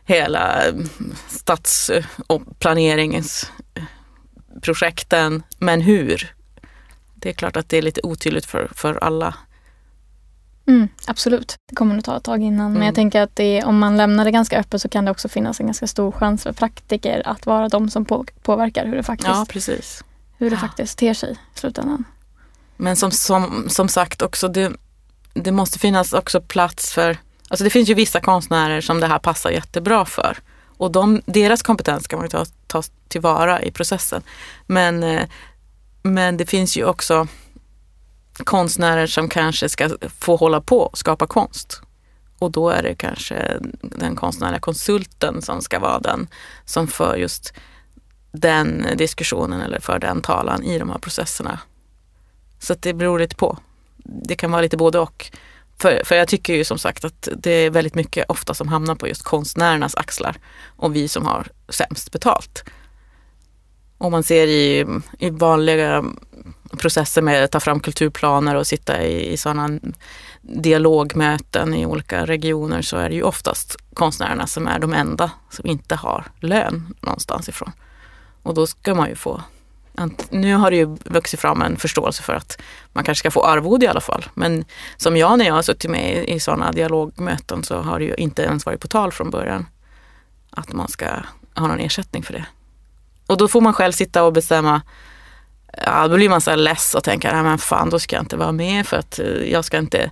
hela 0.05 0.61
mm, 0.61 0.89
stads 1.27 1.89
eh, 1.89 2.05
och 2.27 2.59
planeringsprojekten. 2.59 5.35
Eh, 5.35 5.41
men 5.59 5.81
hur? 5.81 6.35
Det 7.15 7.29
är 7.29 7.33
klart 7.33 7.57
att 7.57 7.69
det 7.69 7.77
är 7.77 7.81
lite 7.81 8.01
otydligt 8.03 8.45
för, 8.45 8.71
för 8.75 9.03
alla. 9.03 9.35
Mm, 10.67 10.87
absolut, 11.05 11.55
det 11.69 11.75
kommer 11.75 11.95
nog 11.95 12.03
ta 12.03 12.17
ett 12.17 12.23
tag 12.23 12.41
innan. 12.41 12.65
Mm. 12.65 12.73
Men 12.73 12.81
jag 12.81 12.87
mm. 12.87 12.95
tänker 12.95 13.21
att 13.21 13.35
det, 13.35 13.63
om 13.63 13.79
man 13.79 13.97
lämnar 13.97 14.25
det 14.25 14.31
ganska 14.31 14.59
öppet 14.59 14.81
så 14.81 14.89
kan 14.89 15.05
det 15.05 15.11
också 15.11 15.29
finnas 15.29 15.59
en 15.59 15.65
ganska 15.65 15.87
stor 15.87 16.11
chans 16.11 16.43
för 16.43 16.53
praktiker 16.53 17.21
att 17.25 17.45
vara 17.45 17.69
de 17.69 17.89
som 17.89 18.05
på, 18.05 18.25
påverkar 18.43 18.85
hur 18.85 18.95
det 18.95 19.03
faktiskt, 19.03 19.29
ja, 19.29 19.45
precis. 19.49 20.03
Hur 20.37 20.49
det 20.49 20.57
faktiskt 20.57 20.97
ter 20.97 21.13
sig 21.13 21.31
i 21.31 21.59
slutändan. 21.59 22.03
Men 22.77 22.95
som, 22.95 23.11
som, 23.11 23.65
som 23.69 23.89
sagt 23.89 24.21
också, 24.21 24.47
det, 24.47 24.71
det 25.33 25.51
måste 25.51 25.79
finnas 25.79 26.13
också 26.13 26.41
plats 26.41 26.93
för, 26.93 27.17
alltså 27.47 27.63
det 27.63 27.69
finns 27.69 27.89
ju 27.89 27.93
vissa 27.93 28.21
konstnärer 28.21 28.81
som 28.81 28.99
det 28.99 29.07
här 29.07 29.19
passar 29.19 29.49
jättebra 29.49 30.05
för. 30.05 30.37
Och 30.77 30.91
de, 30.91 31.21
deras 31.25 31.63
kompetens 31.63 32.03
ska 32.03 32.17
man 32.17 32.29
ta, 32.29 32.45
ta 32.67 32.83
tillvara 33.07 33.61
i 33.61 33.71
processen. 33.71 34.23
Men, 34.65 35.03
eh, 35.03 35.23
men 36.01 36.37
det 36.37 36.45
finns 36.45 36.77
ju 36.77 36.85
också 36.85 37.27
konstnärer 38.43 39.07
som 39.07 39.29
kanske 39.29 39.69
ska 39.69 39.89
få 40.19 40.35
hålla 40.35 40.61
på 40.61 40.79
och 40.79 40.97
skapa 40.97 41.27
konst. 41.27 41.81
Och 42.39 42.51
då 42.51 42.69
är 42.69 42.83
det 42.83 42.95
kanske 42.95 43.59
den 43.81 44.15
konstnärliga 44.15 44.59
konsulten 44.59 45.41
som 45.41 45.61
ska 45.61 45.79
vara 45.79 45.99
den 45.99 46.27
som 46.65 46.87
för 46.87 47.15
just 47.15 47.53
den 48.31 48.85
diskussionen 48.95 49.61
eller 49.61 49.79
för 49.79 49.99
den 49.99 50.21
talan 50.21 50.63
i 50.63 50.79
de 50.79 50.89
här 50.89 50.97
processerna. 50.97 51.59
Så 52.59 52.75
det 52.79 52.93
beror 52.93 53.19
lite 53.19 53.35
på. 53.35 53.57
Det 53.97 54.35
kan 54.35 54.51
vara 54.51 54.61
lite 54.61 54.77
både 54.77 54.99
och. 54.99 55.31
För, 55.77 56.01
för 56.05 56.15
jag 56.15 56.27
tycker 56.27 56.53
ju 56.53 56.63
som 56.63 56.77
sagt 56.77 57.05
att 57.05 57.27
det 57.37 57.51
är 57.51 57.69
väldigt 57.69 57.95
mycket 57.95 58.25
ofta 58.29 58.53
som 58.53 58.67
hamnar 58.67 58.95
på 58.95 59.07
just 59.07 59.23
konstnärernas 59.23 59.95
axlar 59.95 60.37
och 60.77 60.95
vi 60.95 61.07
som 61.07 61.25
har 61.25 61.47
sämst 61.69 62.11
betalt. 62.11 62.63
Om 63.97 64.11
man 64.11 64.23
ser 64.23 64.47
i, 64.47 64.85
i 65.19 65.29
vanliga 65.29 66.03
processer 66.77 67.21
med 67.21 67.43
att 67.43 67.51
ta 67.51 67.59
fram 67.59 67.79
kulturplaner 67.79 68.55
och 68.55 68.67
sitta 68.67 69.03
i, 69.03 69.33
i 69.33 69.37
sådana 69.37 69.79
dialogmöten 70.41 71.73
i 71.73 71.85
olika 71.85 72.25
regioner 72.25 72.81
så 72.81 72.97
är 72.97 73.09
det 73.09 73.15
ju 73.15 73.23
oftast 73.23 73.77
konstnärerna 73.93 74.47
som 74.47 74.67
är 74.67 74.79
de 74.79 74.93
enda 74.93 75.31
som 75.49 75.67
inte 75.67 75.95
har 75.95 76.25
lön 76.39 76.95
någonstans 77.01 77.49
ifrån. 77.49 77.71
Och 78.43 78.53
då 78.53 78.67
ska 78.67 78.95
man 78.95 79.09
ju 79.09 79.15
få 79.15 79.41
nu 80.29 80.55
har 80.55 80.71
det 80.71 80.77
ju 80.77 80.97
vuxit 81.03 81.39
fram 81.39 81.61
en 81.61 81.77
förståelse 81.77 82.23
för 82.23 82.33
att 82.33 82.61
man 82.93 83.03
kanske 83.03 83.19
ska 83.19 83.31
få 83.31 83.45
arvode 83.45 83.85
i 83.85 83.89
alla 83.89 84.01
fall. 84.01 84.25
Men 84.33 84.65
som 84.97 85.17
jag 85.17 85.37
när 85.37 85.45
jag 85.45 85.53
har 85.53 85.61
suttit 85.61 85.91
med 85.91 86.29
i 86.29 86.39
sådana 86.39 86.71
dialogmöten 86.71 87.63
så 87.63 87.81
har 87.81 87.99
det 87.99 88.05
ju 88.05 88.15
inte 88.15 88.41
ens 88.41 88.65
varit 88.65 88.81
på 88.81 88.87
tal 88.87 89.11
från 89.11 89.29
början 89.29 89.65
att 90.49 90.73
man 90.73 90.87
ska 90.87 91.05
ha 91.55 91.67
någon 91.67 91.79
ersättning 91.79 92.23
för 92.23 92.33
det. 92.33 92.45
Och 93.27 93.37
då 93.37 93.47
får 93.47 93.61
man 93.61 93.73
själv 93.73 93.91
sitta 93.91 94.23
och 94.23 94.33
bestämma 94.33 94.81
ja, 95.77 96.07
då 96.07 96.15
blir 96.15 96.29
man 96.29 96.41
så 96.41 96.49
här 96.49 96.57
less 96.57 96.95
och 96.95 97.03
tänker, 97.03 97.33
nej 97.33 97.43
men 97.43 97.57
fan 97.57 97.89
då 97.89 97.99
ska 97.99 98.15
jag 98.15 98.23
inte 98.23 98.37
vara 98.37 98.51
med 98.51 98.87
för 98.87 98.97
att 98.97 99.19
eh, 99.19 99.25
jag 99.27 99.65
ska 99.65 99.77
inte 99.77 100.11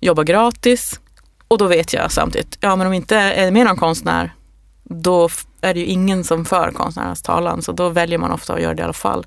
jobba 0.00 0.22
gratis. 0.22 1.00
Och 1.48 1.58
då 1.58 1.66
vet 1.66 1.92
jag 1.92 2.12
samtidigt, 2.12 2.58
ja 2.60 2.76
men 2.76 2.86
om 2.86 2.92
inte 2.92 3.16
är 3.16 3.50
med 3.50 3.66
någon 3.66 3.76
konstnär, 3.76 4.34
då 4.82 5.28
är 5.60 5.74
det 5.74 5.80
ju 5.80 5.86
ingen 5.86 6.24
som 6.24 6.44
för 6.44 6.70
konstnärernas 6.70 7.22
talan. 7.22 7.62
Så 7.62 7.72
då 7.72 7.88
väljer 7.88 8.18
man 8.18 8.32
ofta 8.32 8.54
att 8.54 8.62
göra 8.62 8.74
det 8.74 8.80
i 8.80 8.84
alla 8.84 8.92
fall. 8.92 9.26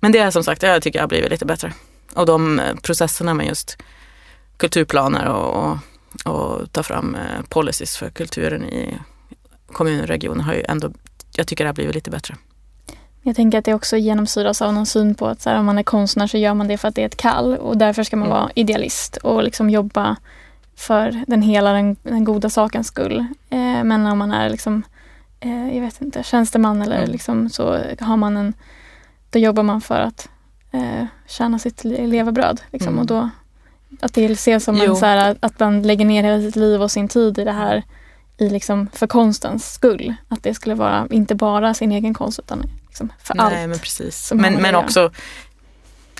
Men 0.00 0.12
det 0.12 0.18
är 0.18 0.30
som 0.30 0.44
sagt, 0.44 0.62
jag 0.62 0.82
tycker 0.82 0.98
jag 0.98 1.02
har 1.02 1.08
blivit 1.08 1.30
lite 1.30 1.44
bättre. 1.44 1.72
Och 2.14 2.26
de 2.26 2.58
eh, 2.58 2.74
processerna 2.82 3.34
med 3.34 3.46
just 3.46 3.78
kulturplaner 4.56 5.26
och, 5.28 5.78
och 6.24 6.72
ta 6.72 6.82
fram 6.82 7.14
eh, 7.14 7.42
policies 7.48 7.96
för 7.96 8.10
kulturen 8.10 8.64
i 8.64 8.98
kommuner 9.72 10.02
och 10.02 10.08
regioner 10.08 10.44
har 10.44 10.54
ju 10.54 10.62
ändå, 10.68 10.92
jag 11.36 11.46
tycker 11.46 11.64
det 11.64 11.68
har 11.68 11.74
blivit 11.74 11.94
lite 11.94 12.10
bättre. 12.10 12.36
Jag 13.26 13.36
tänker 13.36 13.58
att 13.58 13.64
det 13.64 13.74
också 13.74 13.96
genomsyras 13.96 14.62
av 14.62 14.74
någon 14.74 14.86
syn 14.86 15.14
på 15.14 15.26
att 15.26 15.44
här, 15.44 15.58
om 15.58 15.66
man 15.66 15.78
är 15.78 15.82
konstnär 15.82 16.26
så 16.26 16.38
gör 16.38 16.54
man 16.54 16.68
det 16.68 16.78
för 16.78 16.88
att 16.88 16.94
det 16.94 17.02
är 17.02 17.06
ett 17.06 17.16
kall 17.16 17.56
och 17.56 17.76
därför 17.76 18.02
ska 18.02 18.16
man 18.16 18.28
mm. 18.28 18.38
vara 18.38 18.50
idealist 18.54 19.16
och 19.16 19.42
liksom 19.42 19.70
jobba 19.70 20.16
för 20.76 21.24
den 21.26 21.42
hela 21.42 21.72
den, 21.72 21.96
den 22.02 22.24
goda 22.24 22.50
sakens 22.50 22.86
skull. 22.86 23.18
Eh, 23.50 23.84
men 23.84 24.06
om 24.06 24.18
man 24.18 24.32
är 24.32 24.50
liksom, 24.50 24.82
eh, 25.40 25.74
jag 25.74 25.80
vet 25.80 26.02
inte, 26.02 26.22
tjänsteman 26.22 26.82
eller 26.82 26.98
mm. 26.98 27.10
liksom 27.10 27.50
så 27.50 27.80
har 28.00 28.16
man 28.16 28.36
en, 28.36 28.54
då 29.30 29.38
jobbar 29.38 29.62
man 29.62 29.80
för 29.80 30.00
att 30.00 30.28
eh, 30.72 31.06
tjäna 31.26 31.58
sitt 31.58 31.84
levebröd. 31.84 32.60
Liksom, 32.70 32.88
mm. 32.88 33.00
Och 33.00 33.06
då, 33.06 33.30
att 34.00 34.14
det 34.14 34.24
ses 34.24 34.64
som 34.64 34.80
en, 34.80 34.96
så 34.96 35.06
här, 35.06 35.36
att 35.40 35.60
man 35.60 35.82
lägger 35.82 36.04
ner 36.04 36.22
hela 36.22 36.42
sitt 36.42 36.56
liv 36.56 36.82
och 36.82 36.90
sin 36.90 37.08
tid 37.08 37.38
i 37.38 37.44
det 37.44 37.52
här 37.52 37.82
i 38.38 38.48
liksom, 38.48 38.88
för 38.92 39.06
konstens 39.06 39.72
skull. 39.72 40.14
Att 40.28 40.42
det 40.42 40.54
skulle 40.54 40.74
vara 40.74 41.06
inte 41.10 41.34
bara 41.34 41.74
sin 41.74 41.92
egen 41.92 42.14
konst 42.14 42.38
utan 42.38 42.62
liksom 43.00 43.12
för 43.22 43.34
Nej, 43.34 43.44
allt. 43.44 43.68
Men, 43.70 43.78
precis. 43.78 44.32
men, 44.34 44.54
men 44.54 44.74
också 44.74 45.10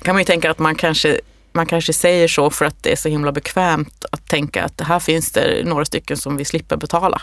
kan 0.01 0.15
man 0.15 0.21
ju 0.21 0.25
tänka 0.25 0.51
att 0.51 0.59
man 0.59 0.75
kanske 0.75 1.19
man 1.51 1.65
kanske 1.65 1.93
säger 1.93 2.27
så 2.27 2.49
för 2.49 2.65
att 2.65 2.83
det 2.83 2.91
är 2.91 2.95
så 2.95 3.09
himla 3.09 3.31
bekvämt 3.31 4.05
att 4.11 4.27
tänka 4.27 4.63
att 4.63 4.81
här 4.81 4.99
finns 4.99 5.31
det 5.31 5.65
några 5.65 5.85
stycken 5.85 6.17
som 6.17 6.37
vi 6.37 6.45
slipper 6.45 6.77
betala. 6.77 7.21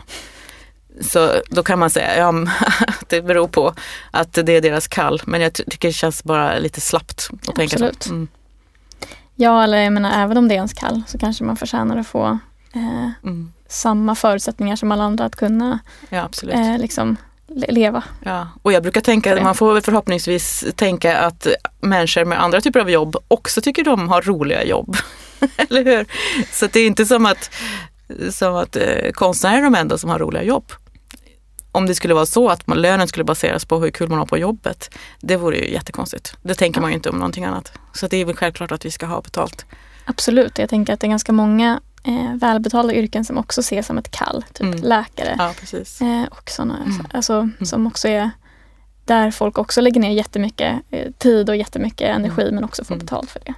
Så 1.00 1.32
då 1.50 1.62
kan 1.62 1.78
man 1.78 1.90
säga, 1.90 2.16
ja, 2.16 2.32
det 3.08 3.22
beror 3.22 3.48
på 3.48 3.74
att 4.10 4.32
det 4.32 4.52
är 4.52 4.60
deras 4.60 4.88
kall. 4.88 5.22
Men 5.24 5.40
jag 5.40 5.52
tycker 5.54 5.88
det 5.88 5.92
känns 5.92 6.24
bara 6.24 6.58
lite 6.58 6.80
slappt 6.80 7.28
att 7.32 7.48
Absolut. 7.48 7.70
tänka 7.70 7.94
så. 8.00 8.10
Mm. 8.10 8.28
Ja, 9.34 9.64
eller 9.64 9.78
jag 9.78 9.92
menar 9.92 10.24
även 10.24 10.36
om 10.36 10.48
det 10.48 10.54
är 10.54 10.56
ens 10.56 10.72
kall 10.72 11.02
så 11.06 11.18
kanske 11.18 11.44
man 11.44 11.56
förtjänar 11.56 11.96
att 11.96 12.06
få 12.06 12.38
eh, 12.74 13.10
mm. 13.22 13.52
samma 13.68 14.14
förutsättningar 14.14 14.76
som 14.76 14.92
alla 14.92 15.04
andra 15.04 15.24
att 15.24 15.36
kunna 15.36 15.78
ja, 16.08 16.28
eh, 16.50 16.78
liksom, 16.78 17.16
leva. 17.46 18.02
Ja. 18.24 18.48
Och 18.62 18.72
jag 18.72 18.82
brukar 18.82 19.00
tänka, 19.00 19.42
man 19.42 19.54
får 19.54 19.80
förhoppningsvis 19.80 20.64
tänka 20.76 21.18
att 21.18 21.46
människor 21.80 22.24
med 22.24 22.42
andra 22.42 22.60
typer 22.60 22.80
av 22.80 22.90
jobb 22.90 23.16
också 23.28 23.60
tycker 23.60 23.84
de 23.84 24.08
har 24.08 24.22
roliga 24.22 24.64
jobb. 24.64 24.96
Eller 25.56 25.84
hur? 25.84 26.06
Så 26.52 26.66
det 26.66 26.80
är 26.80 26.86
inte 26.86 27.06
som 27.06 27.26
att, 27.26 27.50
som 28.30 28.54
att 28.54 28.76
eh, 28.76 29.10
konstnärer 29.12 29.58
är 29.58 29.62
de 29.62 29.74
enda 29.74 29.98
som 29.98 30.10
har 30.10 30.18
roliga 30.18 30.42
jobb. 30.42 30.72
Om 31.72 31.86
det 31.86 31.94
skulle 31.94 32.14
vara 32.14 32.26
så 32.26 32.48
att 32.48 32.66
man, 32.66 32.82
lönen 32.82 33.08
skulle 33.08 33.24
baseras 33.24 33.64
på 33.64 33.78
hur 33.78 33.90
kul 33.90 34.08
man 34.08 34.18
har 34.18 34.26
på 34.26 34.38
jobbet, 34.38 34.94
det 35.20 35.36
vore 35.36 35.56
ju 35.56 35.72
jättekonstigt. 35.72 36.36
Det 36.42 36.54
tänker 36.54 36.80
man 36.80 36.90
ju 36.90 36.94
inte 36.94 37.10
om 37.10 37.16
någonting 37.16 37.44
annat. 37.44 37.72
Så 37.92 38.06
det 38.06 38.16
är 38.16 38.24
väl 38.24 38.36
självklart 38.36 38.72
att 38.72 38.84
vi 38.84 38.90
ska 38.90 39.06
ha 39.06 39.20
betalt. 39.20 39.66
Absolut, 40.04 40.58
jag 40.58 40.68
tänker 40.70 40.92
att 40.92 41.00
det 41.00 41.06
är 41.06 41.08
ganska 41.08 41.32
många 41.32 41.80
eh, 42.04 42.34
välbetalda 42.34 42.94
yrken 42.94 43.24
som 43.24 43.38
också 43.38 43.60
ses 43.60 43.86
som 43.86 43.98
ett 43.98 44.10
kall. 44.10 44.44
Typ 44.52 44.66
mm. 44.66 44.82
läkare. 44.82 45.34
Ja, 45.38 45.54
eh, 46.06 46.24
och 46.30 46.50
såna, 46.50 46.76
mm. 46.76 47.06
alltså, 47.12 47.34
mm. 47.34 47.54
Som 47.64 47.86
också 47.86 48.08
är 48.08 48.30
där 49.04 49.30
folk 49.30 49.58
också 49.58 49.80
lägger 49.80 50.00
ner 50.00 50.10
jättemycket 50.10 50.80
eh, 50.90 51.12
tid 51.18 51.48
och 51.48 51.56
jättemycket 51.56 52.08
energi 52.16 52.42
mm. 52.42 52.54
men 52.54 52.64
också 52.64 52.84
får 52.84 52.94
mm. 52.94 53.06
betalt 53.06 53.30
för 53.30 53.40
det. 53.44 53.54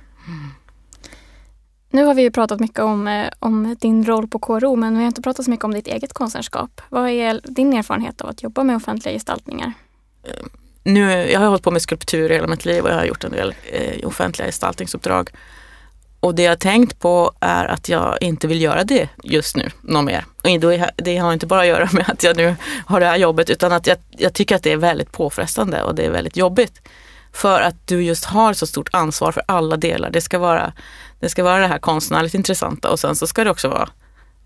Nu 1.90 2.04
har 2.04 2.14
vi 2.14 2.22
ju 2.22 2.30
pratat 2.30 2.60
mycket 2.60 2.78
om, 2.78 3.08
eh, 3.08 3.28
om 3.38 3.76
din 3.80 4.04
roll 4.04 4.28
på 4.28 4.38
KRO 4.38 4.76
men 4.76 4.94
vi 4.96 5.00
har 5.00 5.06
inte 5.06 5.22
pratat 5.22 5.44
så 5.44 5.50
mycket 5.50 5.64
om 5.64 5.74
ditt 5.74 5.86
eget 5.86 6.12
konstnärskap. 6.12 6.80
Vad 6.88 7.10
är 7.10 7.40
din 7.44 7.72
erfarenhet 7.72 8.20
av 8.20 8.28
att 8.28 8.42
jobba 8.42 8.64
med 8.64 8.76
offentliga 8.76 9.14
gestaltningar? 9.14 9.72
Eh, 10.22 10.46
nu, 10.82 11.10
jag 11.10 11.40
har 11.40 11.46
hållit 11.46 11.62
på 11.62 11.70
med 11.70 11.82
skulptur 11.82 12.28
hela 12.28 12.46
mitt 12.46 12.64
liv 12.64 12.84
och 12.84 12.90
jag 12.90 12.94
har 12.94 13.04
gjort 13.04 13.24
en 13.24 13.32
del 13.32 13.54
eh, 13.72 14.08
offentliga 14.08 14.48
gestaltningsuppdrag. 14.48 15.30
Och 16.26 16.34
det 16.34 16.42
jag 16.42 16.58
tänkt 16.58 16.98
på 16.98 17.32
är 17.40 17.64
att 17.64 17.88
jag 17.88 18.18
inte 18.20 18.46
vill 18.46 18.62
göra 18.62 18.84
det 18.84 19.08
just 19.22 19.56
nu, 19.56 19.70
något 19.80 20.04
mer. 20.04 20.24
Och 20.42 20.50
det 20.96 21.16
har 21.16 21.32
inte 21.32 21.46
bara 21.46 21.60
att 21.60 21.66
göra 21.66 21.88
med 21.92 22.10
att 22.10 22.22
jag 22.22 22.36
nu 22.36 22.56
har 22.86 23.00
det 23.00 23.06
här 23.06 23.16
jobbet 23.16 23.50
utan 23.50 23.72
att 23.72 23.86
jag, 23.86 23.98
jag 24.10 24.34
tycker 24.34 24.56
att 24.56 24.62
det 24.62 24.72
är 24.72 24.76
väldigt 24.76 25.12
påfrestande 25.12 25.82
och 25.82 25.94
det 25.94 26.04
är 26.04 26.10
väldigt 26.10 26.36
jobbigt. 26.36 26.88
För 27.32 27.60
att 27.60 27.86
du 27.86 28.02
just 28.02 28.24
har 28.24 28.52
så 28.52 28.66
stort 28.66 28.88
ansvar 28.92 29.32
för 29.32 29.42
alla 29.48 29.76
delar. 29.76 30.10
Det 30.10 30.20
ska 30.20 30.38
vara 30.38 30.72
det, 31.20 31.28
ska 31.28 31.44
vara 31.44 31.58
det 31.58 31.66
här 31.66 31.78
konstnärligt 31.78 32.34
intressanta 32.34 32.90
och 32.90 33.00
sen 33.00 33.16
så 33.16 33.26
ska 33.26 33.44
det 33.44 33.50
också 33.50 33.68
vara 33.68 33.88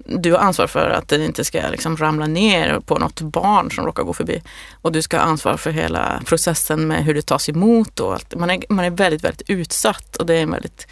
du 0.05 0.33
har 0.33 0.39
ansvar 0.39 0.67
för 0.67 0.91
att 0.91 1.09
den 1.09 1.23
inte 1.23 1.45
ska 1.45 1.61
liksom 1.71 1.97
ramla 1.97 2.27
ner 2.27 2.81
på 2.81 2.99
något 2.99 3.21
barn 3.21 3.71
som 3.71 3.87
råkar 3.87 4.03
gå 4.03 4.13
förbi. 4.13 4.43
Och 4.83 4.93
du 4.93 5.03
ska 5.03 5.17
ha 5.17 5.25
ansvar 5.25 5.57
för 5.57 5.71
hela 5.71 6.23
processen 6.27 6.87
med 6.87 7.05
hur 7.05 7.15
det 7.15 7.23
tas 7.23 7.49
emot 7.49 8.01
och 8.01 8.15
allt. 8.15 8.35
Man 8.35 8.51
är, 8.51 8.65
man 8.69 8.85
är 8.85 8.91
väldigt, 8.91 9.25
väldigt 9.25 9.51
utsatt 9.51 10.17
och 10.17 10.27
det 10.27 10.35
är 10.35 10.43
en 10.43 10.51
väldigt 10.51 10.87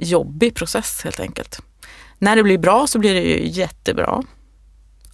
jobbig 0.00 0.54
process 0.54 1.00
helt 1.04 1.20
enkelt. 1.20 1.60
När 2.18 2.36
det 2.36 2.42
blir 2.42 2.58
bra 2.58 2.86
så 2.86 2.98
blir 2.98 3.14
det 3.14 3.20
ju 3.20 3.48
jättebra. 3.48 4.22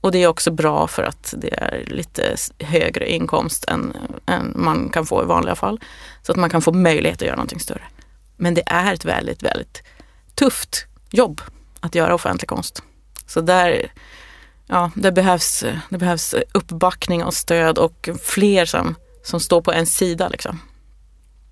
Och 0.00 0.12
det 0.12 0.18
är 0.18 0.26
också 0.26 0.50
bra 0.50 0.86
för 0.86 1.02
att 1.02 1.34
det 1.36 1.54
är 1.54 1.84
lite 1.86 2.36
högre 2.58 3.10
inkomst 3.10 3.64
än, 3.64 3.96
än 4.26 4.52
man 4.56 4.88
kan 4.88 5.06
få 5.06 5.22
i 5.22 5.26
vanliga 5.26 5.54
fall. 5.54 5.80
Så 6.22 6.32
att 6.32 6.38
man 6.38 6.50
kan 6.50 6.62
få 6.62 6.72
möjlighet 6.72 7.22
att 7.22 7.26
göra 7.26 7.36
någonting 7.36 7.60
större. 7.60 7.82
Men 8.36 8.54
det 8.54 8.62
är 8.66 8.94
ett 8.94 9.04
väldigt, 9.04 9.42
väldigt 9.42 9.82
tufft 10.34 10.86
jobb 11.10 11.40
att 11.80 11.94
göra 11.94 12.14
offentlig 12.14 12.48
konst. 12.48 12.82
Så 13.26 13.40
där, 13.40 13.92
ja, 14.66 14.90
det, 14.94 15.12
behövs, 15.12 15.64
det 15.88 15.98
behövs 15.98 16.34
uppbackning 16.54 17.24
och 17.24 17.34
stöd 17.34 17.78
och 17.78 18.08
fler 18.22 18.64
som, 18.64 18.94
som 19.22 19.40
står 19.40 19.60
på 19.60 19.72
en 19.72 19.86
sida. 19.86 20.28
Liksom. 20.28 20.60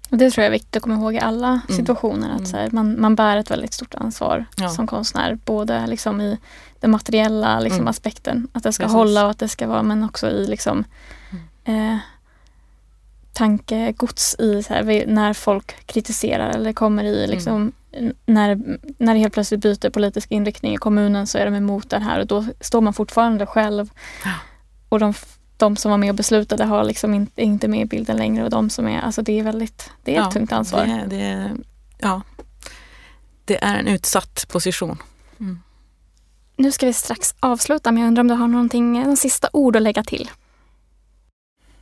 Det 0.09 0.31
tror 0.31 0.43
jag 0.43 0.47
är 0.47 0.53
viktigt 0.53 0.77
att 0.77 0.83
komma 0.83 0.95
ihåg 0.95 1.15
i 1.15 1.19
alla 1.19 1.49
mm. 1.49 1.77
situationer. 1.77 2.29
Att 2.29 2.37
mm. 2.39 2.47
så 2.47 2.57
här, 2.57 2.71
man, 2.73 3.01
man 3.01 3.15
bär 3.15 3.37
ett 3.37 3.51
väldigt 3.51 3.73
stort 3.73 3.95
ansvar 3.95 4.47
ja. 4.57 4.69
som 4.69 4.87
konstnär. 4.87 5.39
Både 5.45 5.87
liksom 5.87 6.21
i 6.21 6.39
den 6.81 6.91
materiella 6.91 7.61
liksom, 7.61 7.81
mm. 7.81 7.89
aspekten. 7.89 8.49
Att 8.53 8.63
det 8.63 8.73
ska 8.73 8.83
Precis. 8.83 8.95
hålla 8.95 9.25
och 9.25 9.31
att 9.31 9.39
det 9.39 9.49
ska 9.49 9.67
vara 9.67 9.83
men 9.83 10.05
också 10.05 10.31
i 10.31 10.47
liksom, 10.47 10.85
mm. 11.65 11.91
eh, 11.93 11.99
tankegods 13.33 14.37
i 14.39 14.63
så 14.63 14.75
här, 14.75 15.07
när 15.07 15.33
folk 15.33 15.87
kritiserar 15.87 16.51
eller 16.51 16.73
kommer 16.73 17.05
i 17.05 17.27
liksom, 17.27 17.73
mm. 17.93 18.15
när, 18.27 18.79
när 18.99 19.15
det 19.15 19.21
helt 19.21 19.35
plötsligt 19.35 19.61
byter 19.61 19.91
politisk 19.91 20.31
inriktning 20.31 20.75
i 20.75 20.77
kommunen 20.77 21.27
så 21.27 21.39
är 21.39 21.45
de 21.45 21.55
emot 21.55 21.91
det 21.91 21.99
här 21.99 22.21
och 22.21 22.27
då 22.27 22.45
står 22.61 22.81
man 22.81 22.95
fortfarande 22.95 23.47
själv. 23.47 23.91
Ja. 24.25 24.33
Och 24.89 25.01
de, 25.01 25.15
de 25.65 25.77
som 25.77 25.91
var 25.91 25.99
med 25.99 26.11
och 26.11 26.15
beslutade 26.15 26.65
har 26.65 26.85
liksom 26.85 27.15
inte, 27.15 27.43
inte 27.43 27.69
med 27.69 27.81
i 27.81 27.85
bilden 27.85 28.17
längre 28.17 28.45
och 28.45 28.51
de 28.51 28.71
som 28.71 28.89
är, 28.89 29.01
alltså 29.01 29.23
det 29.23 29.39
är 29.39 29.43
väldigt, 29.43 29.91
det 30.05 30.17
är 30.17 30.21
ett 30.21 30.25
ja, 30.25 30.31
tungt 30.31 30.53
ansvar. 30.53 30.87
Det, 30.87 31.17
det, 31.17 31.51
ja, 31.99 32.23
det 33.45 33.65
är 33.65 33.79
en 33.79 33.89
utsatt 33.89 34.47
position. 34.49 35.03
Mm. 35.41 35.61
Nu 36.57 36.73
ska 36.73 36.87
vi 36.87 36.93
strax 36.93 37.35
avsluta 37.41 37.93
men 37.93 38.03
jag 38.03 38.09
undrar 38.09 38.21
om 38.21 38.29
du 38.29 38.35
har 38.35 38.49
någonting, 38.49 39.03
någon 39.03 39.17
sista 39.17 39.49
ord 39.53 39.77
att 39.77 39.83
lägga 39.83 40.03
till? 40.03 40.31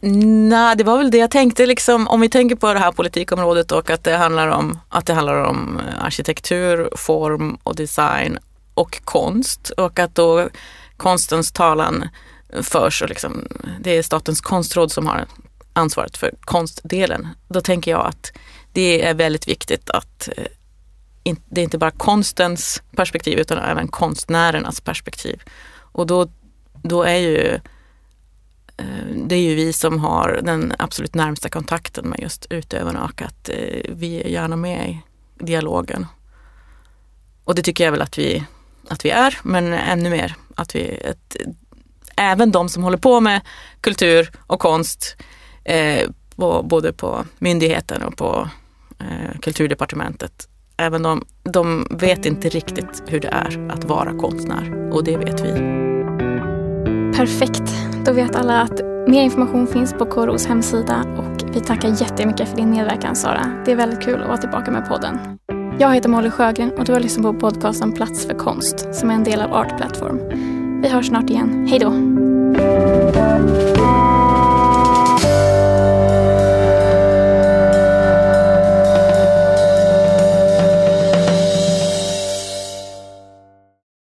Nej, 0.01 0.77
det 0.77 0.85
var 0.85 0.99
väl 0.99 1.11
det 1.11 1.19
jag 1.19 1.31
tänkte 1.31 1.67
liksom, 1.67 2.09
om 2.09 2.21
vi 2.21 2.29
tänker 2.29 2.57
på 2.57 2.75
det 2.75 2.79
här 2.79 2.93
politikområdet 2.93 3.73
och 3.73 3.91
att 3.91 4.05
det 4.05 4.17
handlar 4.17 4.49
om, 4.49 4.79
att 4.89 5.07
det 5.07 5.15
handlar 5.15 5.45
om 5.45 5.81
eh, 5.89 6.05
arkitektur, 6.05 6.89
form 6.97 7.59
och 7.63 7.77
design 7.77 8.39
och 8.75 9.01
konst 9.05 9.71
och 9.71 9.99
att 9.99 10.15
då 10.15 10.49
konstens 10.97 11.53
talan 11.53 12.09
förs 12.63 13.03
och 13.03 13.09
liksom, 13.09 13.49
det 13.81 13.91
är 13.91 14.03
Statens 14.03 14.41
konstråd 14.41 14.93
som 14.93 15.07
har 15.07 15.27
ansvaret 15.73 16.17
för 16.17 16.35
konstdelen. 16.41 17.29
Då 17.49 17.61
tänker 17.61 17.91
jag 17.91 18.07
att 18.07 18.33
det 18.73 19.07
är 19.07 19.15
väldigt 19.15 19.49
viktigt 19.49 19.91
att 19.91 20.29
eh, 20.37 20.45
det 21.25 21.61
är 21.61 21.65
inte 21.65 21.79
bara 21.79 21.91
konstens 21.91 22.83
perspektiv 22.97 23.39
utan 23.39 23.59
även 23.59 23.89
konstnärernas 23.89 24.81
perspektiv. 24.81 25.43
Och 25.75 26.07
då, 26.07 26.29
då 26.83 27.03
är 27.03 27.17
ju 27.17 27.61
eh, 28.77 29.07
det 29.27 29.35
är 29.35 29.41
ju 29.41 29.55
vi 29.55 29.73
som 29.73 29.99
har 29.99 30.41
den 30.43 30.75
absolut 30.79 31.15
närmsta 31.15 31.49
kontakten 31.49 32.09
med 32.09 32.21
just 32.21 32.47
utövarna 32.51 33.05
och 33.05 33.23
att 33.23 33.49
eh, 33.49 33.83
vi 33.89 34.23
är 34.23 34.29
gärna 34.29 34.57
med 34.57 34.89
i 34.91 35.01
dialogen. 35.45 36.07
Och 37.45 37.55
det 37.55 37.63
tycker 37.63 37.85
jag 37.85 37.93
väl 37.93 38.03
att 38.03 38.19
vi, 38.19 38.45
att 38.89 39.05
vi 39.05 39.11
är, 39.11 39.39
men 39.43 39.73
ännu 39.73 40.11
mer 40.11 40.35
att 40.55 40.75
vi, 40.75 40.89
ett, 40.89 41.37
även 42.23 42.53
de 42.53 42.69
som 42.69 42.83
håller 42.83 42.99
på 42.99 43.21
med 43.21 43.41
kultur 43.81 44.31
och 44.47 44.61
konst, 44.61 45.17
eh, 45.65 46.11
på, 46.37 46.63
både 46.63 46.93
på 46.93 47.25
myndigheten 47.39 48.03
och 48.03 48.17
på 48.17 48.49
eh, 49.01 49.39
kulturdepartementet, 49.41 50.49
även 50.77 51.03
de, 51.03 51.25
de 51.43 51.87
vet 51.91 52.27
inte 52.27 52.49
riktigt 52.49 53.03
hur 53.07 53.21
det 53.21 53.29
är 53.29 53.71
att 53.71 53.85
vara 53.85 54.19
konstnär 54.19 54.93
och 54.93 55.05
det 55.05 55.17
vet 55.17 55.41
vi. 55.41 55.53
Perfekt. 57.17 57.75
Då 58.05 58.13
vet 58.13 58.37
alla 58.37 58.61
att 58.61 58.81
mer 59.09 59.23
information 59.23 59.67
finns 59.67 59.93
på 59.93 60.07
KROs 60.07 60.47
hemsida 60.47 61.05
och 61.19 61.55
vi 61.55 61.61
tackar 61.61 62.03
jättemycket 62.03 62.49
för 62.49 62.57
din 62.57 62.71
medverkan 62.71 63.17
Sara. 63.17 63.63
Det 63.65 63.73
är 63.73 63.77
väldigt 63.77 64.03
kul 64.03 64.23
att 64.23 64.29
vara 64.29 64.39
tillbaka 64.39 64.71
med 64.71 64.89
podden. 64.89 65.19
Jag 65.79 65.95
heter 65.95 66.09
Molly 66.09 66.31
Sjögren 66.31 66.73
och 66.73 66.85
du 66.85 66.93
har 66.93 67.01
lyssnat 67.01 67.33
på 67.33 67.41
podcasten 67.41 67.93
Plats 67.93 68.27
för 68.27 68.35
konst 68.35 68.95
som 68.95 69.11
är 69.11 69.15
en 69.15 69.25
del 69.25 69.41
av 69.41 69.53
Art 69.53 69.77
Platform. 69.77 70.21
Vi 70.83 70.89
hörs 70.89 71.07
snart 71.07 71.31
igen. 71.31 71.67
Hej 71.69 71.79
då! 71.79 71.93